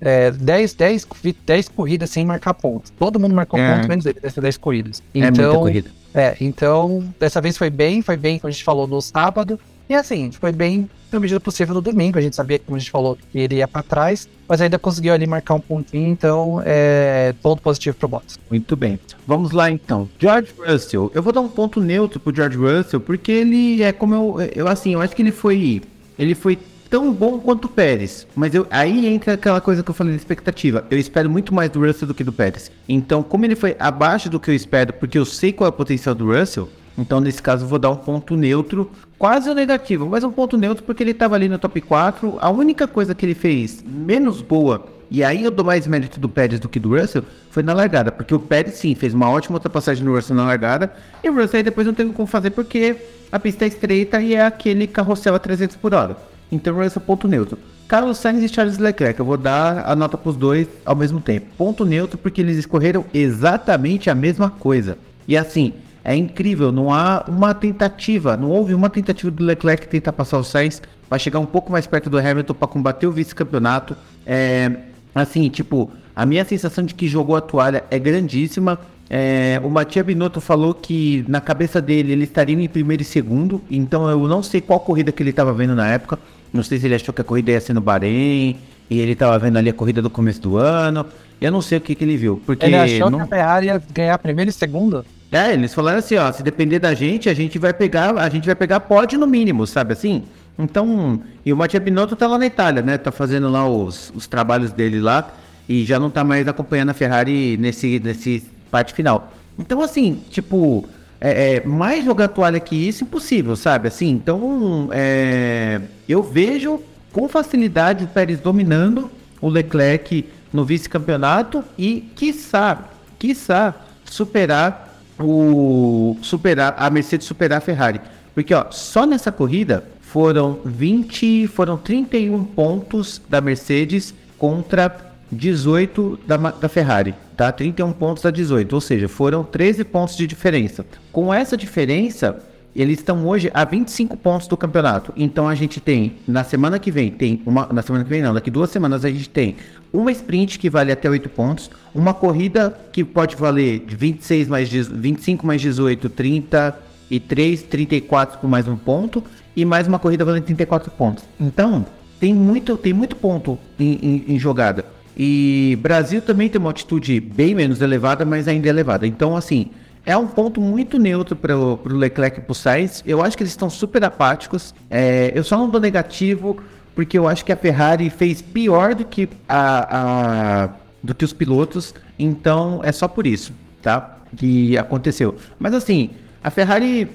é, 0.00 0.30
10, 0.30 0.72
10, 0.72 1.08
10 1.44 1.68
corridas 1.70 2.10
sem 2.10 2.24
marcar 2.24 2.54
pontos. 2.54 2.92
Todo 2.96 3.18
mundo 3.18 3.34
marcou 3.34 3.58
é. 3.58 3.74
ponto 3.74 3.88
menos 3.88 4.06
ele 4.06 4.20
dessas 4.20 4.40
10 4.40 4.56
corridas. 4.56 5.02
Então, 5.12 5.26
é 5.26 5.30
muita 5.32 5.42
então, 5.42 5.60
corrida. 5.60 5.90
É, 6.14 6.36
então, 6.40 7.12
dessa 7.18 7.40
vez 7.40 7.58
foi 7.58 7.68
bem, 7.68 8.02
foi 8.02 8.16
bem, 8.16 8.38
como 8.38 8.48
a 8.48 8.52
gente 8.52 8.62
falou, 8.62 8.86
no 8.86 9.02
sábado. 9.02 9.58
E 9.88 9.94
assim, 9.94 10.32
foi 10.32 10.52
bem 10.52 10.88
na 11.12 11.20
medida 11.20 11.38
possível 11.38 11.74
no 11.74 11.80
domingo. 11.80 12.18
A 12.18 12.22
gente 12.22 12.34
sabia, 12.34 12.58
como 12.58 12.76
a 12.76 12.78
gente 12.78 12.90
falou, 12.90 13.16
que 13.30 13.38
ele 13.38 13.56
ia 13.56 13.68
para 13.68 13.82
trás, 13.82 14.28
mas 14.48 14.60
ainda 14.60 14.78
conseguiu 14.78 15.12
ali 15.12 15.26
marcar 15.26 15.54
um 15.54 15.60
pontinho, 15.60 16.08
então 16.08 16.60
é 16.64 17.34
ponto 17.42 17.62
positivo 17.62 17.96
pro 17.96 18.08
Bottas. 18.08 18.38
Muito 18.50 18.76
bem. 18.76 18.98
Vamos 19.26 19.52
lá 19.52 19.70
então. 19.70 20.08
George 20.18 20.52
Russell. 20.58 21.10
Eu 21.14 21.22
vou 21.22 21.32
dar 21.32 21.40
um 21.40 21.48
ponto 21.48 21.80
neutro 21.80 22.18
pro 22.18 22.34
George 22.34 22.56
Russell, 22.56 23.00
porque 23.00 23.30
ele 23.30 23.82
é 23.82 23.92
como 23.92 24.14
eu, 24.14 24.50
eu 24.54 24.68
assim, 24.68 24.94
eu 24.94 25.00
acho 25.00 25.14
que 25.14 25.22
ele 25.22 25.32
foi 25.32 25.82
ele 26.18 26.34
foi 26.34 26.58
tão 26.88 27.12
bom 27.12 27.38
quanto 27.38 27.66
o 27.66 27.68
Pérez. 27.68 28.26
Mas 28.34 28.54
eu, 28.54 28.66
aí 28.70 29.06
entra 29.06 29.34
aquela 29.34 29.60
coisa 29.60 29.82
que 29.82 29.90
eu 29.90 29.94
falei 29.94 30.12
da 30.12 30.16
expectativa. 30.16 30.84
Eu 30.90 30.98
espero 30.98 31.28
muito 31.28 31.54
mais 31.54 31.70
do 31.70 31.84
Russell 31.84 32.08
do 32.08 32.14
que 32.14 32.24
do 32.24 32.32
Pérez. 32.32 32.70
Então, 32.88 33.22
como 33.22 33.44
ele 33.44 33.56
foi 33.56 33.76
abaixo 33.78 34.30
do 34.30 34.40
que 34.40 34.50
eu 34.50 34.54
espero, 34.54 34.92
porque 34.92 35.18
eu 35.18 35.24
sei 35.24 35.52
qual 35.52 35.66
é 35.66 35.70
o 35.70 35.72
potencial 35.72 36.14
do 36.14 36.32
Russell, 36.32 36.68
então 36.98 37.20
nesse 37.20 37.42
caso 37.42 37.66
vou 37.66 37.78
dar 37.78 37.90
um 37.90 37.96
ponto 37.96 38.36
neutro, 38.36 38.90
quase 39.18 39.52
negativo, 39.54 40.06
mas 40.08 40.24
um 40.24 40.32
ponto 40.32 40.56
neutro 40.56 40.84
porque 40.84 41.02
ele 41.02 41.10
estava 41.10 41.34
ali 41.34 41.48
no 41.48 41.58
top 41.58 41.80
4. 41.80 42.38
A 42.40 42.50
única 42.50 42.86
coisa 42.86 43.14
que 43.14 43.26
ele 43.26 43.34
fez 43.34 43.84
menos 43.86 44.40
boa, 44.40 44.86
e 45.10 45.22
aí 45.22 45.44
eu 45.44 45.50
dou 45.50 45.64
mais 45.64 45.86
mérito 45.86 46.18
do 46.18 46.28
Pérez 46.28 46.58
do 46.58 46.68
que 46.68 46.80
do 46.80 46.98
Russell, 46.98 47.24
foi 47.50 47.62
na 47.62 47.72
largada, 47.72 48.10
porque 48.10 48.34
o 48.34 48.40
Pérez 48.40 48.74
sim 48.74 48.94
fez 48.94 49.14
uma 49.14 49.30
ótima 49.30 49.56
ultrapassagem 49.56 50.04
no 50.04 50.14
Russell 50.14 50.36
na 50.36 50.44
largada, 50.44 50.92
e 51.22 51.28
o 51.28 51.34
Russell 51.34 51.62
depois 51.62 51.86
não 51.86 51.94
teve 51.94 52.12
como 52.12 52.26
fazer 52.26 52.50
porque 52.50 52.96
a 53.30 53.38
pista 53.38 53.64
é 53.64 53.68
estreita 53.68 54.20
e 54.20 54.34
é 54.34 54.44
aquele 54.44 54.86
carrossel 54.86 55.34
a 55.34 55.38
300 55.38 55.76
por 55.76 55.94
hora. 55.94 56.16
Então 56.50 56.74
Russell 56.74 57.02
ponto 57.02 57.28
neutro. 57.28 57.58
Carlos 57.88 58.18
Sainz 58.18 58.42
e 58.42 58.52
Charles 58.52 58.78
Leclerc, 58.78 59.20
eu 59.20 59.24
vou 59.24 59.36
dar 59.36 59.88
a 59.88 59.94
nota 59.94 60.18
para 60.18 60.30
os 60.30 60.36
dois 60.36 60.66
ao 60.84 60.96
mesmo 60.96 61.20
tempo. 61.20 61.46
Ponto 61.56 61.84
neutro 61.84 62.18
porque 62.18 62.40
eles 62.40 62.56
escorreram 62.56 63.04
exatamente 63.14 64.10
a 64.10 64.14
mesma 64.14 64.50
coisa. 64.50 64.98
E 65.28 65.36
assim, 65.36 65.72
é 66.06 66.14
incrível, 66.14 66.70
não 66.70 66.94
há 66.94 67.24
uma 67.26 67.52
tentativa, 67.52 68.36
não 68.36 68.48
houve 68.48 68.72
uma 68.72 68.88
tentativa 68.88 69.28
do 69.28 69.42
Leclerc 69.42 69.88
tentar 69.88 70.12
passar 70.12 70.38
o 70.38 70.44
Sainz 70.44 70.80
para 71.08 71.18
chegar 71.18 71.40
um 71.40 71.46
pouco 71.46 71.72
mais 71.72 71.84
perto 71.84 72.08
do 72.08 72.16
Hamilton 72.16 72.54
para 72.54 72.68
combater 72.68 73.08
o 73.08 73.10
vice-campeonato. 73.10 73.96
É, 74.24 74.70
assim, 75.12 75.48
tipo, 75.48 75.90
a 76.14 76.24
minha 76.24 76.44
sensação 76.44 76.84
de 76.84 76.94
que 76.94 77.08
jogou 77.08 77.34
a 77.34 77.40
toalha 77.40 77.82
é 77.90 77.98
grandíssima. 77.98 78.78
É, 79.10 79.60
o 79.64 79.68
Matia 79.68 80.04
Binotto 80.04 80.40
falou 80.40 80.72
que 80.74 81.24
na 81.26 81.40
cabeça 81.40 81.82
dele 81.82 82.12
ele 82.12 82.22
estaria 82.22 82.54
em 82.54 82.68
primeiro 82.68 83.02
e 83.02 83.04
segundo, 83.04 83.60
então 83.68 84.08
eu 84.08 84.28
não 84.28 84.44
sei 84.44 84.60
qual 84.60 84.78
corrida 84.78 85.10
que 85.10 85.20
ele 85.20 85.30
estava 85.30 85.52
vendo 85.52 85.74
na 85.74 85.88
época. 85.88 86.20
Não 86.52 86.62
sei 86.62 86.78
se 86.78 86.86
ele 86.86 86.94
achou 86.94 87.12
que 87.12 87.20
a 87.20 87.24
corrida 87.24 87.50
ia 87.50 87.60
ser 87.60 87.72
no 87.72 87.80
Bahrein, 87.80 88.56
e 88.88 89.00
ele 89.00 89.12
estava 89.12 89.38
vendo 89.38 89.56
ali 89.56 89.70
a 89.70 89.72
corrida 89.72 90.00
do 90.00 90.10
começo 90.10 90.40
do 90.40 90.56
ano. 90.56 91.06
Eu 91.40 91.52
não 91.52 91.60
sei 91.60 91.78
o 91.78 91.80
que, 91.80 91.94
que 91.94 92.04
ele 92.04 92.16
viu. 92.16 92.40
Porque 92.46 92.64
Ele 92.64 92.76
achou 92.76 93.10
não... 93.10 93.18
que 93.18 93.24
a 93.24 93.26
Ferrari 93.26 93.66
ia 93.66 93.82
ganhar 93.92 94.18
primeiro 94.18 94.48
e 94.48 94.52
segundo? 94.52 95.04
É, 95.30 95.52
eles 95.52 95.74
falaram 95.74 95.98
assim, 95.98 96.16
ó, 96.16 96.30
se 96.32 96.42
depender 96.42 96.78
da 96.78 96.94
gente, 96.94 97.28
a 97.28 97.34
gente 97.34 97.58
vai 97.58 97.72
pegar, 97.72 98.16
a 98.16 98.28
gente 98.28 98.46
vai 98.46 98.54
pegar 98.54 98.80
pódio 98.80 99.18
no 99.18 99.26
mínimo, 99.26 99.66
sabe 99.66 99.92
assim? 99.92 100.22
Então, 100.58 101.20
e 101.44 101.52
o 101.52 101.56
Mattia 101.56 101.80
Binotto 101.80 102.16
tá 102.16 102.26
lá 102.26 102.38
na 102.38 102.46
Itália, 102.46 102.80
né? 102.80 102.96
Tá 102.96 103.12
fazendo 103.12 103.50
lá 103.50 103.68
os, 103.68 104.12
os 104.14 104.26
trabalhos 104.26 104.72
dele 104.72 105.00
lá 105.00 105.30
e 105.68 105.84
já 105.84 105.98
não 105.98 106.08
tá 106.08 106.24
mais 106.24 106.46
acompanhando 106.48 106.90
a 106.90 106.94
Ferrari 106.94 107.56
nesse, 107.58 108.00
nesse 108.00 108.44
parte 108.70 108.94
final. 108.94 109.32
Então, 109.58 109.82
assim, 109.82 110.22
tipo, 110.30 110.88
é, 111.20 111.56
é, 111.56 111.66
mais 111.66 112.04
jogar 112.04 112.28
toalha 112.28 112.60
que 112.60 112.74
isso, 112.74 113.04
impossível, 113.04 113.56
sabe? 113.56 113.88
Assim, 113.88 114.08
então, 114.10 114.88
é, 114.92 115.80
eu 116.08 116.22
vejo 116.22 116.80
com 117.16 117.30
facilidade 117.30 118.04
o 118.04 118.08
Pérez 118.08 118.40
dominando 118.40 119.10
o 119.40 119.48
Leclerc 119.48 120.26
no 120.52 120.66
vice-campeonato 120.66 121.64
e, 121.78 122.02
quiçá, 122.14 122.90
quiçá, 123.18 123.74
superar 124.04 125.00
o 125.18 126.18
superar 126.20 126.74
a 126.76 126.90
Mercedes 126.90 127.26
superar 127.26 127.56
a 127.56 127.60
Ferrari. 127.62 128.02
Porque 128.34 128.52
ó, 128.52 128.70
só 128.70 129.06
nessa 129.06 129.32
corrida 129.32 129.82
foram 130.02 130.60
20, 130.62 131.46
foram 131.46 131.78
31 131.78 132.44
pontos 132.44 133.18
da 133.26 133.40
Mercedes 133.40 134.12
contra 134.36 134.94
18 135.32 136.20
da, 136.26 136.36
da 136.36 136.68
Ferrari, 136.68 137.14
tá? 137.34 137.50
31 137.50 137.94
pontos 137.94 138.26
a 138.26 138.30
18, 138.30 138.74
ou 138.74 138.80
seja, 138.82 139.08
foram 139.08 139.42
13 139.42 139.84
pontos 139.84 140.18
de 140.18 140.26
diferença. 140.26 140.84
Com 141.10 141.32
essa 141.32 141.56
diferença, 141.56 142.42
eles 142.76 142.98
estão 142.98 143.26
hoje 143.26 143.50
a 143.54 143.64
25 143.64 144.16
pontos 144.16 144.46
do 144.46 144.56
campeonato. 144.56 145.12
Então 145.16 145.48
a 145.48 145.54
gente 145.54 145.80
tem, 145.80 146.14
na 146.26 146.44
semana 146.44 146.78
que 146.78 146.90
vem, 146.90 147.10
tem 147.10 147.40
uma. 147.46 147.66
Na 147.72 147.82
semana 147.82 148.04
que 148.04 148.10
vem 148.10 148.22
não, 148.22 148.34
daqui 148.34 148.50
duas 148.50 148.70
semanas 148.70 149.04
a 149.04 149.10
gente 149.10 149.28
tem 149.28 149.56
uma 149.92 150.10
sprint 150.12 150.58
que 150.58 150.68
vale 150.68 150.92
até 150.92 151.08
8 151.08 151.28
pontos, 151.30 151.70
uma 151.94 152.12
corrida 152.12 152.76
que 152.92 153.02
pode 153.04 153.34
valer 153.36 153.80
de 153.80 153.96
26 153.96 154.48
mais 154.48 154.68
10 154.68 154.88
25 154.88 155.46
mais 155.46 155.60
18, 155.60 156.08
33, 156.10 157.62
34 157.62 158.38
por 158.38 158.48
mais 158.48 158.68
um 158.68 158.76
ponto, 158.76 159.22
e 159.54 159.64
mais 159.64 159.86
uma 159.86 159.98
corrida 159.98 160.24
valendo 160.24 160.44
34 160.44 160.90
pontos. 160.90 161.24
Então, 161.40 161.86
tem 162.20 162.34
muito, 162.34 162.76
tem 162.76 162.92
muito 162.92 163.16
ponto 163.16 163.58
em, 163.78 163.98
em- 164.02 164.34
em 164.34 164.38
jogada. 164.38 164.84
E 165.16 165.78
Brasil 165.80 166.20
também 166.20 166.48
tem 166.48 166.60
uma 166.60 166.70
atitude 166.70 167.18
bem 167.20 167.54
menos 167.54 167.80
elevada, 167.80 168.24
mas 168.24 168.46
ainda 168.48 168.68
elevada. 168.68 169.06
Então, 169.06 169.34
assim, 169.34 169.68
é 170.06 170.16
um 170.16 170.26
ponto 170.26 170.60
muito 170.60 170.98
neutro 170.98 171.34
para 171.36 171.54
o 171.58 171.78
Leclerc 171.84 172.38
e 172.38 172.42
para 172.42 172.52
o 172.52 172.54
Sainz. 172.54 173.02
Eu 173.04 173.20
acho 173.22 173.36
que 173.36 173.42
eles 173.42 173.52
estão 173.52 173.68
super 173.68 174.02
apáticos. 174.04 174.72
É, 174.88 175.32
eu 175.34 175.42
só 175.44 175.58
não 175.58 175.68
dou 175.68 175.80
negativo 175.80 176.56
porque 176.94 177.18
eu 177.18 177.28
acho 177.28 177.44
que 177.44 177.52
a 177.52 177.56
Ferrari 177.56 178.08
fez 178.08 178.40
pior 178.40 178.94
do 178.94 179.04
que, 179.04 179.28
a, 179.48 180.64
a- 180.64 180.68
do 181.02 181.14
que 181.14 181.24
os 181.24 181.32
pilotos. 181.32 181.92
Então, 182.18 182.80
é 182.84 182.92
só 182.92 183.06
por 183.08 183.26
isso, 183.26 183.52
tá? 183.82 184.16
Que 184.36 184.78
aconteceu. 184.78 185.34
Mas, 185.58 185.74
assim, 185.74 186.10
a 186.42 186.50
Ferrari... 186.50 187.08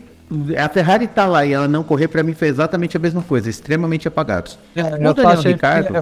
A 0.57 0.69
Ferrari 0.69 1.07
tá 1.07 1.25
lá 1.25 1.45
e 1.45 1.51
ela 1.51 1.67
não 1.67 1.83
correr, 1.83 2.07
para 2.07 2.23
mim 2.23 2.33
foi 2.33 2.47
exatamente 2.47 2.95
a 2.95 2.99
mesma 3.01 3.21
coisa, 3.21 3.49
extremamente 3.49 4.07
apagados. 4.07 4.57
É, 4.73 4.79
eu, 4.81 5.13
tô 5.13 5.23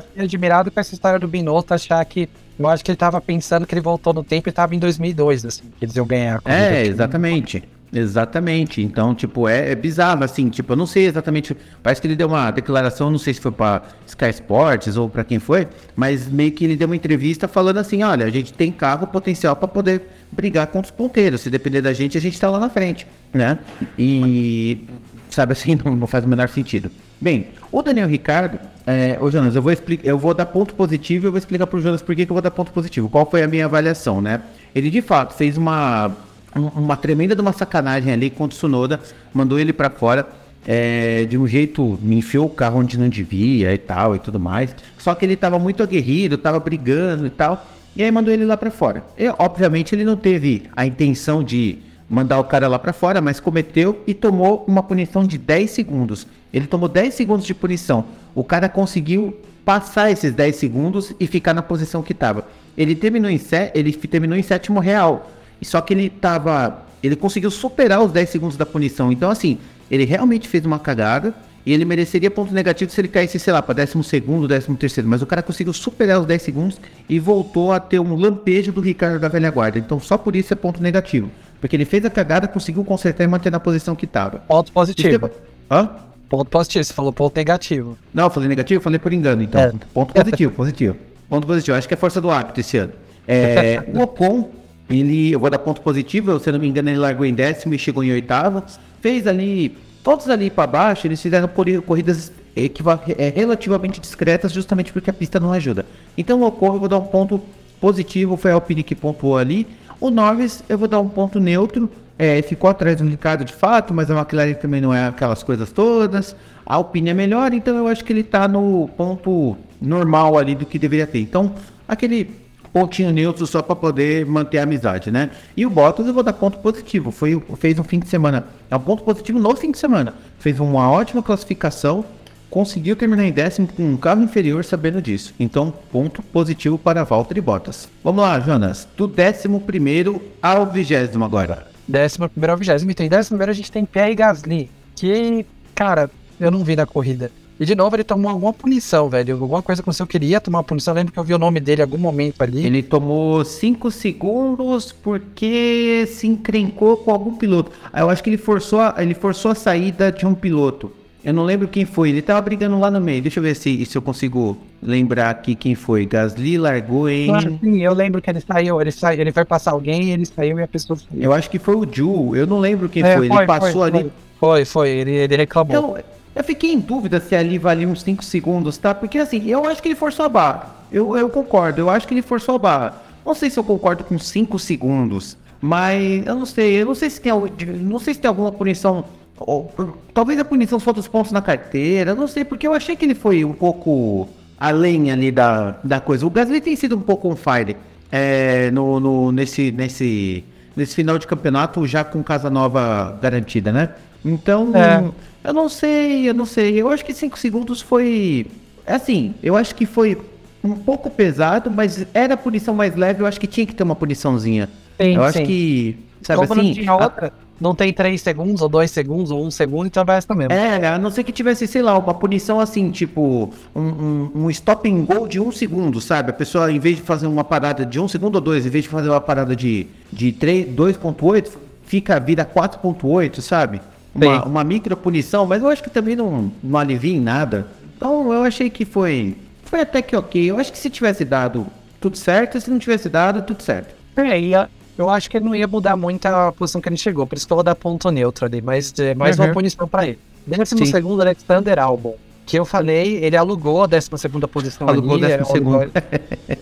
fiquei 0.02 0.23
admirado 0.23 0.69
com 0.69 0.80
essa 0.80 0.93
história 0.93 1.17
do 1.17 1.28
Binotto 1.28 1.73
achar 1.73 2.06
que. 2.06 2.30
Eu 2.60 2.67
acho 2.67 2.84
que 2.84 2.91
ele 2.91 2.98
tava 2.98 3.22
pensando 3.22 3.65
que 3.65 3.74
ele 3.74 3.82
voltou 3.82 4.13
no 4.13 4.24
tempo 4.24 4.50
e 4.50 4.52
tava 4.52 4.76
em 4.76 4.80
2002, 4.80 5.45
assim, 5.45 5.63
que 5.80 5.86
eles 5.86 5.95
iam 5.95 6.06
ganhar. 6.06 6.41
É, 6.43 6.86
exatamente. 6.86 7.63
Exatamente. 7.91 8.82
Então, 8.82 9.15
tipo, 9.15 9.48
é, 9.48 9.72
é 9.72 9.76
bizarro, 9.76 10.24
assim, 10.24 10.50
tipo, 10.50 10.74
eu 10.74 10.78
não 10.78 10.86
sei 10.86 11.06
exatamente. 11.08 11.56
Parece 11.82 12.00
que 12.00 12.08
ele 12.08 12.15
deu 12.15 12.28
uma 12.28 12.52
declaração, 12.52 13.10
não 13.10 13.17
sei 13.17 13.34
se 13.34 13.41
foi 13.41 13.52
pra 13.52 13.82
Sky 14.06 14.30
Sports 14.30 14.95
ou 14.95 15.10
pra 15.10 15.24
quem 15.24 15.39
foi, 15.39 15.67
mas 15.95 16.28
meio 16.28 16.52
que 16.52 16.65
ele 16.65 16.76
deu 16.76 16.88
uma 16.88 16.95
entrevista 16.95 17.48
falando 17.48 17.78
assim: 17.78 18.04
olha, 18.04 18.26
a 18.26 18.30
gente 18.30 18.54
tem 18.54 18.72
carro 18.72 19.08
potencial 19.08 19.56
pra 19.56 19.67
poder 19.67 20.04
brigar 20.32 20.67
contra 20.67 20.91
os 20.91 20.95
ponteiros. 20.95 21.41
Se 21.41 21.50
depender 21.50 21.82
da 21.82 21.93
gente, 21.93 22.17
a 22.17 22.22
gente 22.22 22.39
tá 22.39 22.50
lá 22.50 22.60
na 22.60 22.69
frente, 22.69 23.08
né? 23.34 23.58
E, 23.98 24.86
sabe 25.30 25.54
assim, 25.54 25.80
não, 25.84 25.95
não 25.95 26.08
faz 26.08 26.24
o 26.24 26.28
menor 26.28 26.50
sentido. 26.50 26.91
Bem, 27.22 27.48
o 27.72 27.82
Daniel 27.82 28.08
Ricardo, 28.08 28.60
é, 28.88 29.18
ô 29.20 29.30
Jonas, 29.30 29.56
eu 29.56 29.62
vou 29.62 29.72
explicar, 29.72 30.08
eu 30.08 30.18
vou 30.18 30.34
dar 30.34 30.46
ponto 30.46 30.74
positivo 30.74 31.26
e 31.26 31.28
eu 31.28 31.32
vou 31.32 31.38
explicar 31.38 31.68
pro 31.68 31.82
Jonas 31.82 32.02
por 32.02 32.16
que, 32.16 32.26
que 32.26 32.32
eu 32.32 32.36
vou 32.36 32.42
dar 32.42 32.52
ponto 32.52 32.72
positivo. 32.72 33.10
Qual 33.10 33.30
foi 33.30 33.44
a 33.44 33.48
minha 33.48 33.66
avaliação, 33.66 34.22
né? 34.22 34.42
Ele 34.74 34.90
de 34.90 35.02
fato 35.02 35.34
fez 35.34 35.58
uma, 35.58 36.12
um- 36.56 36.68
uma 36.68 36.96
tremenda 36.96 37.36
de 37.36 37.42
uma 37.42 37.52
sacanagem 37.52 38.14
ali 38.14 38.30
contra 38.30 38.56
o 38.56 38.58
Tsunoda, 38.58 39.00
mandou 39.34 39.60
ele 39.60 39.74
pra 39.74 39.90
fora. 39.90 40.28
é, 40.68 41.24
de 41.26 41.38
um 41.38 41.48
jeito, 41.48 41.98
me 42.02 42.18
enfiou 42.18 42.46
o 42.46 42.50
carro 42.50 42.80
onde 42.80 43.00
não 43.00 43.08
devia 43.10 43.74
e 43.74 43.78
tal 43.78 44.14
e 44.16 44.20
tudo 44.20 44.40
mais. 44.40 44.76
Só 44.98 45.16
que 45.16 45.26
ele 45.26 45.36
tava 45.38 45.58
muito 45.58 45.82
aguerrido, 45.82 46.38
tava 46.38 46.60
brigando 46.60 47.26
e 47.26 47.30
tal. 47.30 47.66
E 47.96 48.04
aí 48.04 48.12
mandou 48.12 48.32
ele 48.32 48.44
lá 48.46 48.56
pra 48.58 48.70
fora. 48.70 49.04
E, 49.18 49.28
obviamente 49.40 49.96
ele 49.96 50.04
não 50.04 50.18
teve 50.18 50.64
a 50.76 50.86
intenção 50.86 51.42
de 51.44 51.80
mandar 52.10 52.39
o 52.39 52.43
cara 52.43 52.67
lá 52.67 52.80
pra 52.80 52.91
fora, 52.91 53.22
mas 53.22 53.39
cometeu 53.39 54.02
e 54.08 54.13
tomou 54.13 54.65
uma 54.67 54.82
punição 54.82 55.24
de 55.24 55.38
10 55.38 55.69
segundos. 55.69 56.26
Ele 56.52 56.65
tomou 56.65 56.89
10 56.89 57.13
segundos 57.13 57.45
de 57.45 57.54
punição. 57.54 58.06
O 58.34 58.43
cara 58.43 58.67
conseguiu 58.67 59.38
passar 59.63 60.10
esses 60.10 60.34
10 60.34 60.56
segundos 60.56 61.13
e 61.19 61.28
ficar 61.28 61.54
na 61.54 61.62
posição 61.62 62.02
que 62.02 62.12
estava. 62.13 62.48
Ele 62.76 62.95
terminou 62.95 63.30
em 63.30 63.38
sé- 63.38 63.72
ele 63.76 63.93
terminou 63.93 64.36
em 64.38 64.41
sétimo 64.41 64.80
real. 64.80 65.30
Só 65.62 65.80
que 65.82 65.93
ele 65.93 66.10
tava, 66.10 66.84
ele 67.04 67.15
conseguiu 67.15 67.52
superar 67.52 68.02
os 68.02 68.12
10 68.12 68.30
segundos 68.30 68.58
da 68.58 68.65
punição. 68.65 69.12
Então 69.12 69.30
assim, 69.30 69.60
ele 69.91 70.06
realmente 70.06 70.48
fez 70.48 70.65
uma 70.65 70.80
cagada 70.80 71.36
e 71.65 71.74
ele 71.74 71.86
mereceria 71.86 72.32
ponto 72.32 72.52
negativo 72.54 72.89
se 72.89 73.00
ele 73.00 73.10
caísse, 73.10 73.38
sei 73.38 73.52
lá, 73.54 73.62
para 73.62 73.76
décimo 73.76 74.04
segundo, 74.04 74.48
décimo 74.48 74.76
terceiro. 74.78 75.08
Mas 75.08 75.22
o 75.22 75.28
cara 75.28 75.43
conseguiu 75.43 75.74
superar 75.74 76.19
os 76.19 76.26
10 76.26 76.41
segundos 76.41 76.80
e 77.08 77.19
voltou 77.19 77.72
a 77.72 77.80
ter 77.80 78.00
um 78.00 78.15
lampejo 78.15 78.72
do 78.72 78.82
Ricardo 78.82 79.19
da 79.19 79.28
velha 79.28 79.52
guarda. 79.52 79.78
Então 79.78 80.00
só 80.00 80.17
por 80.17 80.36
isso 80.36 80.52
é 80.54 80.56
ponto 80.56 80.82
negativo. 80.82 81.30
Porque 81.60 81.76
ele 81.76 81.86
fez 81.86 82.06
a 82.06 82.10
cagada, 82.10 82.48
conseguiu 82.48 82.84
consertar 82.84 83.24
e 83.24 83.28
manter 83.28 83.52
na 83.52 83.60
posição 83.60 83.95
que 83.95 84.06
estava. 84.06 84.39
Ponto 84.39 84.72
positivo. 84.72 85.30
Hã? 85.69 85.89
Ponto 86.30 86.50
positivo, 86.50 86.84
você 86.84 86.93
falou 86.93 87.12
ponto 87.12 87.36
negativo. 87.36 87.98
Não, 88.13 88.26
eu 88.26 88.30
falei 88.30 88.48
negativo, 88.48 88.78
eu 88.78 88.84
falei 88.84 89.00
por 89.00 89.12
engano, 89.12 89.41
então. 89.41 89.62
É. 89.62 89.74
Ponto 89.93 90.13
positivo, 90.13 90.54
positivo. 90.54 90.95
Ponto 91.28 91.48
positivo. 91.48 91.78
Acho 91.78 91.88
que 91.88 91.93
é 91.93 91.98
força 91.98 92.22
do 92.22 92.30
hábito 92.30 92.60
esse 92.60 92.78
ano. 92.78 92.93
É, 93.28 93.84
o 93.93 94.02
Ocon, 94.02 94.50
ele, 94.89 95.32
eu 95.32 95.39
vou 95.39 95.50
dar 95.50 95.60
ponto 95.60 95.82
positivo, 95.82 96.39
se 96.39 96.50
eu 96.50 96.54
não 96.54 96.60
me 96.60 96.67
engano, 96.67 96.89
ele 96.89 96.98
largou 96.98 97.26
em 97.26 97.34
décimo 97.34 97.74
e 97.74 97.80
chegou 97.80 98.04
em 98.04 98.12
oitavo. 98.12 98.63
Fez 99.02 99.28
ali, 99.28 99.78
todos 100.04 100.30
ali 100.30 100.50
para 100.50 100.67
baixo, 100.67 101.08
eles 101.08 101.22
fizeram 101.22 101.50
corridas 101.86 102.32
é, 102.56 103.30
relativamente 103.30 104.00
discretas, 104.00 104.52
justamente 104.52 104.93
porque 104.93 105.10
a 105.10 105.13
pista 105.13 105.39
não 105.39 105.52
ajuda. 105.52 105.86
Então 106.17 106.41
o 106.41 106.48
Ocon, 106.48 106.76
eu 106.76 106.80
vou 106.80 106.89
dar 106.89 106.98
um 106.98 107.06
ponto 107.06 107.41
positivo, 107.82 108.38
foi 108.38 108.52
a 108.52 108.56
Alpine 108.56 108.84
que 108.84 108.95
pontuou 108.95 109.38
ali. 109.38 109.65
O 110.00 110.10
Norris, 110.10 110.64
eu 110.70 110.78
vou 110.78 110.88
dar 110.88 111.00
um 111.00 111.10
ponto 111.10 111.40
neutro. 111.40 111.90
É, 112.18 112.42
ficou 112.42 112.70
atrás 112.70 112.98
do 112.98 113.06
Ricardo 113.06 113.46
de 113.46 113.54
fato, 113.54 113.94
mas 113.94 114.12
a 114.12 114.18
McLaren 114.18 114.54
também 114.54 114.82
não 114.82 114.94
é 114.94 115.08
aquelas 115.08 115.42
coisas 115.42 115.72
todas. 115.72 116.36
A 116.66 116.76
Alpine 116.76 117.10
é 117.10 117.14
melhor, 117.14 117.54
então 117.54 117.78
eu 117.78 117.88
acho 117.88 118.04
que 118.04 118.12
ele 118.12 118.24
tá 118.24 118.48
no 118.48 118.90
ponto 118.96 119.58
normal 119.82 120.38
ali 120.38 120.54
do 120.54 120.66
que 120.66 120.78
deveria 120.78 121.08
ter. 121.08 121.20
Então, 121.20 121.54
aquele 121.88 122.30
pontinho 122.72 123.12
neutro 123.12 123.46
só 123.48 123.62
para 123.62 123.76
poder 123.76 124.26
manter 124.26 124.60
a 124.60 124.64
amizade, 124.64 125.12
né? 125.12 125.32
E 125.56 125.66
o 125.66 125.70
Bottas 125.70 126.06
eu 126.06 126.14
vou 126.14 126.24
dar 126.24 126.34
ponto 126.34 126.60
positivo. 126.60 127.12
Foi, 127.12 127.42
fez 127.58 127.80
um 127.80 127.84
fim 127.84 128.00
de 128.00 128.08
semana. 128.08 128.46
É 128.70 128.76
um 128.76 128.80
ponto 128.80 129.04
positivo 129.04 129.40
no 129.40 129.56
fim 129.56 129.72
de 129.72 129.78
semana. 129.78 130.14
Fez 130.40 130.60
uma 130.60 130.90
ótima 130.90 131.24
classificação. 131.24 132.06
Conseguiu 132.50 132.96
terminar 132.96 133.26
em 133.26 133.32
décimo 133.32 133.68
com 133.68 133.84
um 133.84 133.98
carro 133.98 134.24
inferior 134.24 134.66
sabendo 134.66 135.02
disso. 135.02 135.34
Então, 135.40 135.72
ponto 135.92 136.24
positivo 136.24 136.78
para 136.78 137.04
Valtteri 137.04 137.42
Bottas. 137.42 137.88
Vamos 138.04 138.24
lá, 138.24 138.40
Jonas. 138.40 138.88
Do 138.98 139.08
décimo 139.08 139.62
primeiro 139.62 140.22
ao 140.42 140.66
vigésimo 140.66 141.24
agora. 141.24 141.68
Décimo 141.88 142.28
primeiro 142.28 142.54
ao 142.54 142.58
vigésimo. 142.58 142.90
Então, 142.90 143.06
em 143.06 143.10
décimo 143.10 143.38
primeiro 143.38 143.52
a 143.52 143.56
gente 143.56 143.71
tem 143.71 143.86
Pierre 143.86 144.15
Gasly. 144.15 144.69
Que, 144.96 145.46
cara, 145.76 146.10
eu 146.40 146.50
não 146.50 146.63
vi 146.63 146.76
na 146.76 146.88
corrida. 146.88 147.32
E 147.60 147.65
de 147.65 147.76
novo 147.76 147.96
ele 147.96 148.06
tomou 148.06 148.32
alguma 148.32 148.54
punição, 148.54 149.10
velho. 149.10 149.34
Alguma 149.34 149.62
coisa 149.62 149.82
aconteceu. 149.82 150.06
Eu 150.06 150.08
queria 150.08 150.40
tomar 150.40 150.60
uma 150.60 150.63
punição. 150.63 150.94
Eu 150.94 150.96
lembro 150.96 151.12
que 151.12 151.19
eu 151.19 151.23
vi 151.23 151.34
o 151.34 151.38
nome 151.38 151.60
dele 151.60 151.82
em 151.82 151.84
algum 151.84 151.98
momento 151.98 152.42
ali. 152.42 152.65
Ele 152.65 152.82
tomou 152.82 153.44
5 153.44 153.92
segundos 153.92 154.94
porque 154.94 156.08
se 156.08 156.26
encrencou 156.26 156.98
com 156.98 157.12
algum 157.12 157.36
piloto. 157.36 157.71
Eu 157.94 158.10
acho 158.10 158.23
que 158.23 158.30
ele 158.30 158.38
forçou 158.38 158.80
a, 158.80 158.96
ele 159.00 159.13
forçou 159.13 159.52
a 159.52 159.56
saída 159.56 160.10
de 160.10 160.26
um 160.26 160.34
piloto. 160.34 160.92
Eu 161.24 161.34
não 161.34 161.44
lembro 161.44 161.67
quem 161.67 161.86
foi. 161.86 162.10
Ele 162.10 162.22
tava 162.22 162.42
brigando 162.42 162.80
lá 162.80 162.90
no 162.90 163.02
meio. 163.02 163.22
Deixa 163.22 163.40
eu 163.40 163.44
ver 163.44 163.56
se, 163.56 163.86
se 163.86 163.98
eu 163.98 164.02
consigo 164.02 164.58
lembrar 164.82 165.30
aqui 165.30 165.54
quem 165.54 165.76
foi. 165.76 166.06
Gasly 166.06 166.58
largou 166.58 167.10
em. 167.10 167.34
Ah, 167.34 167.42
sim, 167.42 167.82
eu 167.82 167.94
lembro 167.94 168.22
que 168.22 168.30
ele 168.30 168.40
saiu, 168.42 168.80
ele 168.82 168.92
saiu, 168.92 169.20
ele 169.22 169.32
foi 169.32 169.44
passar 169.44 169.72
alguém, 169.72 170.12
ele 170.12 170.26
saiu 170.26 170.58
e 170.60 170.63
a 170.63 170.67
pessoa 170.67 170.98
saiu. 170.98 171.22
Eu 171.22 171.34
acho 171.34 171.50
que 171.50 171.60
foi 171.60 171.76
o 171.76 171.86
Ju. 171.92 172.36
Eu 172.36 172.48
não 172.48 172.60
lembro 172.60 172.88
quem 172.88 173.04
É, 173.04 173.17
foi. 173.17 173.26
Ele 173.26 173.46
passou 173.46 173.84
ali. 173.84 174.02
Foi, 174.02 174.12
foi, 174.40 174.65
foi, 174.65 174.90
ele, 174.90 175.12
ele 175.12 175.36
reclamou. 175.36 175.76
Então, 175.76 175.98
eu 176.36 176.44
fiquei 176.44 176.72
em 176.72 176.80
dúvida 176.80 177.20
se 177.20 177.36
ali 177.36 177.58
valia 177.58 177.88
uns 177.88 178.02
5 178.02 178.24
segundos, 178.24 178.78
tá? 178.78 178.96
Porque 178.96 179.17
assim, 179.17 179.46
eu 179.50 179.65
acho 179.65 179.82
que 179.82 179.90
ele 179.90 179.96
forçou 179.96 180.26
a 180.26 180.30
barra. 180.30 180.76
Eu, 180.92 181.17
eu 181.17 181.30
concordo, 181.30 181.82
eu 181.82 181.90
acho 181.90 182.08
que 182.08 182.13
ele 182.13 182.22
forçou 182.22 182.56
a 182.56 182.60
barra. 182.60 183.02
Não 183.26 183.36
sei 183.36 183.50
se 183.50 183.60
eu 183.60 183.63
concordo 183.63 184.04
com 184.06 184.17
5 184.17 184.58
segundos, 184.58 185.38
Mas 185.62 186.26
eu 186.26 186.36
não 186.36 186.46
sei, 186.46 186.82
eu 186.82 186.86
não 186.86 186.96
sei 186.96 187.10
se 187.10 187.20
tem, 187.20 187.34
não 187.82 188.00
sei 188.00 188.13
se 188.13 188.20
tem 188.22 188.30
alguma 188.30 188.52
punição. 188.52 189.04
Ou, 189.40 189.71
talvez 190.13 190.40
a 190.40 190.46
punição 190.46 190.79
fosse 190.79 191.00
os 191.00 191.08
pontos 191.08 191.31
na 191.31 191.42
carteira, 191.42 192.13
não 192.13 192.27
sei, 192.27 192.44
porque 192.44 192.67
eu 192.67 192.73
achei 192.73 192.96
que 192.96 193.06
ele 193.06 193.15
foi 193.15 193.46
um 193.46 193.54
pouco 193.54 194.27
além 194.60 195.12
ali 195.12 195.31
da, 195.31 195.77
da 195.83 196.00
coisa. 196.02 196.25
O 196.25 196.29
Gasly 196.29 196.60
tem 196.60 196.75
sido 196.75 196.98
um 196.98 197.02
pouco 197.02 197.29
on 197.29 197.35
fire 197.35 197.77
é, 198.12 198.69
no, 198.71 199.00
no, 199.00 199.31
nesse, 199.31 199.71
nesse, 199.71 200.44
nesse 200.75 200.96
final 200.96 201.17
de 201.17 201.25
campeonato, 201.25 201.85
já 201.87 202.04
com 202.04 202.21
Casa 202.21 202.50
Nova 202.50 203.17
garantida, 203.21 203.71
né? 203.71 203.90
Então, 204.23 204.71
é. 204.75 205.48
eu 205.48 205.54
não 205.54 205.69
sei, 205.69 206.29
eu 206.29 206.33
não 206.33 206.46
sei. 206.46 206.81
Eu 206.81 206.90
acho 206.90 207.06
que 207.06 207.13
5 207.13 207.40
segundos 207.40 207.81
foi. 207.81 208.48
Assim, 208.85 209.33
eu 209.42 209.56
acho 209.56 209.73
que 209.75 209.85
foi 209.85 210.17
um 210.63 210.75
pouco 210.75 211.10
pesado, 211.10 211.71
mas 211.71 212.06
era 212.13 212.33
a 212.33 212.37
punição 212.37 212.73
mais 212.73 212.96
leve, 212.96 213.21
eu 213.21 213.25
acho 213.27 213.40
que 213.40 213.48
tinha 213.48 213.65
que 213.65 213.73
ter 213.73 213.83
uma 213.83 213.96
puniçãozinha. 213.96 214.67
Sim, 215.00 215.15
eu 215.15 215.21
sim. 215.21 215.27
acho 215.27 215.44
que. 215.44 215.98
Sabe 216.21 216.46
Como 216.46 216.60
assim? 216.60 216.67
Não 216.67 216.73
tinha 216.73 216.94
outra. 216.94 217.27
A 217.27 217.31
não 217.60 217.76
tem 217.76 217.92
3 217.92 218.22
segundos, 218.22 218.62
ou 218.62 218.70
2 218.70 218.90
segundos, 218.90 219.32
ou 219.32 219.44
1 219.44 219.48
um 219.48 219.52
segundo, 219.52 219.88
então 219.88 220.06
vai 220.06 220.18
essa 220.18 220.34
mesmo. 220.34 220.54
É, 220.54 220.88
a 220.88 220.98
não 220.98 221.12
ser 221.12 221.24
que 221.24 221.32
tivesse, 221.32 221.68
sei 221.68 221.82
lá, 221.82 221.98
uma 221.98 222.14
punição 222.14 222.60
assim, 222.60 222.90
tipo, 222.92 223.52
um, 223.76 223.82
um, 223.82 224.32
um 224.36 224.50
stop 224.50 224.90
and 224.90 225.06
go 225.06 225.28
de 225.28 225.40
1 225.40 225.48
um 225.48 225.52
segundo, 225.52 226.00
sabe? 226.00 226.32
A 226.32 226.34
pessoa, 226.34 226.72
em 226.72 226.80
vez 226.80 226.98
de 226.98 227.02
fazer 227.02 227.28
uma 227.28 227.44
parada 227.44 227.86
de 227.86 228.00
1 228.00 228.04
um 228.04 228.08
segundo 228.08 228.36
ou 228.36 228.42
2, 228.42 228.66
em 228.66 228.70
vez 228.70 228.84
de 228.86 228.90
fazer 228.90 229.10
uma 229.10 229.22
parada 229.22 229.56
de, 229.56 229.88
de 230.12 230.32
2.8, 230.32 231.50
fica, 231.86 232.20
vira 232.20 232.46
4.8, 232.46 233.42
sabe? 233.42 233.82
Uma, 234.14 234.46
uma 234.46 234.64
micro 234.64 234.96
punição, 234.98 235.46
mas 235.46 235.62
eu 235.62 235.70
acho 235.70 235.84
que 235.84 235.90
também 235.90 236.16
não, 236.16 236.52
não 236.64 236.80
alivia 236.80 237.16
em 237.16 237.22
nada. 237.22 237.68
Então 237.96 238.32
eu 238.34 238.44
achei 238.44 238.70
que 238.70 238.86
foi, 238.86 239.36
foi 239.64 239.82
até 239.82 240.02
que 240.02 240.16
ok. 240.16 240.50
Eu 240.50 240.58
acho 240.58 240.72
que 240.72 240.78
se 240.78 240.90
tivesse 240.90 241.26
dado 241.26 241.68
tudo 242.00 242.18
certo, 242.18 242.60
se 242.60 242.70
não 242.70 242.80
tivesse 242.80 243.10
dado, 243.10 243.42
tudo 243.42 243.62
certo. 243.62 243.94
É, 244.16 244.40
e 244.40 244.56
a, 244.56 244.68
eu 245.02 245.10
acho 245.10 245.29
que 245.29 245.39
não 245.39 245.56
ia 245.56 245.67
mudar 245.67 245.95
muito 245.95 246.25
a 246.25 246.52
posição 246.52 246.81
que 246.81 246.89
ele 246.89 246.97
chegou, 246.97 247.25
por 247.25 247.37
isso 247.37 247.47
que 247.47 247.54
eu 247.54 247.58
vou 247.58 247.63
dar 247.63 247.75
ponto 247.75 248.10
neutro 248.12 248.45
ali, 248.45 248.62
mas 248.62 248.93
é 249.00 249.15
mais 249.15 249.37
uhum. 249.37 249.45
uma 249.45 249.54
punição 249.54 249.87
para 249.87 250.08
ele. 250.08 250.19
Décimo 250.45 250.85
Sim. 250.85 250.91
segundo, 250.91 251.21
Alexander 251.21 251.79
Albon, 251.79 252.15
que 252.45 252.58
eu 252.58 252.65
falei, 252.65 253.23
ele 253.23 253.37
alugou 253.37 253.83
a 253.83 253.87
décima 253.87 254.17
segunda 254.17 254.47
posição 254.47 254.87
alugou 254.89 255.15
ali. 255.15 255.33
Alugou 255.33 255.56
é, 255.56 255.60
um 255.60 255.63
lugar, 255.63 255.89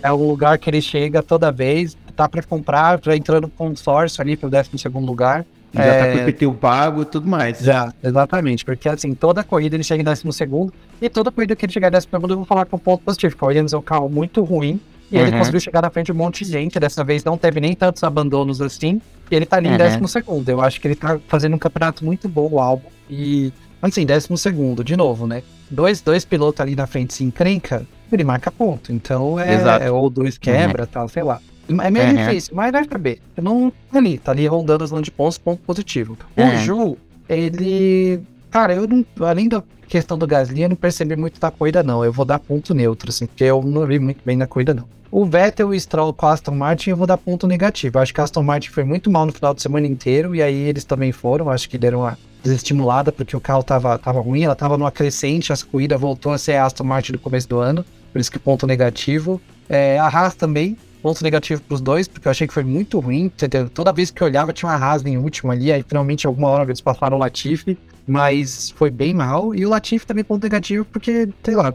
é 0.03 0.13
um 0.13 0.27
lugar 0.27 0.57
que 0.57 0.69
ele 0.69 0.81
chega 0.81 1.23
toda 1.23 1.51
vez, 1.51 1.97
tá 2.15 2.27
para 2.27 2.43
comprar, 2.43 2.99
já 3.01 3.15
entrando 3.15 3.43
no 3.43 3.49
consórcio 3.49 4.21
ali 4.21 4.35
pro 4.35 4.49
décimo 4.49 4.77
segundo 4.77 5.05
lugar. 5.05 5.45
Já 5.73 5.83
é, 5.83 5.99
tá 5.99 6.11
com 6.11 6.25
o 6.25 6.29
IPTU 6.29 6.53
pago 6.53 7.01
e 7.01 7.05
tudo 7.05 7.27
mais. 7.27 7.59
Já, 7.59 7.93
exatamente. 8.03 8.65
Porque 8.65 8.88
assim, 8.89 9.13
toda 9.13 9.43
corrida 9.43 9.75
ele 9.75 9.83
chega 9.83 10.01
em 10.01 10.05
décimo 10.05 10.31
segundo. 10.31 10.73
E 11.01 11.09
toda 11.09 11.31
corrida 11.31 11.55
que 11.55 11.65
ele 11.65 11.73
chegar 11.73 11.89
em 11.89 11.91
décimo 11.91 12.11
segundo, 12.11 12.33
eu 12.33 12.38
vou 12.38 12.45
falar 12.45 12.65
com 12.65 12.77
ponto 12.77 13.03
positivo. 13.03 13.33
Porque 13.33 13.45
o 13.45 13.47
Williams 13.49 13.73
é 13.73 13.77
um 13.77 13.81
carro 13.81 14.09
muito 14.09 14.43
ruim. 14.43 14.79
E 15.12 15.18
uhum. 15.18 15.22
ele 15.24 15.38
conseguiu 15.38 15.60
chegar 15.60 15.82
na 15.82 15.89
frente 15.89 16.08
de 16.08 16.12
um 16.12 16.16
monte 16.16 16.43
de 16.43 16.51
gente. 16.51 16.80
Dessa 16.80 17.03
vez 17.03 17.24
não 17.24 17.38
teve 17.38 17.60
nem 17.60 17.76
tantos 17.76 18.03
abandonos 18.03 18.62
assim. 18.62 19.01
E 19.30 19.36
ele 19.36 19.45
tá 19.45 19.58
ali 19.58 19.68
uhum. 19.68 19.76
em 19.76 19.78
décimo 19.78 20.08
segundo. 20.08 20.49
Eu 20.49 20.62
acho 20.62 20.80
que 20.80 20.88
ele 20.88 20.95
tá 20.95 21.20
fazendo 21.28 21.55
um 21.55 21.60
campeonato 21.60 22.03
muito 22.05 22.28
bom, 22.28 22.49
o 22.51 22.60
álbum. 22.60 22.88
E, 23.10 23.51
assim, 23.82 24.05
décimo 24.05 24.38
segundo, 24.38 24.84
de 24.84 24.97
novo, 24.97 25.26
né? 25.28 25.43
Dois, 25.70 26.01
dois 26.01 26.26
pilotos 26.26 26.62
ali 26.62 26.76
na 26.76 26.88
frente 26.88 27.14
se 27.14 27.24
encrenca, 27.24 27.86
ele 28.12 28.24
marca 28.24 28.51
ponto. 28.51 28.91
Então 28.91 29.39
é. 29.39 29.86
é 29.86 29.91
ou 29.91 30.10
dois 30.10 30.38
quebra, 30.38 30.84
uhum. 30.84 30.89
tal, 30.89 31.10
sei 31.10 31.24
lá. 31.24 31.39
É 31.70 31.91
meio 31.91 32.16
difícil, 32.16 32.55
mas 32.55 32.72
vai 32.72 32.86
saber. 32.86 33.22
Eu 33.36 33.43
não. 33.43 33.72
Tá 33.91 33.99
ali, 33.99 34.18
tá 34.18 34.32
ali 34.32 34.47
rondando 34.47 34.84
as 34.84 34.89
zonas 34.89 35.03
de 35.03 35.12
pontos, 35.12 35.38
ponto 35.38 35.62
positivo. 35.64 36.18
O 36.38 36.58
Ju, 36.64 36.97
ele. 37.28 38.22
Cara, 38.50 38.74
eu 38.74 38.88
não. 38.88 39.06
Além 39.20 39.48
da 39.48 39.64
questão 39.88 40.18
do 40.18 40.28
Gasly, 40.28 40.64
eu 40.64 40.70
não 40.70 40.76
percebi 40.76 41.16
muito 41.16 41.39
da 41.39 41.52
corrida, 41.52 41.84
não. 41.84 42.04
Eu 42.04 42.12
vou 42.12 42.26
dar 42.26 42.39
ponto 42.39 42.74
neutro, 42.74 43.10
assim, 43.10 43.26
porque 43.26 43.43
eu 43.43 43.62
não 43.62 43.86
vi 43.86 44.00
muito 44.00 44.22
bem 44.26 44.38
na 44.38 44.48
corrida, 44.48 44.74
não. 44.74 44.86
O 45.10 45.26
Vettel 45.26 45.74
e 45.74 45.78
o 45.78 45.80
Stroll 45.80 46.14
com 46.14 46.26
a 46.26 46.34
Aston 46.34 46.52
Martin 46.52 46.89
eu 46.89 46.98
vou 46.98 47.08
dar 47.08 47.18
ponto 47.18 47.48
negativo. 47.48 47.98
Eu 47.98 48.02
acho 48.02 48.14
que 48.14 48.20
a 48.20 48.26
Aston 48.26 48.43
Martin 48.43 48.70
foi 48.70 48.84
muito 48.84 49.10
mal 49.10 49.26
no 49.26 49.32
final 49.32 49.54
de 49.54 49.62
semana 49.62 49.88
inteiro 49.88 50.36
e 50.36 50.41
aí 50.41 50.54
eles 50.54 50.84
também 50.84 51.14
foram. 51.14 51.50
Acho 51.50 51.70
que 51.70 51.78
deram 51.78 52.00
uma 52.00 52.18
desestimulada 52.43 53.12
porque 53.12 53.36
o 53.36 53.39
carro 53.39 53.64
tava, 53.64 53.98
tava 53.98 54.20
ruim, 54.20 54.43
ela 54.43 54.56
tava 54.56 54.78
numa 54.78 54.91
crescente, 54.91 55.54
a 55.54 55.56
corrida 55.72 55.98
voltou 55.98 56.34
a 56.34 56.38
ser 56.38 56.54
a 56.54 56.66
Aston 56.66 56.84
Martin 56.84 57.14
do 57.14 57.20
começo 57.20 57.48
do 57.48 57.58
ano. 57.58 57.86
Por 58.12 58.20
isso 58.20 58.32
que 58.32 58.38
ponto 58.38 58.68
negativo. 58.68 59.39
É, 59.70 59.98
a 59.98 60.08
Haas 60.08 60.36
também, 60.36 60.78
ponto 61.02 61.24
negativo 61.24 61.62
pros 61.62 61.82
dois, 61.82 62.08
porque 62.08 62.28
eu 62.28 62.32
achei 62.32 62.48
que 62.48 62.54
foi 62.54 62.64
muito 62.64 63.00
ruim. 63.00 63.26
Entendeu? 63.26 63.70
Toda 63.70 63.91
vez 63.91 64.12
que 64.12 64.22
eu 64.22 64.28
olhava 64.28 64.54
tinha 64.54 64.70
uma 64.70 64.78
Haas 64.78 65.06
em 65.06 65.18
último 65.18 65.52
ali, 65.52 65.72
aí 65.72 65.84
finalmente 65.84 66.28
alguma 66.28 66.50
hora 66.50 66.64
eles 66.64 66.82
passaram 66.82 67.18
o 67.18 67.20
Latifi, 67.20 67.78
mas 68.08 68.72
foi 68.72 68.89
bem 68.89 69.14
mal. 69.14 69.54
E 69.56 69.66
o 69.66 69.70
Latifi 69.70 70.06
também 70.06 70.24
ponto 70.24 70.43
negativo 70.43 70.86
porque, 70.86 71.30
sei 71.43 71.56
lá, 71.56 71.74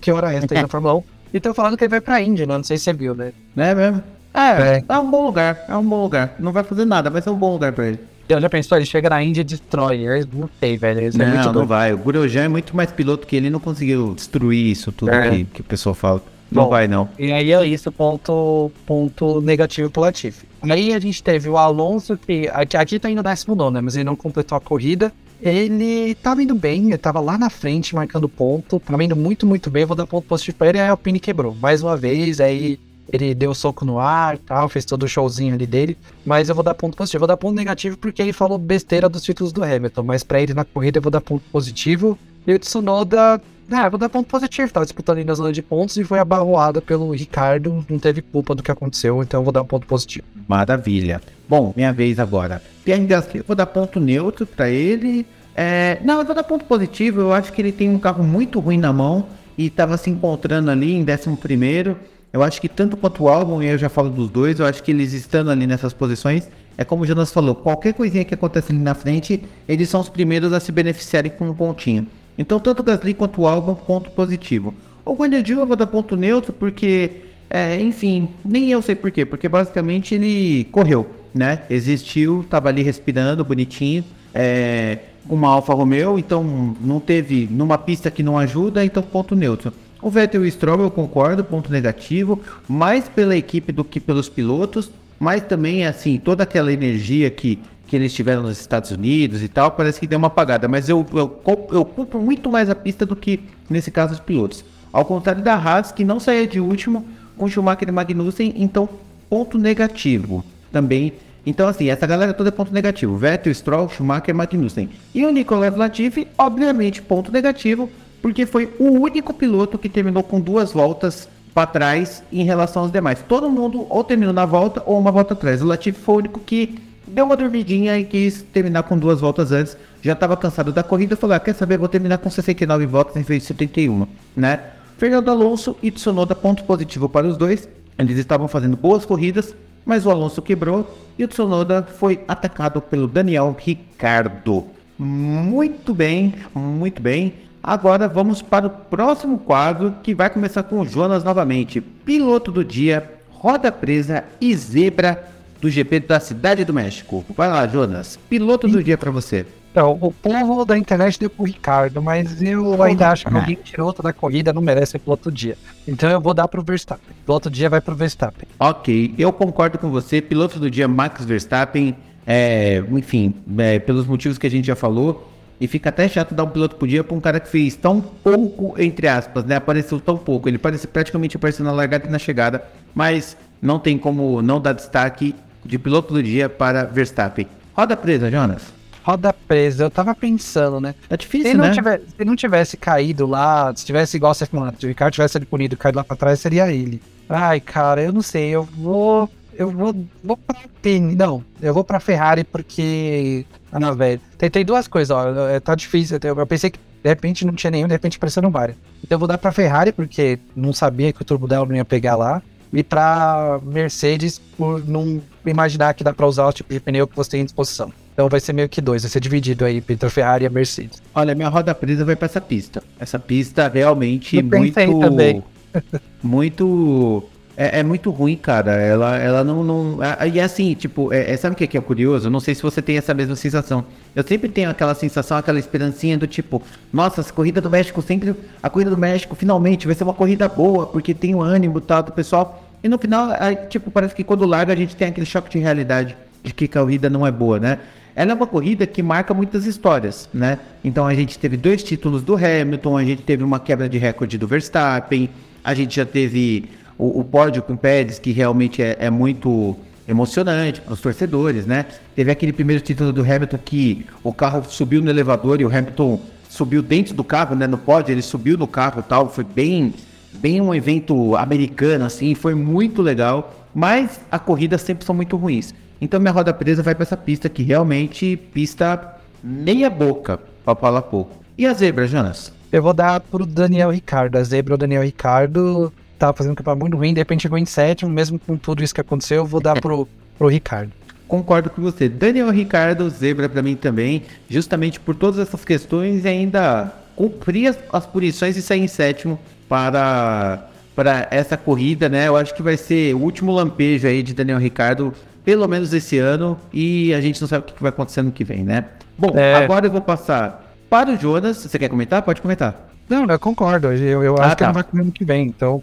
que 0.00 0.10
hora 0.10 0.32
é 0.32 0.36
essa 0.36 0.46
aí 0.50 0.62
na 0.62 0.68
Fórmula 0.68 0.96
1. 0.96 1.02
E 1.34 1.36
estão 1.36 1.54
falando 1.54 1.76
que 1.76 1.84
ele 1.84 1.90
vai 1.90 2.00
pra 2.00 2.20
Índia, 2.20 2.46
não 2.46 2.62
sei 2.62 2.78
se 2.78 2.84
você 2.84 2.92
viu, 2.92 3.14
né? 3.14 3.32
É 3.56 3.74
mesmo? 3.74 4.02
É, 4.32 4.76
é, 4.76 4.84
é 4.86 4.98
um 4.98 5.10
bom 5.10 5.24
lugar, 5.24 5.64
é 5.68 5.76
um 5.76 5.84
bom 5.84 6.02
lugar. 6.02 6.34
Não 6.38 6.52
vai 6.52 6.62
fazer 6.62 6.84
nada, 6.84 7.08
vai 7.08 7.22
ser 7.22 7.30
um 7.30 7.36
bom 7.36 7.52
lugar 7.52 7.72
pra 7.72 7.86
ele. 7.86 7.98
Eu 8.28 8.40
já 8.40 8.50
pensou, 8.50 8.76
ele 8.76 8.84
chega 8.84 9.08
na 9.08 9.22
Índia 9.22 9.40
e 9.40 9.44
destrói. 9.44 10.00
Eu 10.00 10.26
não 10.32 10.50
sei, 10.58 10.76
velho. 10.76 11.00
Isso 11.06 11.20
é 11.20 11.26
não, 11.26 11.50
é 11.50 11.52
não 11.52 11.66
vai. 11.66 11.92
O 11.92 11.98
Gurujan 11.98 12.42
é 12.42 12.48
muito 12.48 12.76
mais 12.76 12.90
piloto 12.90 13.26
que 13.26 13.36
ele, 13.36 13.48
não 13.48 13.60
conseguiu 13.60 14.14
destruir 14.14 14.72
isso 14.72 14.90
tudo 14.90 15.12
é. 15.12 15.30
que, 15.30 15.44
que 15.44 15.60
o 15.60 15.64
pessoal 15.64 15.94
fala. 15.94 16.22
Não 16.50 16.64
Bom, 16.64 16.70
vai, 16.70 16.86
não. 16.86 17.08
E 17.18 17.32
aí 17.32 17.52
é 17.52 17.66
isso, 17.66 17.90
ponto, 17.90 18.70
ponto 18.86 19.40
negativo 19.40 19.90
pro 19.90 20.02
Latifi. 20.02 20.46
Aí 20.62 20.92
a 20.92 20.98
gente 20.98 21.22
teve 21.22 21.48
o 21.48 21.56
Alonso, 21.56 22.16
que 22.16 22.48
aqui, 22.52 22.76
aqui 22.76 22.98
tá 22.98 23.10
indo 23.10 23.22
19, 23.22 23.74
né? 23.74 23.80
Mas 23.80 23.96
ele 23.96 24.04
não 24.04 24.16
completou 24.16 24.56
a 24.56 24.60
corrida. 24.60 25.12
Ele 25.40 26.14
tava 26.14 26.42
indo 26.42 26.54
bem, 26.54 26.86
ele 26.86 26.98
tava 26.98 27.20
lá 27.20 27.36
na 27.36 27.50
frente 27.50 27.94
marcando 27.94 28.28
ponto, 28.28 28.80
tava 28.80 29.04
indo 29.04 29.14
muito, 29.14 29.46
muito 29.46 29.70
bem. 29.70 29.84
vou 29.84 29.96
dar 29.96 30.06
ponto 30.06 30.26
positivo 30.26 30.56
pra 30.56 30.68
ele, 30.68 30.80
aí 30.80 30.88
a 30.88 30.92
Alpine 30.92 31.20
quebrou. 31.20 31.54
Mais 31.54 31.82
uma 31.82 31.96
vez, 31.96 32.40
aí 32.40 32.78
ele 33.12 33.34
deu 33.34 33.54
soco 33.54 33.84
no 33.84 34.00
ar 34.00 34.38
tal, 34.38 34.68
fez 34.68 34.84
todo 34.84 35.02
o 35.04 35.08
showzinho 35.08 35.54
ali 35.54 35.66
dele. 35.66 35.96
Mas 36.24 36.48
eu 36.48 36.54
vou 36.54 36.64
dar 36.64 36.74
ponto 36.74 36.96
positivo. 36.96 37.20
vou 37.20 37.28
dar 37.28 37.36
ponto 37.36 37.54
negativo 37.54 37.96
porque 37.98 38.22
ele 38.22 38.32
falou 38.32 38.58
besteira 38.58 39.08
dos 39.08 39.22
títulos 39.22 39.52
do 39.52 39.62
Hamilton. 39.62 40.02
Mas 40.02 40.24
pra 40.24 40.40
ele 40.40 40.54
na 40.54 40.64
corrida 40.64 40.98
eu 40.98 41.02
vou 41.02 41.10
dar 41.10 41.20
ponto 41.20 41.44
positivo. 41.52 42.18
E 42.46 42.54
o 42.54 42.58
Tsunoda 42.58 43.40
ah, 43.70 43.88
vou 43.88 43.98
dar 43.98 44.08
ponto 44.08 44.28
positivo. 44.28 44.72
Tava 44.72 44.86
disputando 44.86 45.18
ali 45.18 45.24
na 45.24 45.34
zona 45.34 45.52
de 45.52 45.62
pontos 45.62 45.96
e 45.96 46.04
foi 46.04 46.18
abarroada 46.18 46.80
pelo 46.80 47.10
Ricardo. 47.10 47.84
Não 47.88 47.98
teve 47.98 48.22
culpa 48.22 48.54
do 48.54 48.62
que 48.62 48.70
aconteceu, 48.70 49.22
então 49.22 49.42
vou 49.42 49.52
dar 49.52 49.62
um 49.62 49.66
ponto 49.66 49.86
positivo. 49.86 50.26
Maravilha. 50.46 51.20
Bom, 51.48 51.72
minha 51.76 51.92
vez 51.92 52.18
agora. 52.18 52.62
Pierre 52.84 53.04
Gasly, 53.06 53.42
vou 53.46 53.56
dar 53.56 53.66
ponto 53.66 53.98
neutro 53.98 54.46
para 54.46 54.68
ele. 54.70 55.26
É, 55.54 55.98
não, 56.04 56.20
eu 56.20 56.24
vou 56.24 56.34
dar 56.34 56.44
ponto 56.44 56.64
positivo. 56.64 57.20
Eu 57.20 57.32
acho 57.32 57.52
que 57.52 57.60
ele 57.60 57.72
tem 57.72 57.90
um 57.90 57.98
carro 57.98 58.22
muito 58.22 58.60
ruim 58.60 58.78
na 58.78 58.92
mão 58.92 59.26
e 59.58 59.66
estava 59.66 59.96
se 59.96 60.10
encontrando 60.10 60.70
ali 60.70 60.92
em 60.92 61.02
11. 61.02 61.96
Eu 62.32 62.42
acho 62.42 62.60
que 62.60 62.68
tanto 62.68 62.96
quanto 62.96 63.24
o 63.24 63.28
álbum, 63.28 63.62
e 63.62 63.66
eu 63.66 63.78
já 63.78 63.88
falo 63.88 64.10
dos 64.10 64.28
dois, 64.28 64.60
eu 64.60 64.66
acho 64.66 64.82
que 64.82 64.90
eles 64.90 65.12
estando 65.12 65.50
ali 65.50 65.66
nessas 65.66 65.94
posições, 65.94 66.48
é 66.76 66.84
como 66.84 67.02
o 67.02 67.06
Jonas 67.06 67.32
falou, 67.32 67.54
qualquer 67.54 67.94
coisinha 67.94 68.24
que 68.24 68.34
acontece 68.34 68.72
ali 68.72 68.80
na 68.80 68.94
frente, 68.94 69.42
eles 69.66 69.88
são 69.88 70.00
os 70.00 70.10
primeiros 70.10 70.52
a 70.52 70.60
se 70.60 70.70
beneficiarem 70.70 71.32
com 71.32 71.48
um 71.48 71.54
pontinho. 71.54 72.06
Então, 72.38 72.60
tanto 72.60 72.82
Gasly 72.82 73.14
quanto 73.14 73.40
o 73.40 73.46
Albon, 73.46 73.74
ponto 73.74 74.10
positivo. 74.10 74.74
O 75.04 75.14
Guanaju 75.14 75.60
eu 75.60 75.66
vou 75.66 75.76
dar 75.76 75.86
ponto 75.86 76.16
neutro 76.16 76.52
porque, 76.52 77.10
é, 77.48 77.80
enfim, 77.80 78.28
nem 78.44 78.70
eu 78.70 78.82
sei 78.82 78.94
porquê, 78.94 79.24
porque 79.24 79.48
basicamente 79.48 80.14
ele 80.14 80.64
correu, 80.72 81.06
né? 81.34 81.62
Existiu, 81.70 82.44
tava 82.50 82.68
ali 82.68 82.82
respirando, 82.82 83.44
bonitinho, 83.44 84.04
é, 84.34 84.98
uma 85.28 85.48
Alfa 85.48 85.72
Romeo, 85.72 86.18
então 86.18 86.44
não 86.80 87.00
teve 87.00 87.48
numa 87.50 87.78
pista 87.78 88.10
que 88.10 88.22
não 88.22 88.36
ajuda, 88.36 88.84
então 88.84 89.02
ponto 89.02 89.34
neutro. 89.34 89.72
O 90.02 90.10
Vettel 90.10 90.44
e 90.44 90.48
o 90.48 90.50
Stroll 90.50 90.82
eu 90.82 90.90
concordo, 90.90 91.42
ponto 91.42 91.70
negativo, 91.70 92.40
mais 92.68 93.08
pela 93.08 93.36
equipe 93.36 93.72
do 93.72 93.82
que 93.82 93.98
pelos 93.98 94.28
pilotos, 94.28 94.90
mas 95.18 95.42
também 95.42 95.86
assim, 95.86 96.18
toda 96.18 96.42
aquela 96.42 96.72
energia 96.72 97.30
que 97.30 97.58
que 97.86 97.94
eles 97.94 98.12
tiveram 98.12 98.42
nos 98.42 98.60
Estados 98.60 98.90
Unidos 98.90 99.42
e 99.42 99.48
tal, 99.48 99.70
parece 99.70 100.00
que 100.00 100.06
deu 100.06 100.18
uma 100.18 100.26
apagada. 100.26 100.66
Mas 100.66 100.88
eu, 100.88 101.06
eu, 101.12 101.40
eu 101.70 101.84
culpo 101.84 102.18
muito 102.18 102.50
mais 102.50 102.68
a 102.68 102.74
pista 102.74 103.06
do 103.06 103.14
que 103.14 103.40
nesse 103.70 103.90
caso 103.90 104.14
os 104.14 104.20
pilotos. 104.20 104.64
Ao 104.92 105.04
contrário 105.04 105.42
da 105.42 105.54
Haas, 105.54 105.92
que 105.92 106.04
não 106.04 106.18
saía 106.18 106.46
de 106.46 106.58
último 106.58 107.06
com 107.36 107.48
Schumacher 107.48 107.88
e 107.88 107.92
Magnussen, 107.92 108.54
então 108.56 108.88
ponto 109.28 109.58
negativo 109.58 110.44
também. 110.72 111.12
Então, 111.44 111.68
assim, 111.68 111.88
essa 111.88 112.06
galera 112.06 112.34
toda 112.34 112.48
é 112.48 112.52
ponto 112.52 112.72
negativo. 112.72 113.16
Vettel, 113.16 113.54
Stroll, 113.54 113.88
Schumacher 113.88 114.30
e 114.30 114.32
Magnussen. 114.32 114.88
E 115.14 115.24
o 115.24 115.30
Nicolas 115.30 115.76
Latifi, 115.76 116.26
obviamente, 116.36 117.00
ponto 117.00 117.30
negativo, 117.30 117.88
porque 118.20 118.46
foi 118.46 118.72
o 118.80 118.90
único 118.90 119.32
piloto 119.32 119.78
que 119.78 119.88
terminou 119.88 120.24
com 120.24 120.40
duas 120.40 120.72
voltas 120.72 121.28
para 121.54 121.66
trás 121.66 122.22
em 122.32 122.42
relação 122.42 122.82
aos 122.82 122.90
demais. 122.90 123.24
Todo 123.28 123.48
mundo 123.48 123.86
ou 123.88 124.02
terminou 124.02 124.34
na 124.34 124.44
volta 124.44 124.82
ou 124.84 124.98
uma 124.98 125.12
volta 125.12 125.34
atrás. 125.34 125.62
O 125.62 125.66
Latifi 125.66 126.00
foi 126.00 126.14
o 126.14 126.18
único 126.18 126.40
que 126.40 126.78
deu 127.06 127.24
uma 127.24 127.36
dormidinha 127.36 127.98
e 127.98 128.04
quis 128.04 128.42
terminar 128.42 128.82
com 128.82 128.98
duas 128.98 129.20
voltas 129.20 129.52
antes. 129.52 129.76
Já 130.02 130.12
estava 130.12 130.36
cansado 130.36 130.72
da 130.72 130.82
corrida, 130.82 131.16
falou: 131.16 131.36
ah, 131.36 131.40
quer 131.40 131.54
saber, 131.54 131.78
vou 131.78 131.88
terminar 131.88 132.18
com 132.18 132.30
69 132.30 132.86
voltas 132.86 133.16
em 133.16 133.22
vez 133.22 133.42
de 133.42 133.48
71, 133.48 134.06
né? 134.36 134.60
Fernando 134.98 135.30
Alonso 135.30 135.76
e 135.82 135.90
Tsunoda, 135.90 136.34
ponto 136.34 136.64
positivo 136.64 137.08
para 137.08 137.26
os 137.26 137.36
dois. 137.36 137.68
Eles 137.98 138.18
estavam 138.18 138.48
fazendo 138.48 138.76
boas 138.76 139.04
corridas, 139.04 139.54
mas 139.84 140.06
o 140.06 140.10
Alonso 140.10 140.40
quebrou 140.42 140.90
e 141.18 141.24
o 141.24 141.28
Tsunoda 141.28 141.82
foi 141.82 142.20
atacado 142.26 142.80
pelo 142.80 143.06
Daniel 143.06 143.54
Ricardo. 143.58 144.64
Muito 144.98 145.94
bem, 145.94 146.34
muito 146.54 147.02
bem. 147.02 147.34
Agora 147.62 148.06
vamos 148.06 148.40
para 148.40 148.66
o 148.66 148.70
próximo 148.70 149.38
quadro 149.38 149.94
que 150.02 150.14
vai 150.14 150.30
começar 150.30 150.62
com 150.62 150.80
o 150.80 150.86
Jonas 150.86 151.24
novamente. 151.24 151.80
Piloto 151.80 152.52
do 152.52 152.64
dia, 152.64 153.10
roda 153.28 153.72
presa 153.72 154.24
e 154.40 154.54
zebra 154.56 155.35
do 155.60 155.70
GP 155.70 156.00
da 156.00 156.20
Cidade 156.20 156.64
do 156.64 156.72
México. 156.74 157.24
Vai 157.36 157.48
lá, 157.48 157.66
Jonas. 157.66 158.18
Piloto 158.28 158.68
do 158.68 158.82
dia 158.82 158.96
para 158.98 159.10
você. 159.10 159.46
Então, 159.70 159.98
o 160.00 160.10
povo 160.10 160.64
da 160.64 160.78
internet 160.78 161.20
deu 161.20 161.28
pro 161.28 161.44
Ricardo, 161.44 162.00
mas 162.00 162.40
eu 162.40 162.82
ainda 162.82 163.10
acho 163.10 163.26
que 163.26 163.34
Ah. 163.34 163.40
alguém 163.40 163.56
tirou 163.56 163.86
outra 163.88 164.04
da 164.04 164.12
corrida 164.12 164.50
não 164.50 164.62
merece 164.62 164.98
piloto 164.98 165.30
do 165.30 165.34
dia. 165.34 165.54
Então 165.86 166.08
eu 166.10 166.18
vou 166.18 166.32
dar 166.32 166.48
pro 166.48 166.62
Verstappen. 166.62 167.14
Piloto 167.26 167.50
do 167.50 167.52
dia 167.54 167.68
vai 167.68 167.80
pro 167.82 167.94
Verstappen. 167.94 168.48
Ok, 168.58 169.14
eu 169.18 169.30
concordo 169.34 169.76
com 169.78 169.90
você. 169.90 170.22
Piloto 170.22 170.58
do 170.58 170.70
dia, 170.70 170.88
Max 170.88 171.24
Verstappen. 171.26 171.94
É, 172.26 172.82
enfim, 172.90 173.34
é, 173.58 173.78
pelos 173.78 174.06
motivos 174.06 174.38
que 174.38 174.46
a 174.46 174.50
gente 174.50 174.66
já 174.66 174.74
falou. 174.74 175.30
E 175.60 175.66
fica 175.66 175.90
até 175.90 176.08
chato 176.08 176.34
dar 176.34 176.44
um 176.44 176.48
piloto 176.50 176.76
por 176.76 176.88
dia 176.88 177.04
pra 177.04 177.14
um 177.16 177.20
cara 177.20 177.38
que 177.40 177.48
fez 177.48 177.76
tão 177.76 178.00
pouco, 178.00 178.74
entre 178.80 179.08
aspas, 179.08 179.44
né? 179.44 179.56
Apareceu 179.56 180.00
tão 180.00 180.16
pouco. 180.16 180.48
Ele 180.48 180.58
parece 180.58 180.86
praticamente 180.86 181.36
apareceu 181.36 181.64
na 181.64 181.72
largada 181.72 182.06
e 182.06 182.10
na 182.10 182.18
chegada. 182.18 182.62
Mas 182.94 183.36
não 183.60 183.78
tem 183.78 183.96
como 183.98 184.40
não 184.42 184.60
dar 184.60 184.72
destaque 184.72 185.34
de 185.66 185.78
piloto 185.78 186.14
do 186.14 186.22
dia 186.22 186.48
para 186.48 186.84
Verstappen. 186.84 187.46
Roda 187.74 187.96
presa, 187.96 188.30
Jonas. 188.30 188.62
Roda 189.02 189.32
presa, 189.32 189.84
eu 189.84 189.90
tava 189.90 190.14
pensando, 190.14 190.80
né? 190.80 190.94
Tá 191.08 191.14
difícil, 191.14 191.52
Se 191.52 191.56
né? 191.56 191.70
tivesse, 191.70 192.04
se 192.16 192.24
não 192.24 192.34
tivesse 192.34 192.76
caído 192.76 193.24
lá, 193.26 193.72
se 193.74 193.84
tivesse 193.86 194.16
igual 194.16 194.34
você 194.34 194.46
falou, 194.46 194.72
se 194.78 194.84
o 194.84 194.88
Ricardo 194.88 195.12
tivesse 195.14 195.38
ele 195.38 195.44
punido 195.46 195.74
e 195.74 195.76
caído 195.78 195.96
lá 195.98 196.02
pra 196.04 196.16
trás, 196.16 196.40
seria 196.40 196.72
ele. 196.72 197.00
Ai, 197.28 197.60
cara, 197.60 198.02
eu 198.02 198.12
não 198.12 198.22
sei, 198.22 198.48
eu 198.50 198.62
vou. 198.64 199.30
Eu 199.58 199.70
vou, 199.70 199.94
vou 200.22 200.36
pra 200.36 200.56
Pini. 200.82 201.14
Não, 201.14 201.42
eu 201.62 201.72
vou 201.72 201.82
pra 201.84 201.98
Ferrari 202.00 202.44
porque. 202.44 203.46
Ah, 203.72 203.80
não, 203.80 203.94
velho. 203.94 204.20
Tentei 204.36 204.64
duas 204.64 204.86
coisas, 204.86 205.10
ó. 205.16 205.48
é, 205.48 205.60
Tá 205.60 205.74
difícil. 205.74 206.18
Eu 206.22 206.46
pensei 206.46 206.68
que 206.70 206.78
de 206.78 207.08
repente 207.08 207.44
não 207.46 207.54
tinha 207.54 207.70
nenhum, 207.70 207.86
de 207.86 207.94
repente 207.94 208.16
apareceu 208.16 208.42
vários. 208.50 208.76
Então 209.02 209.14
eu 209.16 209.18
vou 209.20 209.28
dar 209.28 209.38
pra 209.38 209.52
Ferrari 209.52 209.92
porque 209.92 210.38
não 210.54 210.72
sabia 210.72 211.12
que 211.12 211.22
o 211.22 211.24
turbo 211.24 211.46
dela 211.46 211.64
não 211.64 211.74
ia 211.76 211.84
pegar 211.84 212.16
lá. 212.16 212.42
E 212.72 212.82
pra 212.82 213.60
Mercedes 213.62 214.40
por 214.56 214.86
não 214.86 215.22
imaginar 215.44 215.94
que 215.94 216.04
dá 216.04 216.12
pra 216.12 216.26
usar 216.26 216.46
o 216.46 216.52
tipo 216.52 216.72
de 216.72 216.80
pneu 216.80 217.06
que 217.06 217.16
você 217.16 217.30
tem 217.30 217.42
à 217.42 217.44
disposição. 217.44 217.92
Então 218.12 218.28
vai 218.28 218.40
ser 218.40 218.52
meio 218.52 218.68
que 218.68 218.80
dois, 218.80 219.02
vai 219.02 219.10
ser 219.10 219.20
dividido 219.20 219.64
aí 219.64 219.82
entre 219.88 220.06
a 220.06 220.10
Ferrari 220.10 220.44
e 220.44 220.46
a 220.46 220.50
Mercedes. 220.50 221.02
Olha, 221.14 221.34
minha 221.34 221.48
roda 221.48 221.74
presa 221.74 222.04
vai 222.04 222.16
pra 222.16 222.26
essa 222.26 222.40
pista. 222.40 222.82
Essa 222.98 223.18
pista 223.18 223.68
realmente 223.68 224.42
muito. 224.42 225.00
também. 225.00 225.44
muito. 226.22 227.22
É, 227.56 227.80
é 227.80 227.82
muito 227.82 228.10
ruim, 228.10 228.36
cara. 228.36 228.72
Ela, 228.72 229.16
ela 229.16 229.42
não. 229.44 229.64
não 229.64 230.04
é- 230.04 230.28
e 230.28 230.40
assim, 230.40 230.74
tipo, 230.74 231.12
é, 231.12 231.32
é- 231.32 231.36
sabe 231.36 231.54
o 231.54 231.56
que 231.56 231.64
é, 231.64 231.66
que 231.66 231.78
é 231.78 231.80
curioso? 231.80 232.28
Não 232.28 232.38
sei 232.40 232.54
se 232.54 232.62
você 232.62 232.82
tem 232.82 232.98
essa 232.98 233.14
mesma 233.14 233.34
sensação. 233.34 233.84
Eu 234.14 234.22
sempre 234.22 234.48
tenho 234.48 234.68
aquela 234.68 234.94
sensação, 234.94 235.36
aquela 235.38 235.58
esperancinha 235.58 236.18
do 236.18 236.26
tipo, 236.26 236.62
nossa, 236.92 237.22
a 237.22 237.24
corrida 237.24 237.60
do 237.60 237.70
México 237.70 238.02
sempre. 238.02 238.34
A 238.62 238.68
corrida 238.68 238.90
do 238.90 238.98
México 238.98 239.34
finalmente 239.34 239.86
vai 239.86 239.94
ser 239.96 240.04
uma 240.04 240.14
corrida 240.14 240.48
boa, 240.48 240.86
porque 240.86 241.14
tem 241.14 241.34
o 241.34 241.40
ânimo 241.40 241.80
tal 241.80 242.02
do 242.02 242.12
pessoal. 242.12 242.62
E 242.84 242.88
no 242.88 242.98
final, 242.98 243.30
tipo, 243.70 243.90
parece 243.90 244.14
que 244.14 244.22
quando 244.22 244.44
larga 244.44 244.72
a 244.72 244.76
gente 244.76 244.94
tem 244.94 245.08
aquele 245.08 245.26
choque 245.26 245.50
de 245.50 245.58
realidade 245.58 246.14
de 246.44 246.52
que 246.52 246.66
a 246.66 246.68
corrida 246.68 247.08
não 247.08 247.26
é 247.26 247.32
boa, 247.32 247.58
né? 247.58 247.78
Ela 248.14 248.32
é 248.32 248.34
uma 248.34 248.46
corrida 248.46 248.86
que 248.86 249.02
marca 249.02 249.34
muitas 249.34 249.66
histórias, 249.66 250.28
né? 250.32 250.58
Então 250.84 251.06
a 251.06 251.14
gente 251.14 251.38
teve 251.38 251.56
dois 251.56 251.82
títulos 251.82 252.22
do 252.22 252.34
Hamilton, 252.34 252.96
a 252.96 253.04
gente 253.04 253.22
teve 253.22 253.42
uma 253.42 253.58
quebra 253.60 253.88
de 253.88 253.98
recorde 253.98 254.38
do 254.38 254.46
Verstappen, 254.46 255.28
a 255.64 255.74
gente 255.74 255.96
já 255.96 256.06
teve 256.06 256.64
o, 256.98 257.20
o 257.20 257.24
pódio 257.24 257.62
com 257.62 257.74
o 257.74 257.78
Pérez, 257.78 258.18
que 258.18 258.32
realmente 258.32 258.82
é, 258.82 258.96
é 258.98 259.10
muito 259.10 259.76
emocionante 260.08 260.80
para 260.80 260.94
os 260.94 261.00
torcedores, 261.00 261.66
né? 261.66 261.86
Teve 262.14 262.30
aquele 262.30 262.52
primeiro 262.52 262.82
título 262.82 263.12
do 263.12 263.22
Hamilton 263.22 263.58
que 263.64 264.06
o 264.22 264.32
carro 264.32 264.64
subiu 264.68 265.02
no 265.02 265.10
elevador 265.10 265.60
e 265.60 265.64
o 265.64 265.68
Hamilton 265.68 266.20
subiu 266.48 266.82
dentro 266.82 267.14
do 267.14 267.24
carro, 267.24 267.56
né? 267.56 267.66
No 267.66 267.78
pódio, 267.78 268.12
ele 268.12 268.22
subiu 268.22 268.56
no 268.56 268.66
carro 268.66 269.00
e 269.00 269.02
tal, 269.02 269.28
foi 269.28 269.44
bem, 269.44 269.92
bem 270.34 270.60
um 270.60 270.74
evento 270.74 271.36
americano, 271.36 272.04
assim, 272.04 272.34
foi 272.34 272.54
muito 272.54 273.02
legal, 273.02 273.66
mas 273.74 274.20
a 274.30 274.38
corrida 274.38 274.78
sempre 274.78 275.04
são 275.04 275.14
muito 275.14 275.36
ruins. 275.36 275.74
Então 276.00 276.20
minha 276.20 276.32
roda 276.32 276.52
presa 276.52 276.82
vai 276.82 276.94
para 276.94 277.02
essa 277.02 277.16
pista 277.16 277.48
que 277.48 277.62
realmente 277.62 278.36
pista 278.36 279.16
meia 279.42 279.90
boca, 279.90 280.38
para 280.64 280.74
falar 280.76 281.02
pouco. 281.02 281.32
E 281.58 281.66
a 281.66 281.72
zebra, 281.72 282.06
Jonas? 282.06 282.52
Eu 282.70 282.82
vou 282.82 282.92
dar 282.92 283.20
pro 283.20 283.46
Daniel 283.46 283.90
Ricardo. 283.90 284.36
A 284.36 284.42
zebra, 284.42 284.74
o 284.74 284.78
Daniel 284.78 285.02
Ricardo 285.02 285.92
tava 286.18 286.32
fazendo 286.32 286.52
um 286.52 286.54
campeonato 286.54 286.80
muito 286.80 286.96
ruim, 286.96 287.12
de 287.14 287.20
repente 287.20 287.42
chegou 287.42 287.58
em 287.58 287.64
sétimo, 287.66 288.10
mesmo 288.10 288.38
com 288.38 288.56
tudo 288.56 288.82
isso 288.82 288.94
que 288.94 289.00
aconteceu, 289.00 289.38
eu 289.38 289.46
vou 289.46 289.60
dar 289.60 289.80
pro, 289.80 290.08
pro 290.38 290.48
Ricardo. 290.48 290.92
Concordo 291.28 291.68
com 291.70 291.82
você. 291.82 292.08
Daniel 292.08 292.50
Ricardo, 292.50 293.08
zebra 293.10 293.48
para 293.48 293.60
mim 293.62 293.74
também, 293.74 294.22
justamente 294.48 295.00
por 295.00 295.14
todas 295.14 295.40
essas 295.40 295.64
questões 295.64 296.24
e 296.24 296.28
ainda 296.28 296.92
cumprir 297.16 297.68
as, 297.68 297.78
as 297.92 298.06
punições 298.06 298.56
e 298.56 298.62
sair 298.62 298.80
em 298.80 298.86
sétimo 298.86 299.38
para, 299.68 300.68
para 300.94 301.26
essa 301.30 301.56
corrida, 301.56 302.08
né? 302.08 302.28
Eu 302.28 302.36
acho 302.36 302.54
que 302.54 302.62
vai 302.62 302.76
ser 302.76 303.14
o 303.14 303.18
último 303.18 303.52
lampejo 303.52 304.06
aí 304.06 304.22
de 304.22 304.32
Daniel 304.34 304.58
Ricardo, 304.58 305.12
pelo 305.44 305.66
menos 305.66 305.92
esse 305.92 306.18
ano, 306.18 306.58
e 306.72 307.12
a 307.14 307.20
gente 307.20 307.40
não 307.40 307.48
sabe 307.48 307.64
o 307.68 307.72
que 307.74 307.82
vai 307.82 307.88
acontecer 307.90 308.22
no 308.22 308.30
que 308.32 308.44
vem, 308.44 308.62
né? 308.62 308.84
Bom, 309.18 309.32
É. 309.36 309.54
agora 309.56 309.86
eu 309.86 309.90
vou 309.90 310.00
passar 310.00 310.74
para 310.88 311.10
o 311.10 311.16
Jonas. 311.16 311.56
Você 311.56 311.78
quer 311.78 311.88
comentar? 311.88 312.22
Pode 312.22 312.40
comentar. 312.40 312.88
Não, 313.08 313.24
eu 313.26 313.38
concordo. 313.38 313.92
Eu, 313.92 314.22
eu 314.22 314.36
Ah, 314.38 314.46
acho 314.46 314.56
que 314.56 314.62
tá. 314.62 314.66
ele 314.66 314.74
vai 314.74 314.82
comer 314.84 315.02
ano 315.02 315.12
que 315.12 315.24
vem, 315.24 315.46
então. 315.48 315.82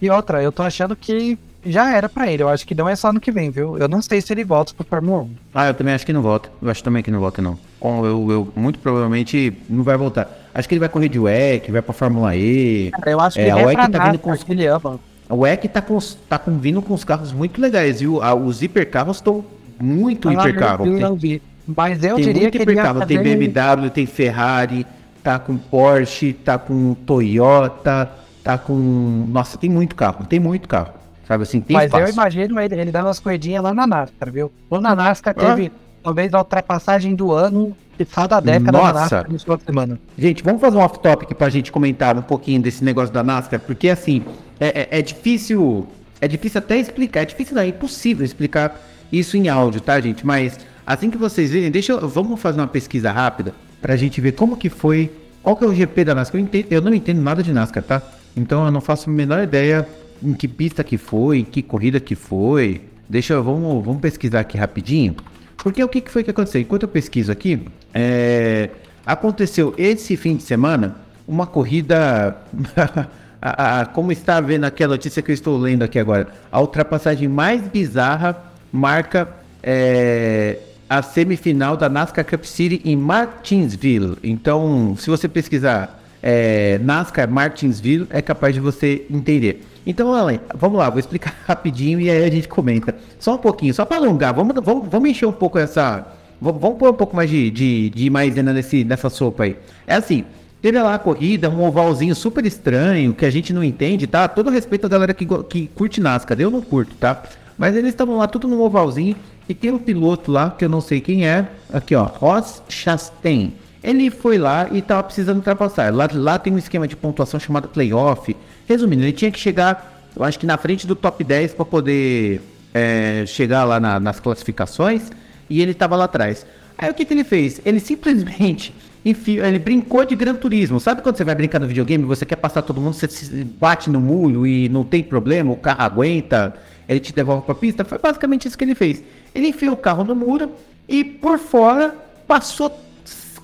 E 0.00 0.08
outra, 0.10 0.42
eu 0.42 0.50
tô 0.52 0.62
achando 0.62 0.94
que 0.96 1.38
já 1.64 1.94
era 1.94 2.08
pra 2.08 2.30
ele. 2.30 2.42
Eu 2.42 2.48
acho 2.48 2.66
que 2.66 2.74
não 2.74 2.88
é 2.88 2.96
só 2.96 3.08
ano 3.10 3.20
que 3.20 3.30
vem, 3.30 3.50
viu? 3.50 3.76
Eu 3.78 3.86
não 3.88 4.00
sei 4.00 4.20
se 4.20 4.32
ele 4.32 4.44
volta 4.44 4.72
pro 4.74 4.86
Fórmula 4.86 5.22
1. 5.24 5.30
Ah, 5.54 5.66
eu 5.68 5.74
também 5.74 5.92
acho 5.94 6.06
que 6.06 6.12
não 6.12 6.22
volta. 6.22 6.50
Eu 6.62 6.70
acho 6.70 6.82
também 6.82 7.02
que 7.02 7.10
não 7.10 7.20
volta, 7.20 7.42
não. 7.42 7.58
Com- 7.78 8.04
Eu, 8.04 8.30
eu 8.30 8.52
muito 8.56 8.78
provavelmente 8.78 9.52
não 9.68 9.82
vai 9.82 9.96
voltar. 9.96 10.28
Acho 10.54 10.66
que 10.68 10.74
ele 10.74 10.80
vai 10.80 10.88
correr 10.88 11.08
de 11.08 11.18
WEC, 11.18 11.70
vai 11.70 11.82
pra 11.82 11.92
Fórmula 11.92 12.34
E. 12.34 12.90
Cara, 12.92 13.10
eu 13.10 13.20
acho 13.20 13.34
que 13.36 13.42
É, 13.42 13.48
ele 13.48 13.52
a 13.52 13.60
é 13.60 13.66
WEC 13.66 13.76
pra 13.76 13.88
tá 13.90 14.04
vindo 14.06 14.18
com 14.18 14.30
os- 14.32 14.44
ele 14.48 14.66
ama. 14.66 14.98
O 15.28 15.36
WEC 15.36 15.68
tá, 15.68 15.80
com, 15.82 15.98
tá 16.28 16.38
com, 16.38 16.58
vindo 16.58 16.80
com 16.82 16.92
os 16.94 17.04
carros 17.04 17.30
muito 17.32 17.60
legais, 17.60 18.00
viu? 18.00 18.20
Os 18.44 18.62
hipercarros 18.62 19.18
estão 19.18 19.44
muito 19.80 20.28
Ah, 20.28 20.32
hipercarro. 20.32 20.86
eu 20.86 20.98
não 20.98 21.14
vi. 21.14 21.40
Mas 21.66 22.02
eu 22.02 22.16
tem 22.16 22.24
diria 22.24 22.40
muito 22.42 22.52
que 22.52 22.58
ele 22.58 22.64
ia 22.64 22.72
hipercarro. 22.72 23.06
Tem 23.06 23.16
fazer- 23.18 23.36
BMW, 23.36 23.90
tem 23.90 24.06
Ferrari, 24.06 24.84
tá 25.22 25.38
com 25.38 25.56
Porsche, 25.56 26.32
tá 26.32 26.58
com 26.58 26.94
Toyota, 27.06 28.10
tá 28.52 28.58
com. 28.58 29.26
Nossa, 29.28 29.56
tem 29.58 29.70
muito 29.70 29.94
carro, 29.94 30.24
tem 30.26 30.40
muito 30.40 30.66
carro. 30.68 30.92
Sabe 31.26 31.42
assim, 31.44 31.60
tem 31.60 31.76
Mas 31.76 31.92
eu 31.92 31.98
espaço. 32.00 32.12
imagino 32.14 32.60
ele, 32.60 32.74
ele 32.74 32.90
dando 32.90 33.06
umas 33.06 33.20
corridinhas 33.20 33.62
lá 33.62 33.72
na 33.72 33.86
NASCAR, 33.86 34.32
viu? 34.32 34.50
Lá 34.70 34.80
na 34.80 34.96
NASCAR 34.96 35.34
Ah. 35.38 35.54
teve 35.54 35.70
talvez 36.02 36.34
a 36.34 36.38
ultrapassagem 36.38 37.14
do 37.14 37.30
ano 37.30 37.76
e 37.98 38.04
só 38.04 38.26
da 38.26 38.40
década 38.40 38.72
Nossa. 38.72 38.92
na 38.92 39.00
NASCAR 39.00 39.26
no 39.30 39.38
final 39.38 39.56
de 39.56 39.64
semana. 39.64 40.00
Gente, 40.18 40.42
vamos 40.42 40.60
fazer 40.60 40.76
um 40.76 40.80
off-topic 40.80 41.32
pra 41.34 41.48
gente 41.48 41.70
comentar 41.70 42.16
um 42.18 42.22
pouquinho 42.22 42.60
desse 42.60 42.82
negócio 42.84 43.14
da 43.14 43.22
NASCAR, 43.22 43.60
porque 43.60 43.88
assim, 43.88 44.24
é, 44.58 44.88
é- 44.92 44.98
é 44.98 45.02
difícil. 45.02 45.86
É 46.20 46.26
difícil 46.28 46.58
até 46.58 46.76
explicar, 46.78 47.20
é 47.20 47.24
difícil 47.24 47.54
não, 47.54 47.62
é 47.62 47.68
impossível 47.68 48.24
explicar 48.24 48.78
isso 49.12 49.36
em 49.36 49.48
áudio, 49.48 49.80
tá, 49.80 49.98
gente? 50.00 50.26
Mas 50.26 50.58
assim 50.86 51.10
que 51.10 51.16
vocês 51.16 51.50
verem, 51.52 51.70
deixa 51.70 51.92
eu. 51.92 52.08
Vamos 52.08 52.40
fazer 52.40 52.60
uma 52.60 52.66
pesquisa 52.66 53.10
rápida 53.12 53.54
pra 53.80 53.94
gente 53.96 54.20
ver 54.20 54.32
como 54.32 54.56
que 54.56 54.68
foi. 54.68 55.10
Qual 55.42 55.56
que 55.56 55.64
é 55.64 55.66
o 55.68 55.74
GP 55.74 56.04
da 56.04 56.14
NASCAR? 56.14 56.40
Eu, 56.40 56.44
entendo- 56.44 56.66
eu 56.70 56.82
não 56.82 56.92
entendo 56.92 57.22
nada 57.22 57.42
de 57.42 57.52
NASCAR, 57.52 57.82
tá? 57.84 58.02
Então 58.36 58.64
eu 58.64 58.70
não 58.72 58.80
faço 58.80 59.10
a 59.10 59.12
menor 59.12 59.42
ideia 59.42 59.86
em 60.22 60.32
que 60.32 60.46
pista 60.48 60.84
que 60.84 60.96
foi, 60.98 61.38
em 61.40 61.44
que 61.44 61.62
corrida 61.62 61.98
que 62.00 62.14
foi. 62.14 62.82
Deixa 63.08 63.34
eu. 63.34 63.42
Vamos, 63.42 63.84
vamos 63.84 64.00
pesquisar 64.00 64.40
aqui 64.40 64.56
rapidinho. 64.56 65.16
Porque 65.58 65.82
o 65.82 65.88
que, 65.88 66.00
que 66.00 66.10
foi 66.10 66.22
que 66.24 66.30
aconteceu? 66.30 66.60
Enquanto 66.60 66.84
eu 66.84 66.88
pesquiso 66.88 67.30
aqui, 67.30 67.60
é, 67.92 68.70
aconteceu 69.04 69.74
esse 69.76 70.16
fim 70.16 70.36
de 70.36 70.42
semana 70.42 70.96
uma 71.26 71.46
corrida. 71.46 72.36
a- 73.42 73.80
a- 73.80 73.86
como 73.86 74.12
está 74.12 74.40
vendo 74.40 74.64
aqui 74.64 74.84
a 74.84 74.88
notícia 74.88 75.22
que 75.22 75.30
eu 75.30 75.34
estou 75.34 75.58
lendo 75.58 75.82
aqui 75.82 75.98
agora, 75.98 76.28
a 76.52 76.60
ultrapassagem 76.60 77.28
mais 77.28 77.62
bizarra 77.62 78.36
marca 78.72 79.28
é, 79.62 80.58
a 80.88 81.02
semifinal 81.02 81.76
da 81.76 81.88
NASCAR 81.88 82.24
Cup 82.24 82.44
City 82.44 82.80
em 82.84 82.96
Martinsville. 82.96 84.16
Então, 84.22 84.94
se 84.98 85.08
você 85.10 85.28
pesquisar 85.28 85.99
é, 86.22 86.78
NASCAR 86.82 87.30
Martinsville, 87.30 88.06
é 88.10 88.20
capaz 88.20 88.54
de 88.54 88.60
você 88.60 89.06
entender. 89.10 89.66
Então, 89.86 90.12
Alan, 90.12 90.38
vamos 90.54 90.78
lá, 90.78 90.90
vou 90.90 90.98
explicar 90.98 91.34
rapidinho 91.46 92.00
e 92.00 92.10
aí 92.10 92.24
a 92.24 92.30
gente 92.30 92.48
comenta. 92.48 92.94
Só 93.18 93.34
um 93.34 93.38
pouquinho, 93.38 93.72
só 93.72 93.84
para 93.84 93.96
alongar, 93.96 94.34
vamos, 94.34 94.54
vamos, 94.62 94.88
vamos 94.88 95.10
encher 95.10 95.26
um 95.26 95.32
pouco 95.32 95.58
essa. 95.58 96.06
Vamos, 96.40 96.60
vamos 96.60 96.78
pôr 96.78 96.90
um 96.90 96.94
pouco 96.94 97.16
mais 97.16 97.28
de, 97.28 97.50
de, 97.50 97.90
de 97.90 98.10
nesse, 98.10 98.84
nessa 98.84 99.10
sopa 99.10 99.44
aí. 99.44 99.56
É 99.86 99.94
assim, 99.94 100.24
teve 100.62 100.80
lá 100.80 100.94
a 100.94 100.98
corrida, 100.98 101.50
um 101.50 101.62
ovalzinho 101.62 102.14
super 102.14 102.44
estranho, 102.46 103.14
que 103.14 103.24
a 103.24 103.30
gente 103.30 103.52
não 103.52 103.64
entende, 103.64 104.06
tá? 104.06 104.26
Todo 104.28 104.50
respeito 104.50 104.86
à 104.86 104.88
galera 104.88 105.12
que, 105.12 105.26
que 105.48 105.66
curte 105.74 106.00
NASCAR, 106.00 106.40
eu 106.40 106.50
não 106.50 106.62
curto, 106.62 106.94
tá? 106.96 107.22
Mas 107.58 107.76
eles 107.76 107.90
estavam 107.90 108.16
lá 108.16 108.26
tudo 108.26 108.48
num 108.48 108.60
ovalzinho 108.60 109.14
e 109.46 109.54
tem 109.54 109.70
um 109.70 109.78
piloto 109.78 110.32
lá, 110.32 110.50
que 110.50 110.64
eu 110.64 110.68
não 110.68 110.80
sei 110.80 111.00
quem 111.00 111.26
é, 111.26 111.46
aqui 111.72 111.94
ó, 111.94 112.04
Ross 112.04 112.62
Chastain. 112.68 113.52
Ele 113.82 114.10
foi 114.10 114.36
lá 114.38 114.68
e 114.70 114.82
tava 114.82 115.02
precisando 115.04 115.38
ultrapassar. 115.38 115.92
Lá, 115.94 116.08
lá 116.12 116.38
tem 116.38 116.52
um 116.52 116.58
esquema 116.58 116.86
de 116.86 116.94
pontuação 116.96 117.40
chamado 117.40 117.68
playoff. 117.68 118.36
Resumindo, 118.68 119.02
ele 119.02 119.12
tinha 119.12 119.30
que 119.30 119.38
chegar, 119.38 120.04
eu 120.14 120.22
acho 120.22 120.38
que 120.38 120.46
na 120.46 120.58
frente 120.58 120.86
do 120.86 120.94
top 120.94 121.24
10 121.24 121.54
para 121.54 121.64
poder 121.64 122.40
é, 122.74 123.24
chegar 123.26 123.64
lá 123.64 123.80
na- 123.80 123.98
nas 123.98 124.20
classificações. 124.20 125.10
E 125.48 125.60
ele 125.62 125.72
tava 125.74 125.96
lá 125.96 126.04
atrás. 126.04 126.46
Aí 126.76 126.90
o 126.90 126.94
que, 126.94 127.04
que 127.04 127.12
ele 127.14 127.24
fez? 127.24 127.60
Ele 127.64 127.80
simplesmente 127.80 128.72
ele 129.04 129.58
brincou 129.58 130.04
de 130.04 130.14
Gran 130.14 130.34
Turismo. 130.34 130.78
Sabe 130.78 131.00
quando 131.02 131.16
você 131.16 131.24
vai 131.24 131.34
brincar 131.34 131.58
no 131.58 131.66
videogame, 131.66 132.04
você 132.04 132.24
quer 132.26 132.36
passar 132.36 132.62
todo 132.62 132.80
mundo, 132.80 132.92
você 132.94 133.44
bate 133.58 133.88
no 133.90 134.00
muro 134.00 134.46
e 134.46 134.68
não 134.68 134.84
tem 134.84 135.02
problema, 135.02 135.52
o 135.52 135.56
carro 135.56 135.82
aguenta. 135.82 136.54
ele 136.88 137.00
te 137.00 137.12
devolve 137.14 137.44
pra 137.46 137.54
pista. 137.54 137.84
Foi 137.84 137.98
basicamente 137.98 138.46
isso 138.46 138.56
que 138.58 138.64
ele 138.64 138.74
fez. 138.74 139.02
Ele 139.34 139.48
enfiou 139.48 139.72
o 139.72 139.76
carro 139.76 140.04
no 140.04 140.14
muro 140.14 140.50
e 140.88 141.02
por 141.02 141.38
fora 141.38 141.94
passou 142.28 142.70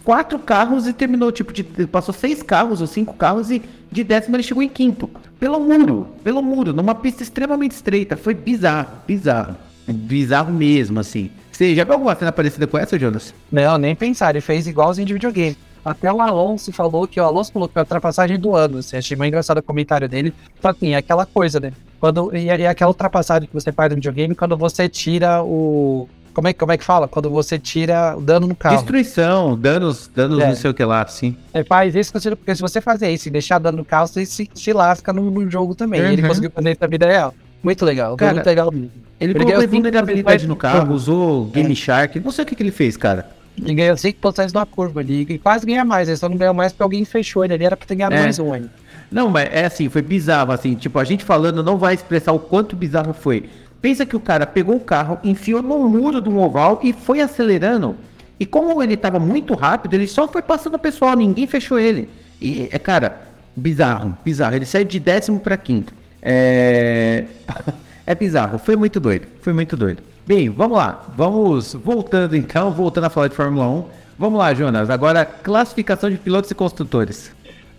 quatro 0.06 0.38
carros 0.38 0.86
e 0.86 0.92
terminou, 0.92 1.32
tipo, 1.32 1.52
de, 1.52 1.64
passou 1.64 2.14
seis 2.14 2.40
carros 2.40 2.80
ou 2.80 2.86
cinco 2.86 3.12
carros 3.14 3.50
e 3.50 3.60
de 3.90 4.04
décimo 4.04 4.36
ele 4.36 4.44
chegou 4.44 4.62
em 4.62 4.68
quinto. 4.68 5.10
Pelo 5.40 5.58
muro, 5.58 6.06
pelo 6.22 6.40
muro, 6.40 6.72
numa 6.72 6.94
pista 6.94 7.24
extremamente 7.24 7.72
estreita. 7.72 8.16
Foi 8.16 8.32
bizarro, 8.32 8.88
bizarro. 9.04 9.56
Bizarro 9.84 10.52
mesmo, 10.52 11.00
assim. 11.00 11.28
Você 11.50 11.74
já 11.74 11.82
viu 11.82 11.94
alguma 11.94 12.14
cena 12.14 12.30
parecida 12.30 12.68
com 12.68 12.78
essa, 12.78 12.96
Jonas? 12.96 13.34
Não, 13.50 13.76
nem 13.78 13.96
pensar, 13.96 14.30
ele 14.30 14.40
fez 14.40 14.68
igualzinho 14.68 15.08
de 15.08 15.14
videogame. 15.14 15.56
Até 15.84 16.12
o 16.12 16.20
Alonso 16.20 16.72
falou 16.72 17.06
que 17.08 17.20
o 17.20 17.24
Alonso 17.24 17.52
falou 17.52 17.68
que 17.68 17.76
a 17.76 17.82
ultrapassagem 17.82 18.38
do 18.38 18.54
ano, 18.54 18.78
assim, 18.78 18.96
achei 18.96 19.16
muito 19.16 19.28
engraçado 19.28 19.58
o 19.58 19.62
comentário 19.62 20.08
dele. 20.08 20.32
Só 20.62 20.68
assim, 20.68 20.94
é 20.94 20.96
aquela 20.96 21.26
coisa, 21.26 21.58
né? 21.58 21.72
Quando, 21.98 22.34
e 22.36 22.48
é 22.48 22.68
aquela 22.68 22.90
ultrapassagem 22.90 23.48
que 23.48 23.54
você 23.54 23.72
faz 23.72 23.90
no 23.90 23.96
videogame 23.96 24.34
quando 24.36 24.56
você 24.56 24.88
tira 24.88 25.42
o. 25.42 26.08
Como 26.36 26.48
é, 26.48 26.52
como 26.52 26.70
é 26.70 26.76
que 26.76 26.84
fala? 26.84 27.08
Quando 27.08 27.30
você 27.30 27.58
tira 27.58 28.14
o 28.14 28.20
dano 28.20 28.46
no 28.46 28.54
carro. 28.54 28.76
Destruição, 28.76 29.56
danos, 29.58 30.10
danos 30.14 30.38
É. 30.38 30.48
não 30.48 30.54
sei 30.54 30.70
o 30.70 30.74
que 30.74 30.84
lá, 30.84 31.06
sim. 31.06 31.34
É, 31.54 31.64
faz 31.64 31.94
isso, 31.94 32.12
porque 32.12 32.54
se 32.54 32.60
você 32.60 32.78
fazer 32.78 33.08
isso 33.10 33.28
e 33.28 33.30
deixar 33.30 33.58
dano 33.58 33.78
no 33.78 33.84
carro, 33.86 34.06
você 34.06 34.26
se, 34.26 34.46
se 34.54 34.70
lasca 34.74 35.14
no, 35.14 35.30
no 35.30 35.50
jogo 35.50 35.74
também. 35.74 35.98
E 36.02 36.12
ele 36.12 36.20
Uhum. 36.20 36.28
conseguiu 36.28 36.50
fazer 36.50 36.72
isso 36.72 36.80
na 36.82 36.86
vida 36.88 37.06
real. 37.06 37.32
Muito 37.62 37.82
legal, 37.86 38.14
Cara, 38.18 38.34
muito 38.34 38.44
legal 38.46 38.70
mesmo. 38.70 38.90
Ele 39.18 39.32
Ele 39.32 39.44
colocou 39.44 39.66
vulnerabilidade 39.68 40.46
no 40.46 40.54
carro, 40.56 40.92
usou 40.92 41.46
Game 41.46 41.74
Shark, 41.74 42.20
não 42.20 42.30
sei 42.30 42.44
o 42.44 42.46
que, 42.46 42.54
que 42.54 42.62
ele 42.62 42.70
fez, 42.70 42.98
cara. 42.98 43.30
Ele 43.56 43.72
ganhou 43.74 43.96
5 43.96 44.20
posições 44.20 44.52
na 44.52 44.66
curva 44.66 45.00
ali. 45.00 45.22
E 45.26 45.38
quase 45.38 45.64
ganha 45.64 45.86
mais, 45.86 46.06
ele 46.06 46.18
só 46.18 46.28
não 46.28 46.36
ganhou 46.36 46.52
mais 46.52 46.70
porque 46.70 46.82
alguém 46.82 47.02
fechou 47.06 47.46
ele 47.46 47.54
ali. 47.54 47.64
Era 47.64 47.78
pra 47.78 47.86
ter 47.86 47.94
ganhado 47.94 48.14
É. 48.14 48.20
mais 48.24 48.38
um 48.38 48.52
ainda. 48.52 48.70
Não, 49.10 49.30
mas 49.30 49.48
é 49.50 49.64
assim, 49.64 49.88
foi 49.88 50.02
bizarro, 50.02 50.52
assim, 50.52 50.74
tipo, 50.74 50.98
a 50.98 51.04
gente 51.04 51.24
falando 51.24 51.62
não 51.62 51.78
vai 51.78 51.94
expressar 51.94 52.32
o 52.32 52.38
quanto 52.38 52.76
bizarro 52.76 53.14
foi. 53.14 53.48
Pensa 53.86 54.04
que 54.04 54.16
o 54.16 54.20
cara 54.20 54.44
pegou 54.48 54.74
o 54.74 54.80
carro, 54.80 55.16
enfiou 55.22 55.62
no 55.62 55.88
muro 55.88 56.20
do 56.20 56.36
oval 56.36 56.80
e 56.82 56.92
foi 56.92 57.20
acelerando. 57.20 57.94
E 58.40 58.44
como 58.44 58.82
ele 58.82 58.96
tava 58.96 59.20
muito 59.20 59.54
rápido, 59.54 59.94
ele 59.94 60.08
só 60.08 60.26
foi 60.26 60.42
passando 60.42 60.74
o 60.74 60.78
pessoal, 60.80 61.16
ninguém 61.16 61.46
fechou 61.46 61.78
ele. 61.78 62.10
E, 62.40 62.68
é, 62.72 62.80
cara, 62.80 63.16
bizarro, 63.54 64.18
bizarro. 64.24 64.56
Ele 64.56 64.66
saiu 64.66 64.84
de 64.84 64.98
décimo 64.98 65.38
pra 65.38 65.56
quinto. 65.56 65.94
É... 66.20 67.26
é 68.04 68.12
bizarro, 68.12 68.58
foi 68.58 68.74
muito 68.74 68.98
doido, 68.98 69.28
foi 69.40 69.52
muito 69.52 69.76
doido. 69.76 70.02
Bem, 70.26 70.50
vamos 70.50 70.78
lá, 70.78 71.04
vamos 71.16 71.74
voltando 71.74 72.34
então, 72.34 72.72
voltando 72.72 73.04
a 73.04 73.08
falar 73.08 73.28
de 73.28 73.36
Fórmula 73.36 73.68
1. 73.68 73.84
Vamos 74.18 74.36
lá, 74.40 74.52
Jonas, 74.52 74.90
agora 74.90 75.24
classificação 75.24 76.10
de 76.10 76.16
pilotos 76.16 76.50
e 76.50 76.56
construtores. 76.56 77.30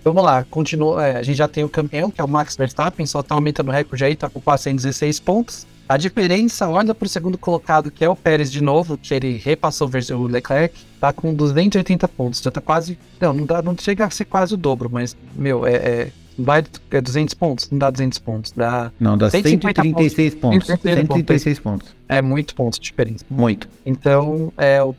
Vamos 0.07 0.23
lá, 0.23 0.45
continua. 0.49 1.05
é, 1.05 1.17
a 1.17 1.21
gente 1.21 1.35
já 1.35 1.49
tem 1.49 1.65
o 1.65 1.69
campeão, 1.69 2.09
que 2.09 2.21
é 2.21 2.23
o 2.23 2.27
Max 2.29 2.55
Verstappen, 2.55 3.05
só 3.05 3.21
tá 3.21 3.35
aumentando 3.35 3.67
o 3.67 3.73
recorde 3.73 4.05
aí, 4.05 4.15
tá 4.15 4.29
com 4.29 4.39
416 4.39 5.19
pontos. 5.19 5.67
A 5.89 5.97
diferença, 5.97 6.69
olha 6.69 6.95
pro 6.95 7.09
segundo 7.09 7.37
colocado, 7.37 7.91
que 7.91 8.05
é 8.05 8.09
o 8.09 8.15
Pérez 8.15 8.49
de 8.49 8.63
novo, 8.63 8.97
que 8.97 9.13
ele 9.13 9.35
repassou 9.37 9.89
o 9.89 10.17
o 10.17 10.27
Leclerc, 10.27 10.73
tá 10.99 11.11
com 11.11 11.33
280 11.33 12.07
pontos. 12.07 12.41
Já 12.41 12.49
tá 12.49 12.61
quase. 12.61 12.97
Não, 13.19 13.33
não, 13.33 13.45
dá, 13.45 13.61
não 13.61 13.75
chega 13.77 14.05
a 14.05 14.09
ser 14.09 14.25
quase 14.25 14.53
o 14.53 14.57
dobro, 14.57 14.89
mas, 14.89 15.15
meu, 15.35 15.65
é. 15.65 15.73
é 15.75 16.11
vai, 16.37 16.63
é 16.91 17.01
200 17.01 17.33
pontos? 17.33 17.69
Não 17.69 17.79
dá 17.79 17.89
200 17.89 18.19
pontos, 18.19 18.51
dá. 18.51 18.91
Não, 18.99 19.17
dá 19.17 19.29
150 19.29 19.81
136 19.81 20.35
pontos. 20.35 20.67
136 20.67 21.07
136 21.07 21.59
pontos. 21.59 21.95
É 22.07 22.21
muito 22.21 22.55
pontos 22.55 22.79
de 22.79 22.85
diferença. 22.85 23.25
Muito. 23.29 23.67
Então, 23.85 24.51
é 24.57 24.81
o 24.81 24.93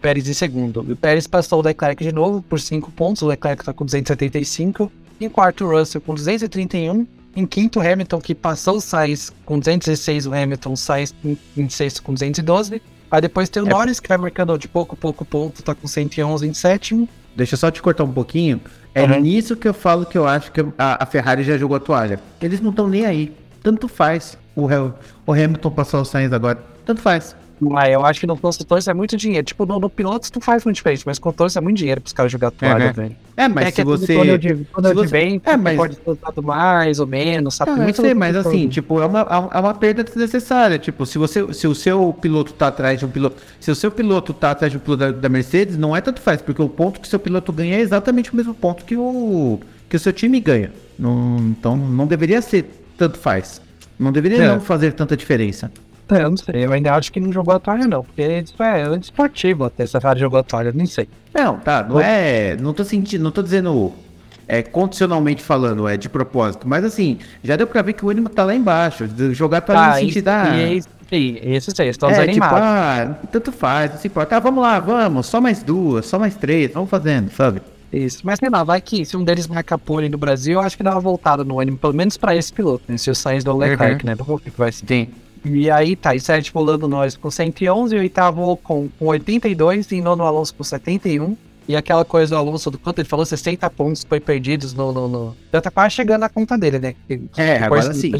Pérez 0.00 0.28
em 0.28 0.32
segundo. 0.32 0.80
O 0.80 0.96
Pérez 0.96 1.26
passou 1.26 1.60
o 1.60 1.62
Leclerc 1.62 2.02
de 2.02 2.12
novo 2.12 2.42
por 2.42 2.60
5 2.60 2.90
pontos. 2.92 3.22
O 3.22 3.26
Leclerc 3.26 3.64
tá 3.64 3.72
com 3.72 3.84
275. 3.84 4.90
Em 5.20 5.28
quarto, 5.28 5.64
o 5.64 5.70
Russell 5.70 6.00
com 6.00 6.14
231. 6.14 7.06
Em 7.36 7.46
quinto, 7.46 7.80
o 7.80 7.82
Hamilton, 7.82 8.20
que 8.20 8.34
passou 8.34 8.76
o 8.76 8.80
Sainz 8.80 9.32
com 9.44 9.58
216. 9.58 10.26
O 10.26 10.34
Hamilton, 10.34 10.72
o 10.72 10.76
Sainz 10.76 11.14
em, 11.24 11.36
em 11.56 11.68
sexto 11.68 12.02
com 12.02 12.12
212. 12.14 12.80
Aí 13.10 13.20
depois 13.20 13.48
tem 13.48 13.62
o 13.62 13.66
É. 13.66 13.70
Norris, 13.70 14.00
que 14.00 14.08
vai 14.08 14.18
marcando 14.18 14.56
de 14.58 14.68
pouco, 14.68 14.96
pouco 14.96 15.24
ponto, 15.24 15.62
tá 15.62 15.74
com 15.74 15.86
111 15.86 16.46
em 16.46 16.54
sétimo. 16.54 17.08
Deixa 17.36 17.54
eu 17.54 17.58
só 17.58 17.70
te 17.70 17.82
cortar 17.82 18.04
um 18.04 18.12
pouquinho. 18.12 18.60
É 18.94 19.02
Uhum. 19.02 19.20
nisso 19.20 19.56
que 19.56 19.66
eu 19.66 19.74
falo 19.74 20.06
que 20.06 20.16
eu 20.16 20.26
acho 20.26 20.52
que 20.52 20.60
a, 20.78 21.02
a 21.02 21.06
Ferrari 21.06 21.42
já 21.42 21.58
jogou 21.58 21.76
a 21.76 21.80
toalha. 21.80 22.20
Eles 22.40 22.60
não 22.60 22.70
estão 22.70 22.88
nem 22.88 23.04
aí. 23.04 23.34
Tanto 23.62 23.88
faz 23.88 24.38
o, 24.54 24.66
o 25.26 25.32
Hamilton 25.32 25.70
passar 25.70 26.00
o 26.00 26.04
Sainz 26.04 26.32
agora. 26.32 26.62
Tanto 26.84 27.00
faz. 27.00 27.34
Mas 27.60 27.92
eu 27.92 28.04
acho 28.04 28.20
que 28.20 28.26
no 28.26 28.36
construtores 28.36 28.86
é 28.88 28.94
muito 28.94 29.16
dinheiro. 29.16 29.44
Tipo, 29.44 29.64
no, 29.64 29.78
no 29.78 29.88
pilotos 29.88 30.30
não 30.34 30.40
faz 30.42 30.64
muito 30.64 30.76
diferente, 30.76 31.02
mas 31.06 31.18
construtores 31.18 31.56
é 31.56 31.60
muito 31.60 31.76
dinheiro 31.76 32.00
pros 32.00 32.12
caras 32.12 32.30
jogar 32.30 32.50
toalha, 32.50 32.86
Uhum. 32.88 32.92
velho. 32.92 33.16
É, 33.36 33.48
mas 33.48 33.66
é 33.66 33.70
se 33.70 33.76
que 33.76 33.84
você. 33.84 34.38
De, 34.38 34.48
se 34.56 34.66
você- 34.94 35.10
bem, 35.10 35.40
É, 35.44 35.56
mas- 35.56 35.76
pode 35.76 35.96
ter 35.96 36.10
usado 36.10 36.42
mais 36.42 36.98
ou 37.00 37.06
menos, 37.06 37.54
sabe? 37.54 37.70
Não, 37.70 37.78
eu 37.78 37.82
Muito 37.84 38.00
sei, 38.00 38.12
mas 38.14 38.36
assim, 38.36 38.68
tipo, 38.68 39.00
é 39.00 39.06
uma, 39.06 39.20
é 39.52 39.58
uma 39.60 39.74
perda 39.74 40.04
desnecessária. 40.04 40.78
Tipo, 40.78 41.06
se 41.06 41.16
você, 41.18 41.52
se 41.52 41.66
o 41.66 41.74
seu 41.74 42.12
piloto 42.20 42.52
tá 42.52 42.68
atrás 42.68 42.98
de 42.98 43.04
um 43.06 43.08
piloto, 43.08 43.36
se 43.60 43.70
o 43.70 43.74
seu 43.74 43.90
piloto 43.90 44.32
tá 44.34 44.50
atrás 44.50 44.70
de 44.70 44.76
um 44.76 44.80
piloto 44.80 45.00
da, 45.04 45.10
da 45.12 45.28
Mercedes, 45.28 45.76
não 45.76 45.96
é 45.96 46.00
tanto 46.00 46.20
faz, 46.20 46.42
porque 46.42 46.60
o 46.62 46.68
ponto 46.68 47.00
que 47.00 47.06
o 47.06 47.10
seu 47.10 47.18
piloto 47.18 47.52
ganha 47.52 47.76
é 47.76 47.80
exatamente 47.80 48.32
o 48.32 48.36
mesmo 48.36 48.54
ponto 48.54 48.84
que 48.84 48.96
o 48.96 49.58
que 49.88 49.96
o 49.96 50.00
seu 50.00 50.12
time 50.12 50.40
ganha. 50.40 50.72
Não, 50.98 51.38
então, 51.50 51.76
não 51.76 52.06
deveria 52.06 52.40
ser 52.42 52.64
tanto 52.98 53.18
faz. 53.18 53.60
Não 53.98 54.10
deveria 54.10 54.42
É. 54.42 54.48
não 54.48 54.60
fazer 54.60 54.92
tanta 54.92 55.16
diferença. 55.16 55.70
É, 56.10 56.22
eu 56.22 56.30
não 56.30 56.36
sei, 56.36 56.64
eu 56.66 56.72
ainda 56.72 56.92
acho 56.94 57.10
que 57.10 57.18
não 57.18 57.32
jogou 57.32 57.54
a 57.54 57.58
toalha, 57.58 57.86
não. 57.86 58.04
Porque 58.04 58.22
isso 58.44 58.62
é 58.62 58.96
esportivo 58.98 59.64
até 59.64 59.86
se 59.86 59.96
a 59.96 60.14
jogou 60.14 60.38
a 60.38 60.42
toalha, 60.42 60.72
nem 60.74 60.86
sei. 60.86 61.08
Não, 61.32 61.56
tá, 61.58 61.82
não 61.82 62.00
é, 62.00 62.56
não 62.60 62.72
tô 62.74 62.84
sentindo, 62.84 63.22
não 63.24 63.30
tô 63.30 63.42
dizendo 63.42 63.92
é 64.46 64.62
condicionalmente 64.62 65.42
falando, 65.42 65.88
é 65.88 65.96
de 65.96 66.08
propósito, 66.08 66.68
mas 66.68 66.84
assim, 66.84 67.18
já 67.42 67.56
deu 67.56 67.66
pra 67.66 67.80
ver 67.80 67.94
que 67.94 68.04
o 68.04 68.10
ânimo 68.10 68.28
tá 68.28 68.44
lá 68.44 68.54
embaixo, 68.54 69.08
jogar 69.32 69.62
pra 69.62 69.78
Ah, 69.80 69.86
não 69.88 69.94
sentir 69.94 70.20
da 70.20 70.54
e 71.10 71.38
esses 71.42 71.78
aí, 71.80 71.88
estão 71.88 72.10
É, 72.10 72.12
tipo, 72.12 72.26
desanimados. 72.26 72.58
ah, 72.60 73.14
tanto 73.30 73.52
faz, 73.52 73.92
não 73.92 73.98
se 73.98 74.08
importa. 74.08 74.36
Ah, 74.36 74.40
vamos 74.40 74.62
lá, 74.62 74.80
vamos, 74.80 75.26
só 75.26 75.40
mais 75.40 75.62
duas, 75.62 76.06
só 76.06 76.18
mais 76.18 76.34
três, 76.36 76.72
vamos 76.72 76.90
fazendo, 76.90 77.30
sabe? 77.30 77.62
Isso. 77.92 78.20
Mas 78.24 78.38
sei 78.40 78.48
lá, 78.50 78.64
vai 78.64 78.80
que 78.80 79.04
se 79.04 79.16
um 79.16 79.22
deles 79.22 79.46
marca 79.46 79.78
pole 79.78 80.08
no 80.08 80.18
Brasil, 80.18 80.54
eu 80.54 80.60
acho 80.60 80.76
que 80.76 80.82
dá 80.82 80.90
uma 80.92 81.00
voltada 81.00 81.44
no 81.44 81.60
ânimo, 81.60 81.78
pelo 81.78 81.94
menos 81.94 82.16
pra 82.16 82.34
esse 82.34 82.52
piloto, 82.52 82.82
né? 82.88 82.96
Se 82.98 83.08
o 83.10 83.14
Sainz 83.14 83.44
do 83.44 83.56
Leclerc, 83.56 84.04
Uhum. 84.04 84.10
né? 84.10 84.14
Vamos 84.16 84.26
ver 84.42 84.48
o 84.48 84.52
que 84.52 84.58
vai 84.58 84.72
ser. 84.72 84.84
Sim. 84.86 85.08
E 85.44 85.70
aí 85.70 85.94
tá, 85.94 86.14
e 86.14 86.20
sétimo 86.20 86.62
Lando 86.62 86.88
Norris 86.88 87.16
com 87.16 87.30
111, 87.30 87.94
e 87.94 87.98
oitavo 87.98 88.56
com, 88.56 88.88
com 88.98 89.06
82, 89.06 89.92
e 89.92 90.00
nono 90.00 90.24
Alonso 90.24 90.54
com 90.54 90.64
71. 90.64 91.36
E 91.66 91.74
aquela 91.76 92.04
coisa 92.04 92.34
do 92.34 92.38
Alonso, 92.38 92.70
do 92.70 92.78
quanto 92.78 92.98
ele 92.98 93.08
falou, 93.08 93.24
60 93.24 93.68
pontos 93.70 94.04
foi 94.06 94.20
perdidos 94.20 94.74
no. 94.74 94.92
no, 94.92 95.08
no... 95.08 95.36
Já 95.52 95.60
tá 95.60 95.70
quase 95.70 95.94
chegando 95.94 96.20
na 96.20 96.28
conta 96.28 96.58
dele, 96.58 96.78
né? 96.78 96.94
É, 97.08 97.16
Depois- 97.16 97.62
agora 97.62 97.94
sim. 97.94 98.10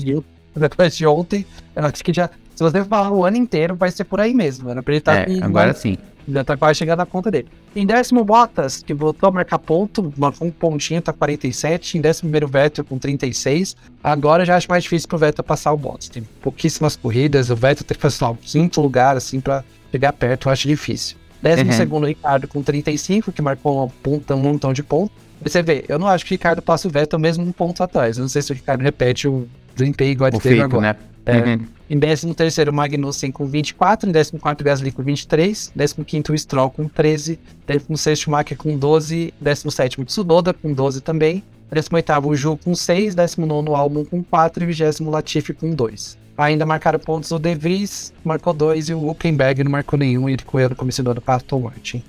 Depois 0.56 0.96
de, 0.96 1.06
ontem, 1.06 1.44
eu 1.74 1.84
acho 1.84 2.02
que 2.04 2.12
já. 2.12 2.30
Se 2.54 2.62
você 2.62 2.84
falar 2.84 3.10
o 3.10 3.24
ano 3.24 3.36
inteiro, 3.36 3.74
vai 3.74 3.90
ser 3.90 4.04
por 4.04 4.20
aí 4.20 4.32
mesmo. 4.32 4.70
Era 4.70 4.82
pra 4.82 4.92
ele 4.94 4.98
estar 4.98 5.28
É, 5.28 5.42
agora 5.42 5.74
sim. 5.74 5.98
Já 6.28 6.44
tá 6.44 6.56
quase 6.56 6.78
chegando 6.78 6.98
na 6.98 7.06
conta 7.06 7.30
dele. 7.30 7.48
Em 7.76 7.84
décimo, 7.86 8.24
Bottas, 8.24 8.82
que 8.82 8.94
voltou 8.94 9.28
a 9.28 9.32
marcar 9.32 9.58
ponto, 9.58 10.12
marcou 10.16 10.46
um 10.48 10.50
pontinho, 10.50 11.00
tá 11.02 11.12
47. 11.12 11.98
Em 11.98 12.00
décimo 12.00 12.28
primeiro, 12.28 12.46
Vettel 12.48 12.84
com 12.84 12.98
36. 12.98 13.76
Agora 14.02 14.44
já 14.44 14.56
acho 14.56 14.68
mais 14.68 14.82
difícil 14.84 15.08
pro 15.08 15.18
Vettel 15.18 15.44
passar 15.44 15.72
o 15.72 15.76
Bottas. 15.76 16.08
Tem 16.08 16.22
pouquíssimas 16.42 16.96
corridas, 16.96 17.50
o 17.50 17.56
Vettel 17.56 17.84
tem 17.86 17.94
que 17.96 18.00
fazer 18.02 18.24
o 18.24 18.34
quinto 18.34 18.80
lugar, 18.80 19.16
assim, 19.16 19.40
pra 19.40 19.64
chegar 19.90 20.12
perto, 20.12 20.48
eu 20.48 20.52
acho 20.52 20.66
difícil. 20.68 21.16
Décimo 21.42 21.70
Uhum. 21.70 21.76
segundo, 21.76 22.06
Ricardo 22.06 22.48
com 22.48 22.62
35, 22.62 23.30
que 23.30 23.42
marcou 23.42 23.92
ponta, 24.02 24.34
um 24.34 24.40
montão 24.40 24.72
de 24.72 24.82
pontos. 24.82 25.14
Você 25.42 25.62
vê, 25.62 25.84
eu 25.88 25.98
não 25.98 26.06
acho 26.08 26.24
que 26.24 26.32
o 26.32 26.34
Ricardo 26.36 26.62
passa 26.62 26.88
o 26.88 26.90
Vettel 26.90 27.18
mesmo 27.18 27.44
um 27.44 27.52
ponto 27.52 27.82
atrás. 27.82 28.16
Eu 28.16 28.22
não 28.22 28.28
sei 28.28 28.40
se 28.40 28.50
o 28.50 28.54
Ricardo 28.54 28.80
repete 28.80 29.28
o 29.28 29.46
desempenho 29.76 30.12
igual 30.12 30.30
ele 30.30 30.40
teve 30.40 30.60
agora. 30.62 30.82
né? 30.82 30.96
É. 31.26 31.36
Uhum. 31.38 31.66
Em 31.88 31.98
13º, 32.00 32.72
Magnussen 32.72 33.30
com 33.30 33.46
24. 33.46 34.08
Em 34.08 34.12
14º, 34.12 34.62
Gasly 34.62 34.90
com 34.90 35.02
23. 35.02 35.72
15º, 35.76 36.38
Stroll 36.38 36.70
com 36.70 36.88
13. 36.88 37.38
16º, 37.68 38.16
Schumacher 38.16 38.56
com 38.56 38.76
12. 38.76 39.34
17º, 39.42 40.04
Tsunoda 40.06 40.54
com 40.54 40.72
12 40.72 41.00
também. 41.02 41.42
18º, 41.72 42.26
o 42.26 42.34
Ju 42.34 42.56
com 42.56 42.74
6. 42.74 43.14
19º, 43.14 43.76
Albon 43.76 44.04
com 44.04 44.22
4. 44.22 44.64
E 44.64 44.66
20º, 44.66 45.10
Latifi 45.10 45.52
com 45.52 45.74
2. 45.74 46.18
Ainda 46.36 46.66
marcaram 46.66 46.98
pontos 46.98 47.30
o 47.30 47.38
De 47.38 47.54
Vries, 47.54 48.12
marcou 48.24 48.52
2. 48.52 48.88
E 48.88 48.94
o 48.94 49.10
Huckenberg 49.10 49.62
não 49.62 49.70
marcou 49.70 49.98
nenhum. 49.98 50.28
Ele 50.28 50.42
correu 50.42 50.70
no 50.70 50.76
começo 50.76 51.02
do 51.02 51.10
ano 51.10 51.20
para 51.20 51.40
Martin. 51.60 52.02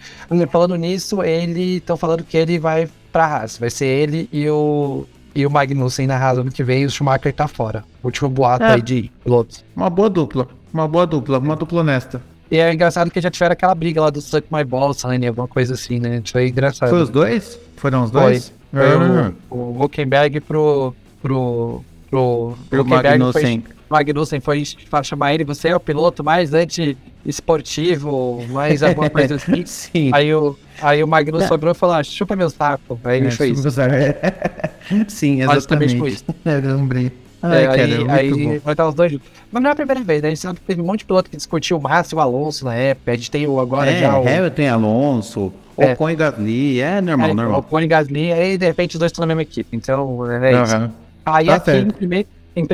Falando 0.50 0.76
nisso, 0.76 1.22
ele... 1.22 1.78
Estão 1.78 1.96
falando 1.96 2.24
que 2.24 2.38
ele 2.38 2.58
vai 2.58 2.90
pra 3.12 3.26
Haas. 3.26 3.58
Vai 3.58 3.70
ser 3.70 3.86
ele 3.86 4.28
e 4.32 4.50
o... 4.50 5.06
E 5.36 5.46
o 5.46 5.52
Magnussen 5.52 6.08
na 6.08 6.16
Haas 6.18 6.38
ano 6.38 6.50
que 6.52 6.64
vem. 6.64 6.84
E 6.84 6.86
o 6.86 6.90
Schumacher 6.90 7.34
tá 7.34 7.48
fora. 7.48 7.84
Último 8.04 8.30
boato 8.30 8.64
É. 8.64 8.74
aí 8.76 8.82
de 8.82 9.12
pilotos. 9.24 9.64
Uma 9.76 9.90
boa 9.90 10.10
dupla. 10.10 10.48
Uma 10.74 10.88
boa 10.88 11.06
dupla, 11.06 11.40
uma 11.40 11.56
dupla 11.56 11.82
honesta. 11.82 12.22
E 12.50 12.58
é 12.58 12.72
engraçado 12.74 13.10
que 13.12 13.20
já 13.20 13.30
tiveram 13.32 13.54
aquela 13.54 13.74
briga 13.76 14.00
lá 14.02 14.10
do 14.10 14.22
Suck 14.22 14.48
My 14.52 14.64
Balls, 14.64 15.04
Honey, 15.04 15.28
alguma 15.28 15.48
coisa 15.48 15.74
assim, 15.74 16.00
né? 16.00 16.22
Isso 16.24 16.38
aí 16.38 16.46
é 16.46 16.50
engraçado. 16.50 16.90
Foi 16.90 17.02
os 17.02 17.10
dois? 17.10 17.60
Foram 17.76 18.04
os 18.04 18.12
Foi. 18.12 18.22
dois? 18.22 18.54
Foi 18.72 18.82
Ah, 18.82 19.32
o, 19.50 19.56
o 19.56 19.84
Huckenberg 19.84 20.40
pro. 20.42 20.94
pro. 21.22 21.82
pro. 22.10 22.56
Pro 22.70 22.86
Magnussen. 22.86 23.62
Foi, 23.62 23.75
Magnussen 23.90 24.40
foi 24.40 24.64
chamar 25.04 25.34
ele, 25.34 25.44
você 25.44 25.70
é 25.70 25.76
o 25.76 25.80
piloto 25.80 26.24
mais 26.24 26.54
anti-esportivo, 26.54 28.44
mais 28.50 28.82
alguma 28.84 29.10
coisa 29.10 29.36
assim. 29.38 29.66
Sim. 29.66 30.10
Aí 30.14 30.34
o, 30.34 30.58
aí 30.82 31.04
o 31.04 31.08
Magnussen 31.08 31.48
sobrou 31.48 31.72
e 31.72 31.76
falou: 31.76 31.96
ah, 31.96 32.04
chupa 32.04 32.36
meu 32.36 32.50
saco. 32.50 33.00
Aí 33.04 33.18
ele 33.18 33.28
É, 33.28 33.32
fez 33.32 33.60
isso. 33.64 33.70
Sim, 35.08 35.46
Basicamente 35.46 35.96
exatamente. 35.96 35.98
foi 36.00 36.10
isso. 36.10 36.26
É, 36.46 36.58
eu 36.64 36.76
lembrei. 36.78 37.12
Ai, 37.42 37.64
É, 37.64 37.68
cara, 37.68 37.84
aí, 37.84 38.32
aí 38.32 38.58
vai 38.60 38.74
estar 38.74 38.88
os 38.88 38.96
dois 38.96 39.12
juntos. 39.12 39.28
Mas 39.52 39.62
não 39.62 39.70
é 39.70 39.74
a 39.74 39.76
primeira 39.76 40.02
vez, 40.02 40.22
né? 40.22 40.30
A 40.30 40.32
gente 40.32 40.40
sabe 40.42 40.60
que 40.60 40.66
teve 40.66 40.82
um 40.82 40.86
monte 40.86 41.00
de 41.00 41.06
piloto 41.06 41.30
que 41.30 41.38
discutiu 41.38 41.78
o 41.78 41.82
Massa 41.82 42.16
e 42.16 42.18
o 42.18 42.22
Alonso 42.22 42.66
na 42.66 42.74
época. 42.74 43.12
A 43.12 43.16
gente 43.16 43.30
tem 43.30 43.46
o 43.48 43.60
agora 43.60 43.92
É, 43.92 44.00
já 44.00 44.18
o. 44.20 44.28
Hamilton 44.28 44.62
e 44.62 44.68
Alonso, 44.68 45.54
É. 45.78 45.94
Ocon 45.94 46.10
e 46.10 46.16
Gasly, 46.16 46.80
é 46.82 47.02
normal, 47.02 47.30
é, 47.30 47.32
o 47.32 47.36
normal. 47.36 47.60
Ocon 47.60 47.82
e 47.82 47.88
Gasly, 47.88 48.32
aí 48.32 48.58
de 48.58 48.66
repente 48.66 48.96
os 48.96 49.00
dois 49.00 49.12
estão 49.12 49.22
na 49.22 49.28
mesma 49.28 49.44
equipe. 49.44 49.76
Então, 49.78 50.26
é 50.32 50.64
isso. 50.64 50.76
Aí 51.26 51.46
Tá 51.48 51.56
aqui 51.56 51.66
certo. 51.66 51.88
em 51.88 51.92
primeiro, 51.92 52.28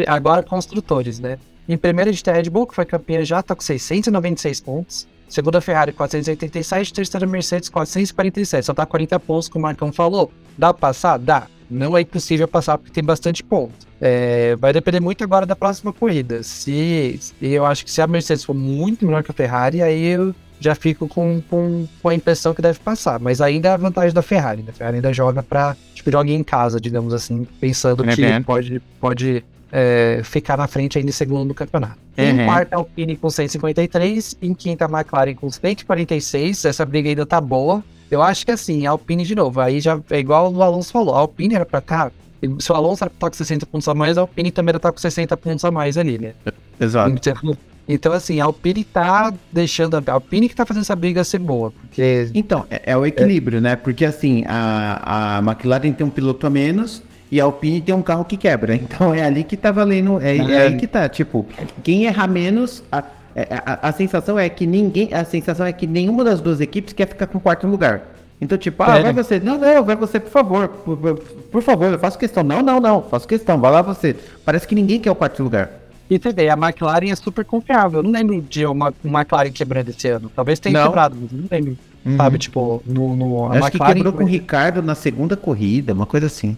agora 0.08 0.44
construtores, 0.44 1.20
né? 1.20 1.38
Em 1.68 1.78
primeiro 1.78 2.10
a 2.10 2.14
gente 2.14 2.24
tem 2.24 2.34
a 2.34 2.38
Red 2.38 2.50
Bull, 2.50 2.68
que 2.68 2.76
foi 2.76 2.86
campeã 2.86 3.24
já, 3.24 3.42
tá 3.42 3.56
com 3.56 3.62
696 3.62 4.60
pontos. 4.60 5.08
Segunda 5.30 5.62
Ferrari, 5.62 5.94
487. 5.94 6.94
Terceira 6.94 7.26
Mercedes, 7.26 7.70
447. 7.70 8.66
Só 8.66 8.74
tá 8.74 8.86
40 8.86 9.18
pontos, 9.20 9.48
como 9.48 9.64
o 9.64 9.68
Marcão 9.68 9.92
falou. 9.92 10.30
Dá 10.58 10.74
pra 10.74 10.90
passar? 10.90 11.18
Dá. 11.18 11.48
Não 11.70 11.98
é 11.98 12.02
impossível 12.02 12.48
passar 12.50 12.78
porque 12.78 12.92
tem 12.92 13.04
bastante 13.04 13.42
ponto. 13.42 13.72
É, 14.02 14.58
vai 14.58 14.74
depender 14.74 15.00
muito 15.00 15.24
agora 15.24 15.46
da 15.46 15.56
próxima 15.56 15.94
corrida. 15.94 16.44
Se, 16.44 17.18
e 17.42 17.54
eu 17.54 17.66
acho 17.66 17.86
que 17.86 17.92
se 17.92 18.02
a 18.02 18.08
Mercedes 18.08 18.44
for 18.44 18.54
muito 18.54 19.06
melhor 19.06 19.24
que 19.24 19.32
a 19.32 19.34
Ferrari, 19.34 19.82
aí 19.82 20.06
eu 20.08 20.36
já 20.60 20.76
fico 20.76 21.08
com, 21.08 21.42
com, 21.50 21.88
com 22.02 22.10
a 22.10 22.14
impressão 22.14 22.54
que 22.54 22.62
deve 22.62 22.80
passar. 22.80 23.18
Mas 23.22 23.40
ainda 23.40 23.70
é 23.70 23.72
a 23.72 23.78
vantagem 23.78 24.14
da 24.14 24.22
Ferrari. 24.22 24.64
né? 24.64 24.72
A 24.72 24.74
Ferrari 24.74 24.98
ainda 24.98 25.14
joga 25.14 25.42
pra. 25.42 25.78
Tipo, 25.96 26.12
joga 26.12 26.30
em 26.30 26.44
casa, 26.44 26.82
digamos 26.82 27.14
assim, 27.14 27.48
pensando 27.62 28.04
É 28.10 28.16
que 28.16 28.22
bem. 28.22 28.44
pode, 28.44 28.82
pode 29.00 29.46
é, 29.72 30.22
ficar 30.24 30.57
na 30.57 30.67
frente 30.67 30.97
ainda 30.97 31.09
em 31.09 31.13
segundo 31.13 31.47
no 31.47 31.53
campeonato. 31.53 31.97
Em 32.17 32.39
Uhum. 32.39 32.45
quarta, 32.45 32.76
Alpine 32.76 33.15
com 33.15 33.30
153. 33.30 34.38
Em 34.41 34.53
quinta, 34.53 34.86
McLaren 34.86 35.34
com 35.36 35.49
146. 35.49 36.65
Essa 36.65 36.86
briga 36.86 37.09
ainda 37.09 37.26
tá 37.26 37.39
boa. 37.39 37.84
Eu 38.09 38.22
acho 38.22 38.45
que 38.45 38.51
assim, 38.51 38.86
a 38.86 38.91
Alpine 38.91 39.24
de 39.24 39.34
novo. 39.36 39.61
Aí 39.61 39.80
já 39.80 39.99
é 40.09 40.19
igual 40.19 40.51
o 40.53 40.61
Alonso 40.61 40.91
falou. 40.91 41.15
A 41.15 41.19
Alpine 41.19 41.55
era 41.55 41.65
pra 41.65 41.80
cá. 41.80 42.11
Se 42.59 42.72
o 42.72 42.76
Alonso 42.76 43.03
era 43.03 43.09
pra 43.09 43.15
estar 43.15 43.30
com 43.30 43.36
60 43.38 43.65
pontos 43.65 43.88
a 43.88 43.93
mais, 43.93 44.17
a 44.17 44.22
Alpine 44.22 44.51
também 44.51 44.72
era 44.72 44.80
pra 44.80 44.89
estar 44.89 44.95
com 44.95 45.01
60 45.01 45.38
pontos 45.38 45.63
a 45.63 45.72
mais 45.72 45.97
ali, 45.97 46.17
né? 46.17 46.34
Exato. 46.80 47.11
Então, 47.11 47.57
então, 47.88 48.13
assim, 48.13 48.39
a 48.39 48.45
Alpine 48.45 48.84
tá 48.84 49.34
deixando. 49.51 49.95
A 49.95 50.11
Alpine 50.13 50.49
que 50.49 50.55
tá 50.55 50.65
fazendo 50.65 50.82
essa 50.84 50.95
briga 50.95 51.24
ser 51.24 51.39
boa. 51.39 51.72
Porque. 51.72 52.30
Então, 52.34 52.65
é, 52.69 52.82
é 52.91 52.97
o 52.97 53.05
equilíbrio, 53.05 53.61
né? 53.61 53.76
Porque 53.76 54.05
assim, 54.05 54.43
a, 54.47 55.38
a 55.38 55.39
McLaren 55.39 55.91
tem 55.91 56.05
um 56.05 56.09
piloto 56.09 56.45
a 56.45 56.49
menos 56.49 57.03
e 57.32 57.40
a 57.40 57.46
Alpine 57.46 57.80
tem 57.82 57.96
um 57.96 58.02
carro 58.02 58.26
que 58.26 58.36
quebra. 58.38 58.76
Então 58.76 59.14
é 59.14 59.24
ali 59.24 59.44
que 59.44 59.56
tá 59.56 59.72
valendo. 59.72 60.20
É, 60.22 60.36
é 60.38 60.52
É. 60.52 60.62
aí 60.68 60.78
que 60.78 60.86
tá. 60.88 61.08
Tipo, 61.08 61.46
quem 61.84 62.04
errar 62.06 62.28
menos. 62.28 62.84
A, 62.92 63.04
é- 63.36 63.48
a, 63.66 63.88
a 63.90 63.92
sensação 63.94 64.38
é 64.38 64.50
que 64.50 64.68
ninguém. 64.68 65.14
A 65.14 65.24
sensação 65.24 65.66
é 65.66 65.72
que 65.72 65.88
nenhuma 65.88 66.24
das 66.24 66.42
duas 66.42 66.60
equipes 66.60 66.94
quer 66.94 67.08
ficar 67.08 67.28
com 67.28 67.38
o 67.38 67.42
quarto 67.42 67.66
lugar. 67.68 68.02
Então, 68.42 68.58
tipo, 68.58 68.82
ah, 68.84 68.98
É. 68.98 69.04
vai 69.04 69.14
você. 69.14 69.40
Não, 69.40 69.58
não, 69.58 69.84
vai 69.84 69.96
você, 69.96 70.20
por 70.20 70.32
favor. 70.32 70.68
Por, 70.68 70.98
por- 70.98 71.16
por 71.52 71.62
favor, 71.62 71.94
eu 71.94 72.00
faço 72.00 72.18
questão. 72.18 72.44
Não, 72.44 72.62
não, 72.62 72.80
não. 72.80 73.02
Faço 73.04 73.28
questão. 73.28 73.60
Vai 73.60 73.72
lá 73.72 73.82
você. 73.82 74.16
Parece 74.44 74.68
que 74.68 74.74
ninguém 74.76 75.00
quer 75.00 75.12
o 75.12 75.16
quarto 75.16 75.42
lugar. 75.44 75.70
E 76.10 76.18
você 76.20 76.34
vê, 76.34 76.50
a 76.50 76.54
McLaren 76.58 77.10
é 77.12 77.16
super 77.16 77.46
confiável. 77.46 78.00
Eu 78.00 78.04
não 78.04 78.12
lembro 78.12 78.42
de 78.42 78.66
uma, 78.66 78.94
uma 79.04 79.22
McLaren 79.22 79.52
quebrando 79.52 79.90
esse 79.90 80.08
ano. 80.10 80.30
Talvez 80.36 80.60
tenha 80.60 80.78
Não. 80.80 80.88
quebrado, 80.88 81.16
mas 81.22 81.32
não 81.32 81.48
lembro. 81.50 81.78
Uhum. 82.06 82.18
Sabe, 82.18 82.38
tipo, 82.40 82.84
no, 82.86 83.16
no, 83.16 83.46
a 83.46 83.52
Acho 83.52 83.60
que 83.72 83.78
McLaren. 83.78 83.94
quebrou 83.94 84.12
com 84.14 84.24
o 84.24 84.28
Ricardo 84.28 84.82
na 84.82 84.96
segunda 84.96 85.38
corrida, 85.38 85.94
uma 85.94 86.06
coisa 86.08 86.26
assim. 86.26 86.58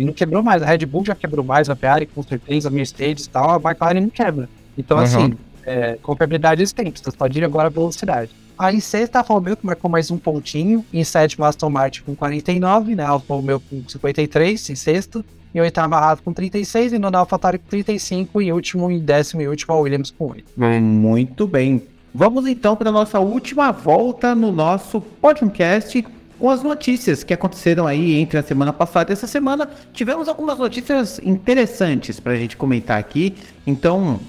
E 0.00 0.04
não 0.04 0.12
quebrou 0.12 0.42
mais. 0.42 0.62
A 0.62 0.66
Red 0.66 0.84
Bull 0.86 1.04
já 1.04 1.14
quebrou 1.14 1.44
mais, 1.44 1.68
a 1.70 1.76
Ferrari 1.76 2.06
com 2.06 2.22
certeza, 2.22 2.68
a 2.68 2.70
Mercedes 2.70 3.24
e 3.26 3.30
tal, 3.30 3.50
a 3.50 3.56
McLaren 3.56 4.00
não 4.00 4.10
quebra. 4.10 4.48
Então, 4.76 4.98
Uhum. 4.98 5.02
assim, 5.04 5.34
é, 5.64 5.98
confiabilidade 6.02 6.60
eles 6.60 6.72
têm, 6.72 6.92
pode 7.18 7.38
ir 7.38 7.44
agora 7.44 7.66
a 7.66 7.70
velocidade. 7.70 8.30
Aí 8.58 8.80
sexta, 8.80 9.18
a 9.18 9.20
Alfa 9.20 9.34
Romeo 9.34 9.56
que 9.56 9.66
marcou 9.66 9.90
mais 9.90 10.10
um 10.10 10.16
pontinho. 10.16 10.84
Em 10.92 11.04
sétimo, 11.04 11.44
a 11.44 11.48
Aston 11.48 11.68
Martin 11.68 12.02
com 12.06 12.14
49, 12.16 12.94
né? 12.94 13.04
A 13.04 13.10
Alfa 13.10 13.34
Romeo 13.34 13.60
com 13.60 13.82
53 13.86 14.70
em 14.70 14.74
sexto. 14.74 15.22
Em 15.54 15.60
oitavo, 15.60 15.94
a 15.94 15.98
Haas 15.98 16.20
com 16.20 16.32
36. 16.32 16.94
E 16.94 16.98
nono, 16.98 17.16
a 17.16 17.20
AlphaTauri 17.20 17.58
com 17.58 17.68
35. 17.68 18.40
E 18.40 18.52
último, 18.52 18.90
em 18.90 18.98
décimo 18.98 19.42
e 19.42 19.48
último, 19.48 19.74
a 19.74 19.78
Williams 19.78 20.10
com 20.10 20.30
8. 20.30 20.44
Muito 20.82 21.46
bem. 21.46 21.82
Vamos 22.14 22.46
então 22.46 22.74
para 22.76 22.88
a 22.88 22.92
nossa 22.92 23.20
última 23.20 23.70
volta 23.72 24.34
no 24.34 24.50
nosso 24.50 25.02
podcast 25.02 26.02
com 26.38 26.50
as 26.50 26.62
notícias 26.62 27.24
que 27.24 27.32
aconteceram 27.32 27.86
aí 27.86 28.14
entre 28.16 28.38
a 28.38 28.42
semana 28.42 28.72
passada 28.72 29.10
e 29.10 29.14
essa 29.14 29.26
semana. 29.26 29.68
Tivemos 29.92 30.28
algumas 30.28 30.58
notícias 30.58 31.18
interessantes 31.22 32.20
para 32.20 32.32
a 32.32 32.36
gente 32.36 32.56
comentar 32.56 32.98
aqui. 32.98 33.34
Então, 33.66 34.20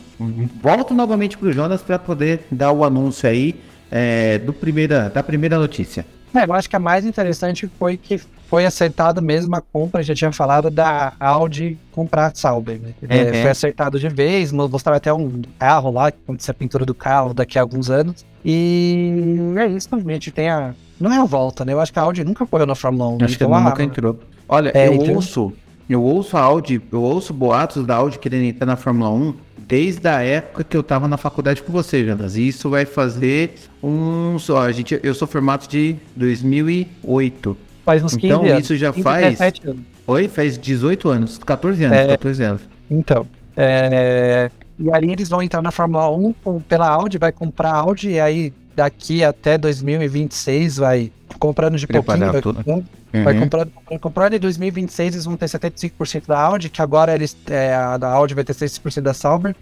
volto 0.61 0.93
novamente 0.93 1.37
para 1.37 1.49
o 1.49 1.53
Jonas 1.53 1.81
para 1.81 1.99
poder 1.99 2.45
dar 2.51 2.71
o 2.71 2.83
anúncio 2.83 3.29
aí 3.29 3.55
é, 3.91 4.37
do 4.39 4.53
primeira, 4.53 5.09
da 5.09 5.21
primeira 5.21 5.57
notícia. 5.57 6.05
É, 6.35 6.43
eu 6.45 6.53
acho 6.53 6.69
que 6.69 6.75
a 6.75 6.79
mais 6.79 7.05
interessante 7.05 7.69
foi 7.79 7.97
que 7.97 8.19
foi 8.49 8.65
acertada 8.65 9.19
mesmo 9.19 9.55
a 9.55 9.61
compra, 9.61 10.01
já 10.03 10.15
tinha 10.15 10.31
falado, 10.31 10.69
da 10.69 11.13
Audi 11.19 11.77
comprar 11.91 12.27
a 12.27 12.31
Sauber. 12.33 12.79
Né? 12.79 12.93
Uhum. 13.01 13.41
Foi 13.41 13.49
acertado 13.49 13.99
de 13.99 14.07
vez, 14.07 14.51
mostrava 14.51 14.97
até 14.97 15.11
um 15.13 15.41
carro 15.59 15.91
lá, 15.91 16.11
que 16.11 16.17
aconteceu 16.23 16.51
a 16.51 16.55
pintura 16.55 16.85
do 16.85 16.93
carro 16.93 17.33
daqui 17.33 17.57
a 17.59 17.61
alguns 17.61 17.89
anos. 17.89 18.25
E 18.45 19.13
é 19.57 19.67
isso, 19.67 19.89
a 19.93 19.99
gente 19.99 20.31
tem 20.31 20.49
a. 20.49 20.73
Não 20.99 21.11
é 21.11 21.17
a 21.17 21.25
volta, 21.25 21.63
né? 21.65 21.73
Eu 21.73 21.79
acho 21.81 21.91
que 21.93 21.99
a 21.99 22.03
Audi 22.03 22.23
nunca 22.23 22.43
apoiou 22.43 22.65
na 22.65 22.75
Fórmula 22.75 23.09
1. 23.09 23.17
Acho 23.25 23.37
que 23.37 23.43
então, 23.43 23.53
ela 23.55 23.65
a- 23.65 23.69
nunca 23.69 23.83
entrou. 23.83 24.19
Olha, 24.47 24.71
É, 24.73 24.87
eu 24.87 24.93
então- 24.93 25.15
ouço, 25.15 25.53
eu 25.89 26.01
ouço 26.01 26.37
a 26.37 26.41
Audi, 26.41 26.81
eu 26.91 27.01
ouço 27.01 27.33
boatos 27.33 27.85
da 27.85 27.95
Audi 27.97 28.17
querendo 28.17 28.43
entrar 28.45 28.65
na 28.65 28.75
Fórmula 28.75 29.09
1 29.11 29.33
desde 29.67 30.07
a 30.07 30.21
época 30.21 30.63
que 30.63 30.77
eu 30.77 30.81
tava 30.81 31.07
na 31.07 31.17
faculdade 31.17 31.61
com 31.61 31.71
você, 31.71 32.05
Jonas. 32.05 32.35
E 32.37 32.47
isso 32.47 32.69
vai 32.69 32.85
fazer 32.85 33.55
uns. 33.83 34.49
Ó, 34.49 34.61
a 34.61 34.71
gente, 34.71 34.99
eu 35.03 35.13
sou 35.13 35.27
formado 35.27 35.67
de 35.67 35.95
2008. 36.15 37.57
faz 37.85 38.03
uns 38.03 38.15
15 38.15 38.25
então, 38.27 38.45
anos. 38.45 38.63
isso 38.63 38.75
já 38.75 38.91
15, 38.91 39.03
faz- 39.03 39.23
17 39.39 39.67
anos. 39.69 39.81
Oi? 40.07 40.27
Faz 40.27 40.57
18 40.57 41.09
anos, 41.09 41.37
14 41.37 41.83
anos, 41.83 41.97
É. 41.97 42.07
14 42.07 42.43
anos. 42.43 42.61
Então, 42.89 43.25
é, 43.55 44.49
e 44.79 44.91
ali 44.91 45.11
eles 45.11 45.27
vão 45.29 45.41
entrar 45.41 45.61
na 45.61 45.71
Fórmula 45.71 46.09
1 46.09 46.33
com- 46.43 46.59
pela 46.61 46.87
Audi, 46.89 47.17
vai 47.17 47.31
comprar 47.31 47.71
a 47.71 47.75
Audi, 47.77 48.09
e 48.11 48.19
aí 48.19 48.53
daqui 48.81 49.23
até 49.23 49.57
2026 49.57 50.77
vai 50.77 51.11
comprando 51.39 51.77
de 51.77 51.87
pouquinho, 51.87 52.03
Preparar 52.03 52.31
vai 52.31 52.41
tudo. 52.41 52.57
comprando, 52.63 52.85
vai 53.23 53.33
Uhum. 53.33 53.39
comprando, 53.41 53.71
comprando, 53.71 53.99
comprando, 53.99 54.33
em 54.35 54.39
2026 54.39 55.15
eles 55.15 55.25
vão 55.25 55.35
ter 55.35 55.47
75% 55.49 56.27
da 56.27 56.39
Audi, 56.39 56.69
que 56.69 56.81
agora 56.81 57.13
eles, 57.15 57.35
é, 57.49 57.73
a 57.73 57.97
da 57.97 58.07
Audi 58.09 58.33
vai 58.35 58.43
ter 58.43 58.53
6% 58.53 59.01
da 59.03 59.13
Sauber, 59.13 59.55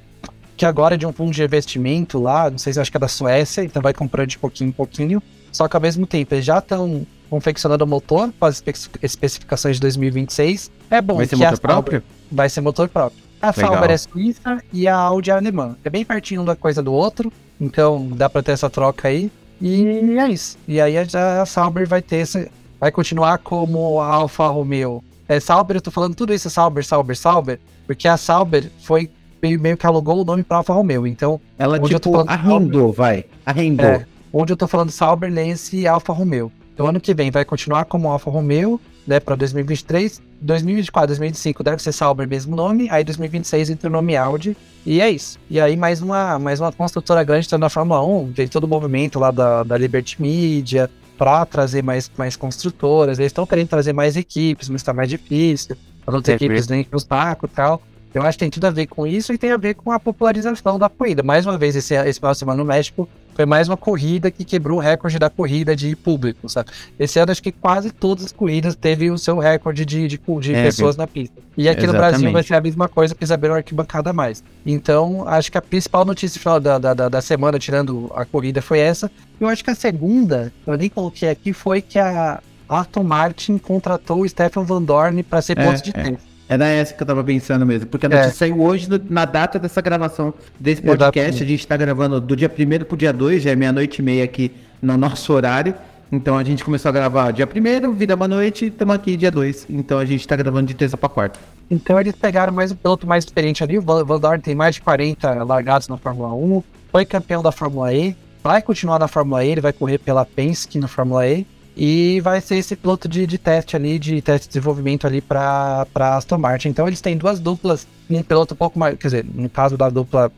que 0.58 0.66
agora 0.66 0.96
é 0.96 0.98
de 0.98 1.06
um 1.08 1.14
fundo 1.14 1.32
de 1.32 1.42
investimento 1.42 2.22
lá, 2.22 2.50
não 2.52 2.58
sei 2.58 2.74
se 2.74 2.80
eu 2.80 2.82
acho 2.82 2.92
que 2.92 2.98
é 2.98 3.00
da 3.00 3.08
Suécia, 3.08 3.64
então 3.64 3.82
vai 3.82 3.94
comprando 3.94 4.28
de 4.30 4.38
pouquinho 4.38 4.68
em 4.70 4.74
pouquinho, 4.74 5.24
só 5.52 5.68
que 5.68 5.76
ao 5.76 5.82
mesmo 5.82 6.06
tempo 6.06 6.34
eles 6.36 6.46
já 6.46 6.60
estão 6.60 7.06
confeccionando 7.30 7.84
o 7.86 7.88
motor 7.88 8.32
com 8.38 8.46
as 8.46 8.62
espe- 8.66 9.00
especificações 9.02 9.78
de 9.78 9.82
2026. 9.82 10.70
É 10.92 11.02
bom 11.02 11.16
Vai 11.16 11.26
ser 11.26 11.36
motor 11.38 11.50
Sauber- 11.58 11.62
próprio? 11.62 12.04
vai 12.32 12.50
ser 12.50 12.62
motor 12.62 12.88
próprio. 12.90 13.24
A 13.50 13.54
Legal. 13.56 13.72
Sauber 13.74 13.92
é 13.92 13.98
suíça 13.98 14.58
e 14.74 14.88
a 14.88 14.96
Audi 14.96 15.30
é 15.30 15.34
alemã. 15.34 15.76
É 15.84 15.90
bem 15.90 16.04
pertinho 16.04 16.42
uma 16.42 16.56
coisa 16.56 16.82
do 16.82 16.92
outro, 16.94 17.32
então 17.60 18.08
dá 18.14 18.30
pra 18.30 18.42
ter 18.42 18.52
essa 18.54 18.70
troca 18.70 19.08
aí. 19.08 19.32
E 19.62 20.18
é 20.18 20.28
isso. 20.30 20.58
E 20.68 20.82
aí 20.82 20.98
a, 20.98 21.42
a 21.42 21.46
Sauber 21.46 21.88
vai 21.88 22.02
ter 22.02 22.18
essa, 22.18 22.48
vai 22.80 22.92
continuar 22.92 23.38
como 23.38 24.00
a 24.02 24.08
Alfa 24.08 24.48
Romeo. 24.48 25.04
É 25.28 25.40
Sauber, 25.40 25.78
eu 25.78 25.82
tô 25.82 25.92
falando 25.92 26.16
tudo 26.16 26.34
isso 26.34 26.50
Sauber, 26.50 26.86
Sauber, 26.86 27.18
Sauber, 27.18 27.60
porque 27.88 28.08
a 28.08 28.18
Sauber 28.18 28.70
foi 28.84 29.10
meio, 29.42 29.60
meio 29.60 29.78
que 29.78 29.86
alugou 29.86 30.22
o 30.22 30.26
nome 30.26 30.44
pra 30.44 30.58
Alfa 30.58 30.74
Romeo. 30.74 31.08
Então, 31.08 31.40
Ela, 31.58 31.80
tipo, 31.80 32.18
arrendou, 32.28 32.92
vai. 32.92 33.26
Arrendou. 33.46 33.86
é, 33.86 34.06
onde 34.32 34.54
eu 34.54 34.58
tô 34.58 34.68
falando 34.68 34.92
Sauber, 34.92 35.34
Lance 35.34 35.78
e 35.78 35.88
Alfa 35.88 36.14
Romeo. 36.14 36.52
Então 36.74 36.88
ano 36.88 37.00
que 37.00 37.14
vem 37.14 37.32
vai 37.32 37.46
continuar 37.46 37.86
como 37.86 38.10
Alfa 38.10 38.30
Romeo, 38.30 38.80
né, 39.06 39.20
pra 39.20 39.36
2023. 39.36 40.22
2024, 40.42 41.08
2025 41.08 41.64
deve 41.64 41.82
ser 41.82 41.92
Sauber, 41.92 42.28
mesmo 42.28 42.56
nome. 42.56 42.88
Aí 42.90 43.04
2026 43.04 43.70
entra 43.70 43.90
o 43.90 43.92
nome 43.92 44.16
Audi. 44.16 44.56
E 44.86 45.02
é 45.02 45.10
isso. 45.10 45.40
E 45.50 45.60
aí 45.60 45.76
mais 45.76 46.02
uma, 46.02 46.38
mais 46.38 46.60
uma 46.60 46.72
construtora 46.72 47.24
grande 47.24 47.50
tá 47.50 47.58
na 47.58 47.70
Fórmula 47.70 48.04
1. 48.06 48.34
Tem 48.34 48.48
todo 48.48 48.66
o 48.66 48.68
movimento 48.68 49.20
lá 49.20 49.32
da, 49.32 49.64
da 49.64 49.78
Liberty 49.78 50.22
Media 50.22 50.90
pra 51.18 51.46
trazer 51.46 51.84
mais, 51.84 52.12
mais 52.18 52.36
construtoras. 52.36 53.20
Eles 53.20 53.30
estão 53.30 53.46
querendo 53.46 53.70
trazer 53.70 53.94
mais 53.94 54.16
equipes, 54.16 54.70
mas 54.70 54.84
tá 54.84 54.94
mais 54.94 55.10
difícil. 55.10 55.76
As 56.06 56.14
outras 56.14 56.36
Entendi. 56.36 56.54
equipes 56.54 56.68
vêm 56.68 56.86
os 56.92 57.04
tacos 57.04 57.50
e 57.50 57.54
tal. 57.54 57.82
Eu 58.14 58.22
acho 58.22 58.38
que 58.38 58.46
tem 58.46 58.50
tudo 58.50 58.66
a 58.66 58.70
ver 58.70 58.88
com 58.88 59.06
isso 59.06 59.34
e 59.34 59.38
tem 59.38 59.52
a 59.52 59.58
ver 59.58 59.74
com 59.74 59.92
a 59.92 60.00
popularização 60.00 60.80
da 60.80 60.88
corrida. 60.88 61.22
Mais 61.22 61.46
uma 61.46 61.58
vez, 61.58 61.76
esse, 61.76 61.94
esse 61.94 62.18
final 62.18 62.32
de 62.32 62.38
semana 62.38 62.58
no 62.58 62.66
México 62.66 63.10
foi 63.36 63.46
mais 63.46 63.68
uma 63.68 63.76
corrida 63.76 64.32
que 64.32 64.46
quebrou 64.46 64.78
o 64.78 64.82
recorde 64.82 65.20
da 65.20 65.30
corrida 65.30 65.76
de 65.76 65.94
público, 65.96 66.48
sabe? 66.48 66.72
Esse 66.98 67.20
ano 67.20 67.34
acho 67.34 67.44
que 67.44 67.52
quase 67.52 67.92
todas 67.92 68.26
as 68.26 68.32
corridas 68.32 68.76
teve 68.76 69.12
o 69.12 69.18
seu 69.18 69.38
recorde 69.38 69.86
de, 69.86 70.08
de, 70.08 70.18
de 70.18 70.56
É, 70.56 70.64
pessoas 70.64 70.96
na 70.96 71.06
pista. 71.06 71.36
E 71.58 71.68
aqui 71.68 71.86
no 71.86 71.92
Brasil 71.92 72.32
vai 72.32 72.42
Exatamente. 72.42 72.48
ser 72.48 72.54
a 72.56 72.62
mesma 72.62 72.88
coisa, 72.88 73.14
porque 73.14 73.26
eles 73.26 73.32
abriram 73.32 73.56
arquibancada 73.56 74.10
a 74.10 74.14
mais. 74.14 74.42
Então, 74.66 75.28
acho 75.28 75.52
que 75.52 75.58
a 75.58 75.62
principal 75.62 76.06
notícia 76.06 76.40
final 76.40 76.60
da, 76.60 76.78
da, 76.78 76.94
da, 76.94 77.22
semana, 77.22 77.60
tirando 77.60 78.10
a 78.16 78.24
corrida, 78.26 78.62
foi 78.62 78.80
essa. 78.80 79.12
Eu 79.40 79.50
acho 79.50 79.64
que 79.64 79.70
a 79.70 79.76
segunda, 79.76 80.52
eu 80.66 80.78
nem 80.78 80.90
coloquei 80.90 81.30
aqui, 81.30 81.52
foi 81.52 81.82
que 81.82 82.00
a 82.00 82.42
Aston 82.70 83.04
Martin 83.04 83.58
contratou 83.58 84.22
o 84.22 84.30
Stefan 84.30 84.64
Van 84.64 84.82
Dorn 84.82 85.22
para 85.24 85.42
ser 85.42 85.58
É, 85.58 85.62
piloto 85.64 85.84
de 85.84 85.90
é. 85.90 85.94
teste. 85.94 86.35
Era 86.48 86.68
essa 86.68 86.94
que 86.94 87.02
eu 87.02 87.08
tava 87.08 87.24
pensando 87.24 87.66
mesmo, 87.66 87.88
porque 87.88 88.06
a 88.06 88.10
É. 88.10 88.16
notícia 88.16 88.34
saiu 88.34 88.62
hoje 88.62 88.88
no- 88.90 89.02
na 89.10 89.26
data 89.26 89.58
dessa 89.58 89.82
gravação 89.82 90.34
desse 90.60 90.82
podcast. 90.82 91.42
A 91.44 91.46
gente 91.46 91.66
tá 91.68 91.76
gravando 91.76 92.22
do 92.22 92.36
dia 92.36 92.48
1 92.50 92.86
pro 92.86 92.96
dia 92.96 93.12
2, 93.12 93.42
já 93.42 93.52
é 93.52 93.56
meia-noite 93.56 94.00
e 94.00 94.06
meia 94.06 94.24
aqui 94.24 94.52
no 94.82 94.96
nosso 94.98 95.34
horário. 95.34 95.74
Então 96.12 96.38
a 96.38 96.44
gente 96.44 96.64
começou 96.64 96.90
a 96.90 96.92
gravar 96.92 97.32
dia 97.32 97.48
1, 97.48 97.92
vira 97.94 98.16
uma 98.16 98.28
noite, 98.28 98.68
estamos 98.68 98.94
aqui 98.94 99.18
dia 99.18 99.32
2. 99.32 99.66
Então 99.70 99.98
a 99.98 100.06
gente 100.06 100.28
tá 100.28 100.36
gravando 100.36 100.68
de 100.68 100.76
terça 100.76 100.96
pra 100.96 101.10
quarta. 101.10 101.40
Então 101.70 102.00
eles 102.00 102.16
pegaram 102.16 102.54
mais 102.54 102.72
um 102.72 102.76
piloto 102.76 103.08
mais 103.08 103.24
experiente 103.24 103.64
ali. 103.64 103.80
O 103.80 103.82
Van 103.82 104.20
Dorn 104.20 104.40
tem 104.40 104.54
mais 104.54 104.76
de 104.76 104.82
40 104.82 105.44
largados 105.44 105.88
na 105.88 105.98
Fórmula 105.98 106.32
1, 106.34 106.62
foi 106.92 107.06
campeão 107.06 107.42
da 107.42 107.52
Fórmula 107.52 107.92
E, 107.92 108.16
vai 108.44 108.62
continuar 108.62 109.00
na 109.00 109.08
Fórmula 109.08 109.44
E, 109.44 109.50
ele 109.50 109.62
vai 109.62 109.74
correr 109.74 109.98
pela 109.98 110.24
Penske 110.24 110.78
na 110.78 110.88
Fórmula 110.88 111.28
E. 111.28 111.46
E 111.78 112.22
vai 112.22 112.40
ser 112.40 112.56
esse 112.56 112.76
piloto 112.76 113.08
de, 113.08 113.28
de 113.28 113.38
teste 113.38 113.76
ali, 113.76 114.00
de 114.00 114.22
teste 114.22 114.48
de 114.48 114.54
desenvolvimento 114.54 115.06
ali 115.06 115.22
para 115.22 115.86
Aston 115.94 116.38
Martin. 116.38 116.70
Então 116.70 116.88
eles 116.88 117.02
têm 117.02 117.18
duas 117.18 117.40
duplas, 117.40 117.86
um 118.10 118.24
piloto 118.24 118.54
um 118.54 118.58
pouco 118.58 118.80
mais, 118.80 118.98
quer 118.98 119.08
dizer, 119.08 119.26
no 119.26 119.50
caso 119.50 119.76
da 119.76 119.90
dupla 119.90 120.32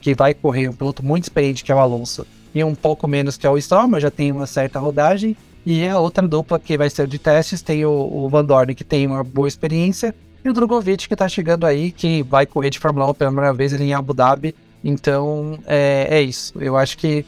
que 0.00 0.14
vai 0.14 0.32
correr, 0.32 0.68
um 0.68 0.72
piloto 0.72 1.04
muito 1.04 1.24
experiente 1.24 1.62
que 1.62 1.70
é 1.70 1.74
o 1.74 1.78
Alonso, 1.78 2.26
e 2.54 2.64
um 2.64 2.74
pouco 2.74 3.06
menos 3.06 3.36
que 3.36 3.46
é 3.46 3.50
o 3.50 3.60
Stroll, 3.60 4.00
já 4.00 4.10
tem 4.10 4.32
uma 4.32 4.46
certa 4.46 4.78
rodagem. 4.78 5.36
E 5.66 5.86
a 5.86 5.98
outra 5.98 6.26
dupla 6.26 6.58
que 6.58 6.78
vai 6.78 6.88
ser 6.88 7.06
de 7.06 7.18
testes 7.18 7.60
tem 7.60 7.84
o, 7.84 7.90
o 7.90 8.28
Van 8.30 8.44
Dorn, 8.44 8.74
que 8.74 8.84
tem 8.84 9.06
uma 9.06 9.22
boa 9.22 9.46
experiência, 9.46 10.14
e 10.44 10.48
o 10.48 10.52
Drogovic, 10.52 11.08
que 11.08 11.16
tá 11.16 11.28
chegando 11.28 11.66
aí, 11.66 11.90
que 11.90 12.22
vai 12.22 12.46
correr 12.46 12.70
de 12.70 12.78
Fórmula 12.78 13.10
1 13.10 13.14
pela 13.14 13.30
primeira 13.30 13.52
vez 13.52 13.72
ele 13.72 13.84
em 13.84 13.92
Abu 13.92 14.14
Dhabi. 14.14 14.54
Então, 14.82 15.58
é, 15.66 16.06
é 16.10 16.22
isso. 16.22 16.54
Eu 16.58 16.76
acho 16.76 16.96
que. 16.96 17.24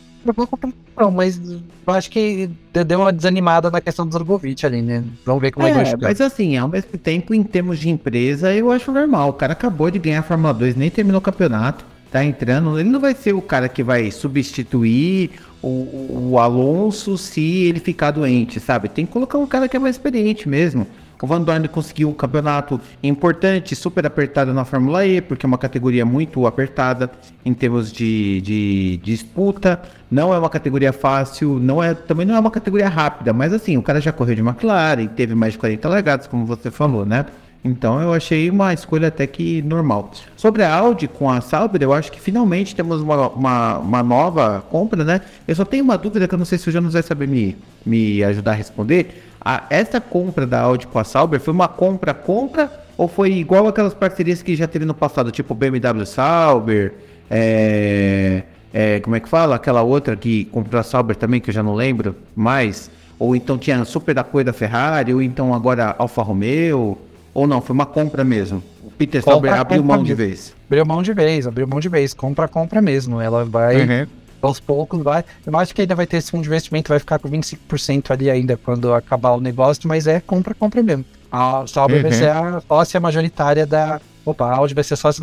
Não, 0.96 1.10
mas 1.10 1.40
eu 1.40 1.60
acho 1.86 2.10
que 2.10 2.50
deu 2.72 3.00
uma 3.00 3.12
desanimada 3.12 3.70
na 3.70 3.80
questão 3.80 4.06
do 4.06 4.12
Drogovic 4.12 4.64
ali, 4.66 4.82
né? 4.82 5.02
Vamos 5.24 5.40
ver 5.40 5.50
como 5.50 5.66
é, 5.66 5.70
é 5.70 5.72
que 5.72 5.76
vai 5.78 5.86
chegar. 5.86 6.08
Mas 6.08 6.20
assim, 6.20 6.56
ao 6.56 6.68
mesmo 6.68 6.98
tempo, 6.98 7.32
em 7.32 7.42
termos 7.42 7.78
de 7.78 7.88
empresa, 7.88 8.54
eu 8.54 8.70
acho 8.70 8.92
normal. 8.92 9.30
O 9.30 9.32
cara 9.32 9.52
acabou 9.52 9.90
de 9.90 9.98
ganhar 9.98 10.20
a 10.20 10.22
Fórmula 10.22 10.52
2, 10.52 10.76
nem 10.76 10.90
terminou 10.90 11.18
o 11.18 11.22
campeonato, 11.22 11.84
tá 12.10 12.22
entrando. 12.24 12.78
Ele 12.78 12.88
não 12.88 13.00
vai 13.00 13.14
ser 13.14 13.32
o 13.32 13.40
cara 13.40 13.68
que 13.68 13.82
vai 13.82 14.10
substituir 14.10 15.30
o, 15.62 16.30
o 16.32 16.38
Alonso 16.38 17.16
se 17.16 17.64
ele 17.64 17.80
ficar 17.80 18.10
doente, 18.10 18.60
sabe? 18.60 18.88
Tem 18.88 19.06
que 19.06 19.12
colocar 19.12 19.38
um 19.38 19.46
cara 19.46 19.68
que 19.68 19.76
é 19.76 19.80
mais 19.80 19.96
experiente 19.96 20.48
mesmo. 20.48 20.86
O 21.22 21.26
Van 21.26 21.42
Dorn 21.42 21.68
conseguiu 21.68 22.08
um 22.08 22.14
campeonato 22.14 22.80
importante, 23.02 23.76
super 23.76 24.06
apertado 24.06 24.54
na 24.54 24.64
Fórmula 24.64 25.04
E, 25.06 25.20
porque 25.20 25.44
é 25.44 25.48
uma 25.48 25.58
categoria 25.58 26.06
muito 26.06 26.46
apertada 26.46 27.10
em 27.44 27.52
termos 27.52 27.92
de, 27.92 28.40
de, 28.40 28.96
de, 28.96 29.16
disputa. 29.16 29.80
Não 30.10 30.32
é 30.32 30.38
uma 30.38 30.48
categoria 30.48 30.92
fácil, 30.92 31.58
não 31.60 31.82
é, 31.82 31.94
também 31.94 32.26
não 32.26 32.34
é 32.34 32.40
uma 32.40 32.50
categoria 32.50 32.88
rápida, 32.88 33.32
mas 33.32 33.52
assim, 33.52 33.76
o 33.76 33.82
cara 33.82 34.00
já 34.00 34.12
correu 34.12 34.34
de 34.34 34.40
McLaren, 34.40 35.06
teve 35.08 35.34
mais 35.34 35.52
de 35.52 35.58
40 35.58 35.88
largados, 35.88 36.26
como 36.26 36.46
você 36.46 36.70
falou, 36.70 37.04
né? 37.04 37.26
Então 37.62 38.00
eu 38.00 38.14
achei 38.14 38.48
uma 38.48 38.72
escolha 38.72 39.08
até 39.08 39.26
que 39.26 39.60
normal. 39.62 40.10
Sobre 40.36 40.62
a 40.62 40.74
Audi 40.74 41.06
com 41.06 41.30
a 41.30 41.42
Sauber, 41.42 41.82
eu 41.82 41.92
acho 41.92 42.10
que 42.10 42.18
finalmente 42.18 42.74
temos 42.74 43.02
uma, 43.02 43.28
uma, 43.28 43.78
uma, 43.78 44.02
nova 44.02 44.64
compra, 44.70 45.04
né? 45.04 45.20
Eu 45.46 45.54
só 45.54 45.64
tenho 45.64 45.84
uma 45.84 45.98
dúvida 45.98 46.26
que 46.26 46.34
eu 46.34 46.38
não 46.38 46.46
sei 46.46 46.56
se 46.56 46.68
o 46.68 46.72
Jonas 46.72 46.94
vai 46.94 47.02
saber 47.02 47.28
me, 47.28 47.56
me 47.84 48.24
ajudar 48.24 48.52
a 48.52 48.54
responder. 48.54 49.29
A, 49.40 49.64
essa 49.70 50.00
compra 50.00 50.46
da 50.46 50.60
Audi 50.60 50.86
com 50.86 50.98
a 50.98 51.04
Sauber 51.04 51.40
foi 51.40 51.54
uma 51.54 51.68
compra-compra 51.68 52.70
ou 52.96 53.08
foi 53.08 53.32
igual 53.32 53.66
aquelas 53.66 53.94
parcerias 53.94 54.42
que 54.42 54.54
já 54.54 54.66
teve 54.66 54.84
no 54.84 54.92
passado, 54.92 55.30
tipo 55.30 55.54
BMW 55.54 56.04
Sauber, 56.04 56.92
é, 57.30 58.42
é, 58.74 59.00
como 59.00 59.16
é 59.16 59.20
que 59.20 59.28
fala? 59.28 59.56
Aquela 59.56 59.82
outra 59.82 60.16
que 60.16 60.44
comprou 60.46 60.78
a 60.78 60.82
Sauber 60.82 61.16
também, 61.16 61.40
que 61.40 61.50
eu 61.50 61.54
já 61.54 61.62
não 61.62 61.74
lembro 61.74 62.14
mais. 62.34 62.90
Ou 63.18 63.36
então 63.36 63.56
tinha 63.56 63.84
Super 63.84 64.14
da 64.14 64.24
Coisa 64.24 64.46
da 64.46 64.52
Ferrari, 64.52 65.14
ou 65.14 65.22
então 65.22 65.54
agora 65.54 65.94
Alfa 65.98 66.22
Romeo. 66.22 66.98
Ou 67.32 67.46
não, 67.46 67.60
foi 67.60 67.74
uma 67.74 67.86
compra 67.86 68.24
mesmo. 68.24 68.62
O 68.82 68.90
Peter 68.90 69.22
Sauber 69.22 69.54
abriu 69.54 69.84
mão 69.84 70.02
de 70.02 70.14
vez. 70.14 70.54
Abriu 70.66 70.84
mão 70.84 71.02
de 71.02 71.12
vez, 71.12 71.46
abriu 71.46 71.66
mão 71.66 71.78
de 71.78 71.88
vez. 71.88 72.12
Compra, 72.12 72.48
compra 72.48 72.82
mesmo. 72.82 73.20
Ela 73.20 73.44
vai. 73.44 73.82
Uhum. 73.82 74.06
Aos 74.42 74.58
poucos 74.58 75.02
vai. 75.02 75.24
Eu 75.46 75.56
acho 75.58 75.74
que 75.74 75.82
ainda 75.82 75.94
vai 75.94 76.06
ter 76.06 76.16
esse 76.16 76.30
fundo 76.30 76.42
de 76.42 76.48
investimento, 76.48 76.88
vai 76.88 76.98
ficar 76.98 77.18
com 77.18 77.28
25% 77.28 78.10
ali 78.10 78.30
ainda 78.30 78.56
quando 78.56 78.92
acabar 78.94 79.32
o 79.32 79.40
negócio, 79.40 79.88
mas 79.88 80.06
é 80.06 80.20
compra, 80.20 80.54
compra 80.54 80.82
mesmo. 80.82 81.04
A 81.30 81.64
Sauber 81.66 81.96
uhum. 81.96 82.02
vai 82.02 82.12
ser 82.12 82.30
a 82.30 82.60
sócia 82.66 83.00
majoritária 83.00 83.66
da. 83.66 84.00
Opa, 84.24 84.46
a 84.46 84.56
Audi 84.56 84.74
vai 84.74 84.84
ser 84.84 84.96
sócia 84.96 85.22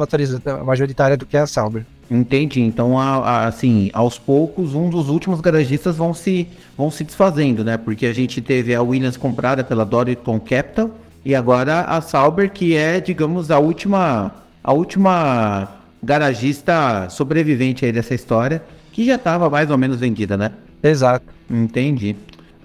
majoritária 0.64 1.18
do 1.18 1.26
que 1.26 1.38
a 1.38 1.46
Sauber. 1.46 1.86
Entendi. 2.10 2.62
Então, 2.62 2.98
a, 2.98 3.18
a, 3.18 3.48
assim, 3.48 3.90
aos 3.94 4.18
poucos, 4.18 4.74
um 4.74 4.90
dos 4.90 5.10
últimos 5.10 5.42
garagistas 5.42 5.98
vão 5.98 6.14
se, 6.14 6.48
vão 6.78 6.90
se 6.90 7.04
desfazendo, 7.04 7.64
né? 7.64 7.78
Porque 7.78 8.06
a 8.06 8.14
gente 8.14 8.42
teve 8.42 8.74
a 8.74 8.82
Williams 8.82 9.18
comprada 9.18 9.64
pela 9.64 9.86
Doriton 9.86 10.40
Capital 10.40 10.90
e 11.24 11.36
agora 11.36 11.82
a 11.82 12.00
Sauber, 12.02 12.50
que 12.50 12.76
é, 12.76 13.02
digamos, 13.02 13.52
a 13.52 13.60
última, 13.60 14.34
a 14.64 14.72
última 14.72 15.68
garagista 16.02 17.10
sobrevivente 17.10 17.86
aí 17.86 17.92
dessa 17.92 18.16
história, 18.16 18.64
que 18.98 19.06
já 19.06 19.14
estava 19.14 19.48
mais 19.48 19.70
ou 19.70 19.78
menos 19.78 20.00
vendida, 20.00 20.36
né? 20.36 20.54
Exato. 20.82 21.24
Entendi. 21.48 22.16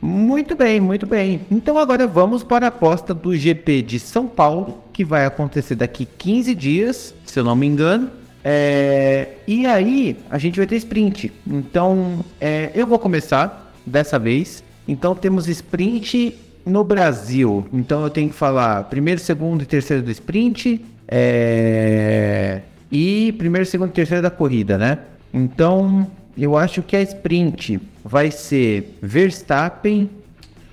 Muito 0.00 0.56
bem, 0.56 0.80
muito 0.80 1.06
bem. 1.06 1.42
Então 1.50 1.76
agora 1.76 2.06
vamos 2.06 2.42
para 2.42 2.64
a 2.64 2.68
aposta 2.70 3.12
do 3.12 3.36
GP 3.36 3.82
de 3.82 4.00
São 4.00 4.26
Paulo, 4.26 4.82
que 4.94 5.04
vai 5.04 5.26
acontecer 5.26 5.74
daqui 5.74 6.06
15 6.06 6.54
dias, 6.54 7.14
se 7.26 7.38
eu 7.38 7.44
não 7.44 7.54
me 7.54 7.66
engano. 7.66 8.08
É... 8.42 9.28
E 9.46 9.66
aí 9.66 10.16
a 10.30 10.38
gente 10.38 10.56
vai 10.56 10.66
ter 10.66 10.76
sprint. 10.76 11.30
Então 11.46 12.24
é... 12.40 12.70
eu 12.74 12.86
vou 12.86 12.98
começar 12.98 13.70
dessa 13.84 14.18
vez. 14.18 14.64
Então 14.88 15.14
temos 15.14 15.46
sprint 15.48 16.34
no 16.64 16.82
Brasil, 16.82 17.66
então 17.74 18.02
eu 18.04 18.08
tenho 18.08 18.30
que 18.30 18.34
falar 18.34 18.84
primeiro, 18.84 19.20
segundo 19.20 19.64
e 19.64 19.66
terceiro 19.66 20.02
do 20.02 20.10
sprint 20.10 20.82
é... 21.06 22.62
e 22.90 23.34
primeiro, 23.36 23.66
segundo 23.66 23.90
e 23.90 23.92
terceiro 23.92 24.22
da 24.22 24.30
corrida, 24.30 24.78
né? 24.78 24.98
Então 25.34 26.08
eu 26.36 26.56
acho 26.56 26.82
que 26.82 26.96
a 26.96 27.02
sprint 27.02 27.80
vai 28.04 28.30
ser 28.30 28.98
Verstappen. 29.00 30.10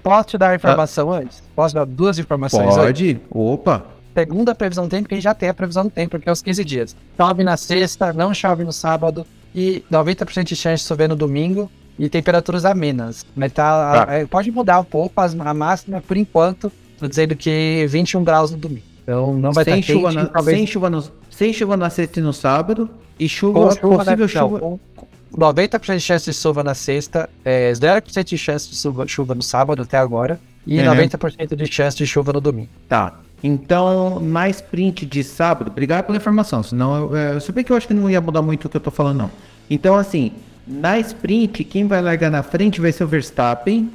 Posso 0.01 0.29
te 0.29 0.37
dar 0.37 0.55
informação 0.55 1.11
ah. 1.11 1.17
antes? 1.17 1.43
Posso 1.55 1.75
dar 1.75 1.85
duas 1.85 2.17
informações 2.17 2.75
Pode. 2.75 3.09
Antes? 3.11 3.23
Opa. 3.29 3.85
Segunda 4.13 4.55
previsão 4.55 4.85
do 4.85 4.89
tempo, 4.89 5.07
que 5.07 5.21
já 5.21 5.33
tem 5.33 5.49
a 5.49 5.53
previsão 5.53 5.83
do 5.83 5.89
tempo, 5.89 6.19
que 6.19 6.27
é 6.27 6.31
os 6.31 6.41
15 6.41 6.65
dias. 6.65 6.95
Chove 7.15 7.43
na 7.43 7.55
sexta, 7.55 8.11
não 8.11 8.33
chove 8.33 8.63
no 8.63 8.73
sábado 8.73 9.25
e 9.53 9.83
90% 9.91 10.43
de 10.43 10.55
chance 10.55 10.83
de 10.83 10.87
chover 10.87 11.07
no 11.07 11.15
domingo 11.15 11.69
e 11.97 12.09
temperaturas 12.09 12.65
amenas. 12.65 13.25
Mas 13.35 13.51
tá, 13.51 14.05
tá. 14.05 14.27
pode 14.29 14.51
mudar 14.51 14.79
um 14.79 14.83
pouco 14.83 15.13
a 15.21 15.53
máxima, 15.53 16.01
por 16.01 16.17
enquanto, 16.17 16.71
tô 16.97 17.07
dizendo 17.07 17.35
que 17.35 17.85
21 17.87 18.23
graus 18.23 18.51
no 18.51 18.57
domingo. 18.57 18.85
Então 19.03 19.33
não 19.33 19.51
vai 19.51 19.63
sem 19.63 19.79
estar 19.79 19.93
chuva 19.93 20.09
quente, 20.09 20.23
na, 20.23 20.25
talvez... 20.27 20.57
sem 20.57 20.67
chuva 20.67 20.89
no, 20.89 21.03
sem 21.29 21.53
chuva 21.53 21.77
na 21.77 21.89
sexta 21.89 22.19
e 22.19 22.23
no 22.23 22.31
sábado 22.31 22.89
e 23.19 23.27
chuva, 23.27 23.71
chuva 23.71 23.97
possível 23.97 24.25
na, 24.25 24.27
chuva. 24.27 24.59
Não, 24.59 24.79
90% 25.35 25.95
de 25.95 26.01
chance 26.01 26.25
de 26.25 26.33
chuva 26.35 26.63
na 26.63 26.73
sexta, 26.73 27.29
é, 27.45 27.71
0% 27.71 28.23
de 28.23 28.37
chance 28.37 28.69
de 28.69 28.75
chuva, 28.75 29.07
chuva 29.07 29.35
no 29.35 29.43
sábado 29.43 29.81
até 29.81 29.97
agora 29.97 30.39
e 30.65 30.79
uhum. 30.79 30.85
90% 30.85 31.55
de 31.55 31.65
chance 31.67 31.97
de 31.97 32.05
chuva 32.05 32.33
no 32.33 32.41
domingo. 32.41 32.69
Tá. 32.87 33.19
Então, 33.43 34.19
na 34.19 34.49
sprint 34.49 35.05
de 35.05 35.23
sábado, 35.23 35.69
obrigado 35.69 36.05
pela 36.05 36.17
informação, 36.17 36.61
senão 36.61 36.97
eu, 36.97 37.17
é, 37.17 37.33
eu 37.35 37.41
sabia 37.41 37.63
que 37.63 37.71
eu 37.71 37.77
acho 37.77 37.87
que 37.87 37.93
não 37.93 38.09
ia 38.09 38.19
mudar 38.19 38.41
muito 38.41 38.65
o 38.65 38.69
que 38.69 38.75
eu 38.77 38.81
tô 38.81 38.91
falando, 38.91 39.17
não. 39.17 39.31
Então, 39.69 39.95
assim, 39.95 40.33
na 40.67 40.99
sprint, 40.99 41.63
quem 41.63 41.87
vai 41.87 42.01
largar 42.01 42.29
na 42.29 42.43
frente 42.43 42.81
vai 42.81 42.91
ser 42.91 43.03
o 43.03 43.07
Verstappen. 43.07 43.89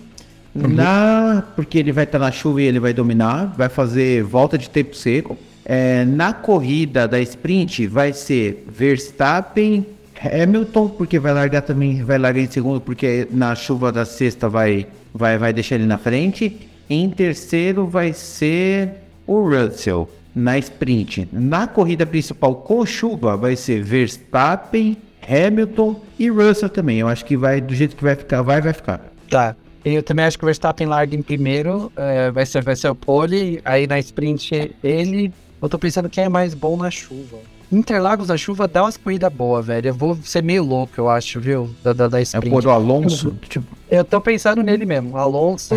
Uhum. 0.55 0.69
Na, 0.69 1.43
porque 1.57 1.79
ele 1.79 1.93
vai 1.93 2.05
estar 2.05 2.19
na 2.19 2.31
chuva 2.31 2.63
e 2.63 2.65
ele 2.65 2.79
vai 2.79 2.93
dominar, 2.93 3.53
vai 3.57 3.69
fazer 3.69 4.23
volta 4.23 4.57
de 4.57 4.71
tempo 4.71 4.97
seco. 4.97 5.37
É, 5.65 6.05
na 6.05 6.33
corrida 6.33 7.09
da 7.09 7.21
sprint 7.21 7.87
vai 7.87 8.13
ser 8.13 8.65
Verstappen, 8.69 9.87
Hamilton, 10.21 10.89
porque 10.89 11.19
vai 11.19 11.33
largar 11.33 11.63
também, 11.63 12.03
vai 12.03 12.19
largar 12.19 12.43
em 12.43 12.51
segundo, 12.51 12.81
porque 12.81 13.27
na 13.31 13.55
chuva 13.55 13.91
da 13.91 14.05
sexta 14.05 14.49
vai, 14.49 14.87
vai, 15.13 15.39
vai 15.39 15.53
deixar 15.53 15.77
ele 15.77 15.87
na 15.87 15.99
frente. 15.99 16.69
Em 16.89 17.11
terceiro 17.11 17.87
vai 17.87 18.13
ser 18.13 18.91
o 19.27 19.49
Russell 19.49 20.09
na 20.35 20.59
sprint. 20.59 21.29
Na 21.33 21.67
corrida 21.67 22.05
principal 22.05 22.57
com 22.57 22.85
chuva 22.85 23.37
vai 23.37 23.57
ser 23.57 23.83
Verstappen, 23.83 24.97
Hamilton 25.27 26.01
e 26.19 26.29
Russell 26.29 26.69
também. 26.69 26.99
Eu 26.99 27.09
acho 27.09 27.25
que 27.25 27.37
vai, 27.37 27.61
do 27.61 27.75
jeito 27.75 27.97
que 27.97 28.03
vai 28.03 28.17
ficar, 28.17 28.43
vai, 28.43 28.61
vai 28.61 28.73
ficar. 28.73 29.01
Tá. 29.31 29.57
Eu 29.85 30.03
também 30.03 30.25
acho 30.25 30.39
que 30.39 30.45
o 30.45 30.47
Verstappen 30.47 30.87
larga 30.87 31.15
em 31.15 31.21
primeiro, 31.21 31.93
é, 31.95 32.31
vai, 32.31 32.47
ser, 32.47 32.63
vai 32.63 32.75
ser 32.75 32.89
o 32.89 32.95
pole, 32.95 33.61
aí 33.65 33.87
na 33.87 33.99
sprint 33.99 34.75
ele. 34.83 35.31
Eu 35.61 35.69
tô 35.69 35.79
pensando 35.79 36.09
quem 36.09 36.25
é 36.25 36.29
mais 36.29 36.55
bom 36.55 36.77
na 36.77 36.91
chuva. 36.91 37.39
Interlagos 37.75 38.29
na 38.29 38.37
chuva 38.37 38.69
dá 38.69 38.85
umas 38.85 38.97
corridas 38.97 39.33
boas, 39.33 39.67
velho. 39.67 39.89
Eu 39.89 39.95
vou 39.95 40.17
ser 40.23 40.43
meio 40.43 40.63
louco, 40.63 40.93
eu 40.97 41.09
acho, 41.09 41.41
viu? 41.41 41.69
Da, 41.83 41.93
da, 41.93 42.09
da 42.09 42.23
sprint. 42.23 42.65
É 42.65 42.69
o 42.69 42.71
Alonso? 42.71 43.37
Tipo, 43.49 43.67
eu 43.91 44.05
tô 44.05 44.21
pensando 44.21 44.63
nele 44.63 44.87
mesmo. 44.87 45.17
Alonso. 45.17 45.75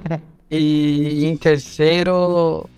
e 0.50 1.26
em 1.26 1.36
terceiro, 1.36 2.68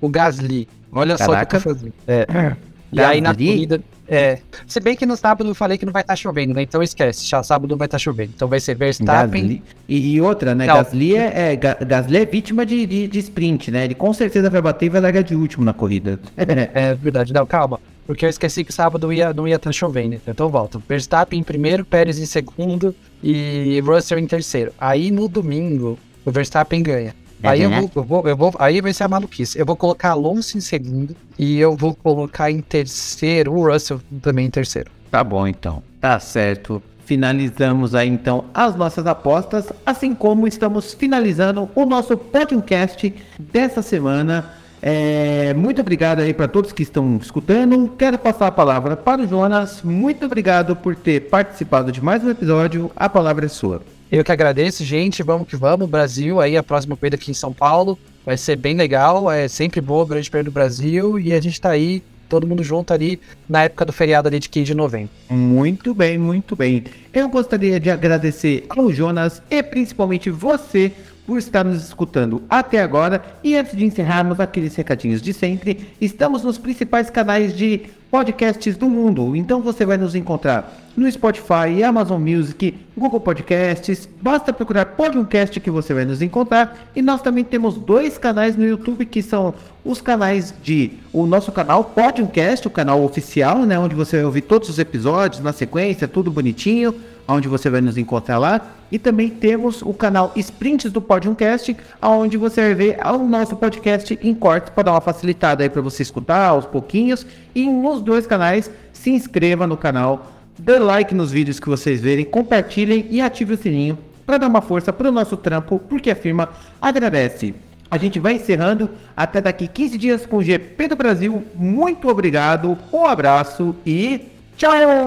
o 0.00 0.08
Gasly. 0.08 0.68
Olha 0.92 1.16
Caraca. 1.16 1.34
só 1.34 1.42
o 1.42 1.46
que 1.46 1.56
eu 1.56 1.74
fazendo. 1.74 1.94
É. 2.06 2.56
E 2.92 3.00
aí 3.00 3.20
na 3.20 3.34
corrida. 3.34 3.82
É. 4.10 4.40
Se 4.66 4.80
bem 4.80 4.96
que 4.96 5.06
no 5.06 5.16
sábado 5.16 5.48
eu 5.48 5.54
falei 5.54 5.78
que 5.78 5.86
não 5.86 5.92
vai 5.92 6.02
estar 6.02 6.14
tá 6.14 6.16
chovendo, 6.16 6.52
né? 6.52 6.62
Então 6.62 6.82
esquece, 6.82 7.24
já 7.24 7.44
sábado 7.44 7.70
não 7.70 7.78
vai 7.78 7.86
estar 7.86 7.94
tá 7.94 8.02
chovendo. 8.02 8.32
Então 8.34 8.48
vai 8.48 8.58
ser 8.58 8.74
Verstappen. 8.74 9.62
E, 9.88 10.14
e, 10.14 10.20
outra, 10.20 10.52
né? 10.52 10.66
Não. 10.66 10.74
Gasly 10.74 11.16
é, 11.16 11.52
é, 11.52 11.56
Gasly 11.56 12.16
é 12.16 12.26
vítima 12.26 12.66
de, 12.66 12.84
de, 12.86 13.06
de, 13.06 13.18
sprint, 13.20 13.70
né? 13.70 13.84
Ele 13.84 13.94
com 13.94 14.12
certeza 14.12 14.50
vai 14.50 14.60
bater 14.60 14.86
e 14.86 14.88
vai 14.88 15.00
largar 15.00 15.22
de 15.22 15.36
último 15.36 15.64
na 15.64 15.72
corrida. 15.72 16.18
é 16.36 16.92
verdade. 16.94 17.32
Não, 17.32 17.46
calma. 17.46 17.78
Porque 18.04 18.24
eu 18.24 18.28
esqueci 18.28 18.64
que 18.64 18.72
sábado 18.72 19.12
ia, 19.12 19.32
não 19.32 19.46
ia 19.46 19.54
estar 19.54 19.68
tá 19.68 19.72
chovendo. 19.72 20.20
Então 20.26 20.48
volta. 20.48 20.82
Verstappen 20.88 21.38
em 21.38 21.44
primeiro, 21.44 21.84
Pérez 21.84 22.18
em 22.18 22.26
segundo 22.26 22.92
e 23.22 23.80
Russell 23.86 24.18
em 24.18 24.26
terceiro. 24.26 24.72
Aí 24.80 25.12
no 25.12 25.28
domingo, 25.28 25.96
o 26.24 26.32
Verstappen 26.32 26.82
ganha. 26.82 27.14
Aí 27.42 27.62
eu 27.62 27.70
vou, 27.70 27.90
eu 27.94 28.04
vou, 28.04 28.28
eu 28.28 28.36
vou, 28.36 28.54
aí 28.58 28.80
vai 28.80 28.92
ser 28.92 29.04
a 29.04 29.08
maluquice. 29.08 29.58
Eu 29.58 29.64
vou 29.64 29.76
colocar 29.76 30.10
Alonso 30.10 30.58
em 30.58 30.60
segundo 30.60 31.16
e 31.38 31.58
eu 31.58 31.76
vou 31.76 31.94
colocar 31.94 32.50
em 32.50 32.60
terceiro 32.60 33.52
o 33.52 33.70
Russell 33.70 34.00
também 34.20 34.46
em 34.46 34.50
terceiro. 34.50 34.90
Tá 35.10 35.24
bom 35.24 35.46
então. 35.46 35.82
Tá 36.00 36.18
certo. 36.20 36.82
Finalizamos 37.04 37.94
aí 37.94 38.08
então 38.08 38.44
as 38.54 38.76
nossas 38.76 39.06
apostas, 39.06 39.66
assim 39.84 40.14
como 40.14 40.46
estamos 40.46 40.94
finalizando 40.94 41.68
o 41.74 41.84
nosso 41.84 42.16
podcast 42.16 43.12
dessa 43.38 43.82
semana. 43.82 44.52
É, 44.82 45.52
muito 45.54 45.80
obrigado 45.80 46.20
aí 46.20 46.32
para 46.32 46.48
todos 46.48 46.72
que 46.72 46.82
estão 46.82 47.18
escutando. 47.20 47.88
Quero 47.98 48.18
passar 48.18 48.46
a 48.46 48.52
palavra 48.52 48.96
para 48.96 49.22
o 49.22 49.26
Jonas. 49.26 49.82
Muito 49.82 50.24
obrigado 50.24 50.74
por 50.76 50.94
ter 50.96 51.28
participado 51.28 51.92
de 51.92 52.02
mais 52.02 52.22
um 52.24 52.30
episódio. 52.30 52.90
A 52.96 53.08
palavra 53.08 53.46
é 53.46 53.48
sua. 53.48 53.82
Eu 54.10 54.24
que 54.24 54.32
agradeço, 54.32 54.84
gente. 54.84 55.22
Vamos 55.22 55.46
que 55.46 55.54
vamos. 55.54 55.88
Brasil, 55.88 56.40
aí 56.40 56.56
a 56.56 56.62
próxima 56.64 56.96
corrida 56.96 57.14
aqui 57.14 57.30
em 57.30 57.34
São 57.34 57.52
Paulo. 57.52 57.96
Vai 58.26 58.36
ser 58.36 58.56
bem 58.56 58.76
legal. 58.76 59.30
É 59.30 59.46
sempre 59.46 59.80
boa 59.80 60.02
o 60.02 60.06
Grande 60.06 60.28
Prêmio 60.28 60.50
do 60.50 60.54
Brasil. 60.54 61.16
E 61.20 61.32
a 61.32 61.40
gente 61.40 61.54
está 61.54 61.70
aí, 61.70 62.02
todo 62.28 62.44
mundo 62.44 62.64
junto 62.64 62.92
ali, 62.92 63.20
na 63.48 63.62
época 63.62 63.84
do 63.84 63.92
feriado 63.92 64.26
ali 64.26 64.40
de 64.40 64.48
15 64.48 64.66
de 64.66 64.74
novembro. 64.74 65.10
Muito 65.28 65.94
bem, 65.94 66.18
muito 66.18 66.56
bem. 66.56 66.82
Eu 67.12 67.28
gostaria 67.28 67.78
de 67.78 67.88
agradecer 67.88 68.66
ao 68.68 68.92
Jonas 68.92 69.40
e 69.48 69.62
principalmente 69.62 70.28
você 70.28 70.92
por 71.26 71.38
estar 71.38 71.64
nos 71.64 71.84
escutando 71.84 72.42
até 72.48 72.80
agora. 72.80 73.22
E 73.42 73.56
antes 73.56 73.76
de 73.76 73.84
encerrarmos 73.84 74.40
aqueles 74.40 74.74
recadinhos 74.74 75.22
de 75.22 75.32
sempre, 75.32 75.90
estamos 76.00 76.42
nos 76.42 76.58
principais 76.58 77.10
canais 77.10 77.56
de 77.56 77.82
podcasts 78.10 78.76
do 78.76 78.90
mundo. 78.90 79.36
Então 79.36 79.62
você 79.62 79.86
vai 79.86 79.96
nos 79.96 80.14
encontrar 80.14 80.74
no 80.96 81.10
Spotify, 81.10 81.82
Amazon 81.86 82.20
Music, 82.20 82.76
Google 82.96 83.20
Podcasts. 83.20 84.08
Basta 84.20 84.52
procurar 84.52 84.84
podcast 84.84 85.60
que 85.60 85.70
você 85.70 85.94
vai 85.94 86.04
nos 86.04 86.20
encontrar. 86.20 86.90
E 86.94 87.00
nós 87.00 87.22
também 87.22 87.44
temos 87.44 87.76
dois 87.76 88.18
canais 88.18 88.56
no 88.56 88.66
YouTube 88.66 89.06
que 89.06 89.22
são 89.22 89.54
os 89.84 90.00
canais 90.00 90.52
de 90.62 90.92
o 91.12 91.24
nosso 91.26 91.52
canal 91.52 91.84
Podcast, 91.84 92.66
o 92.66 92.70
canal 92.70 93.02
oficial, 93.02 93.60
né, 93.60 93.78
onde 93.78 93.94
você 93.94 94.16
vai 94.16 94.26
ouvir 94.26 94.42
todos 94.42 94.68
os 94.68 94.78
episódios 94.78 95.40
na 95.42 95.52
sequência, 95.52 96.08
tudo 96.08 96.30
bonitinho 96.30 96.94
onde 97.32 97.48
você 97.48 97.70
vai 97.70 97.80
nos 97.80 97.96
encontrar 97.96 98.38
lá. 98.38 98.60
E 98.90 98.98
também 98.98 99.28
temos 99.30 99.82
o 99.82 99.92
canal 99.92 100.32
Sprints 100.36 100.90
do 100.90 101.00
Podcast, 101.00 101.76
onde 102.02 102.36
você 102.36 102.60
vai 102.60 102.74
ver 102.74 102.98
o 103.06 103.18
nosso 103.18 103.56
podcast 103.56 104.18
em 104.22 104.34
cortes 104.34 104.70
para 104.70 104.84
dar 104.84 104.92
uma 104.92 105.00
facilitada 105.00 105.62
aí 105.62 105.70
para 105.70 105.80
você 105.80 106.02
escutar 106.02 106.48
aos 106.48 106.66
pouquinhos. 106.66 107.26
E 107.54 107.66
nos 107.66 108.02
dois 108.02 108.26
canais, 108.26 108.70
se 108.92 109.10
inscreva 109.10 109.66
no 109.66 109.76
canal, 109.76 110.32
dê 110.58 110.78
like 110.78 111.14
nos 111.14 111.30
vídeos 111.30 111.60
que 111.60 111.68
vocês 111.68 112.00
verem, 112.00 112.24
compartilhem 112.24 113.06
e 113.10 113.20
ative 113.20 113.54
o 113.54 113.56
sininho 113.56 113.98
para 114.26 114.38
dar 114.38 114.48
uma 114.48 114.60
força 114.60 114.92
para 114.92 115.08
o 115.08 115.12
nosso 115.12 115.36
trampo, 115.36 115.78
porque 115.78 116.10
a 116.10 116.16
firma 116.16 116.50
agradece. 116.80 117.54
A 117.90 117.98
gente 117.98 118.20
vai 118.20 118.34
encerrando 118.34 118.88
até 119.16 119.40
daqui 119.40 119.66
15 119.66 119.98
dias 119.98 120.24
com 120.24 120.36
o 120.36 120.42
GP 120.42 120.86
do 120.86 120.94
Brasil. 120.94 121.42
Muito 121.56 122.08
obrigado, 122.08 122.78
um 122.92 123.04
abraço 123.04 123.74
e 123.84 124.28
Tchau! 124.60 125.00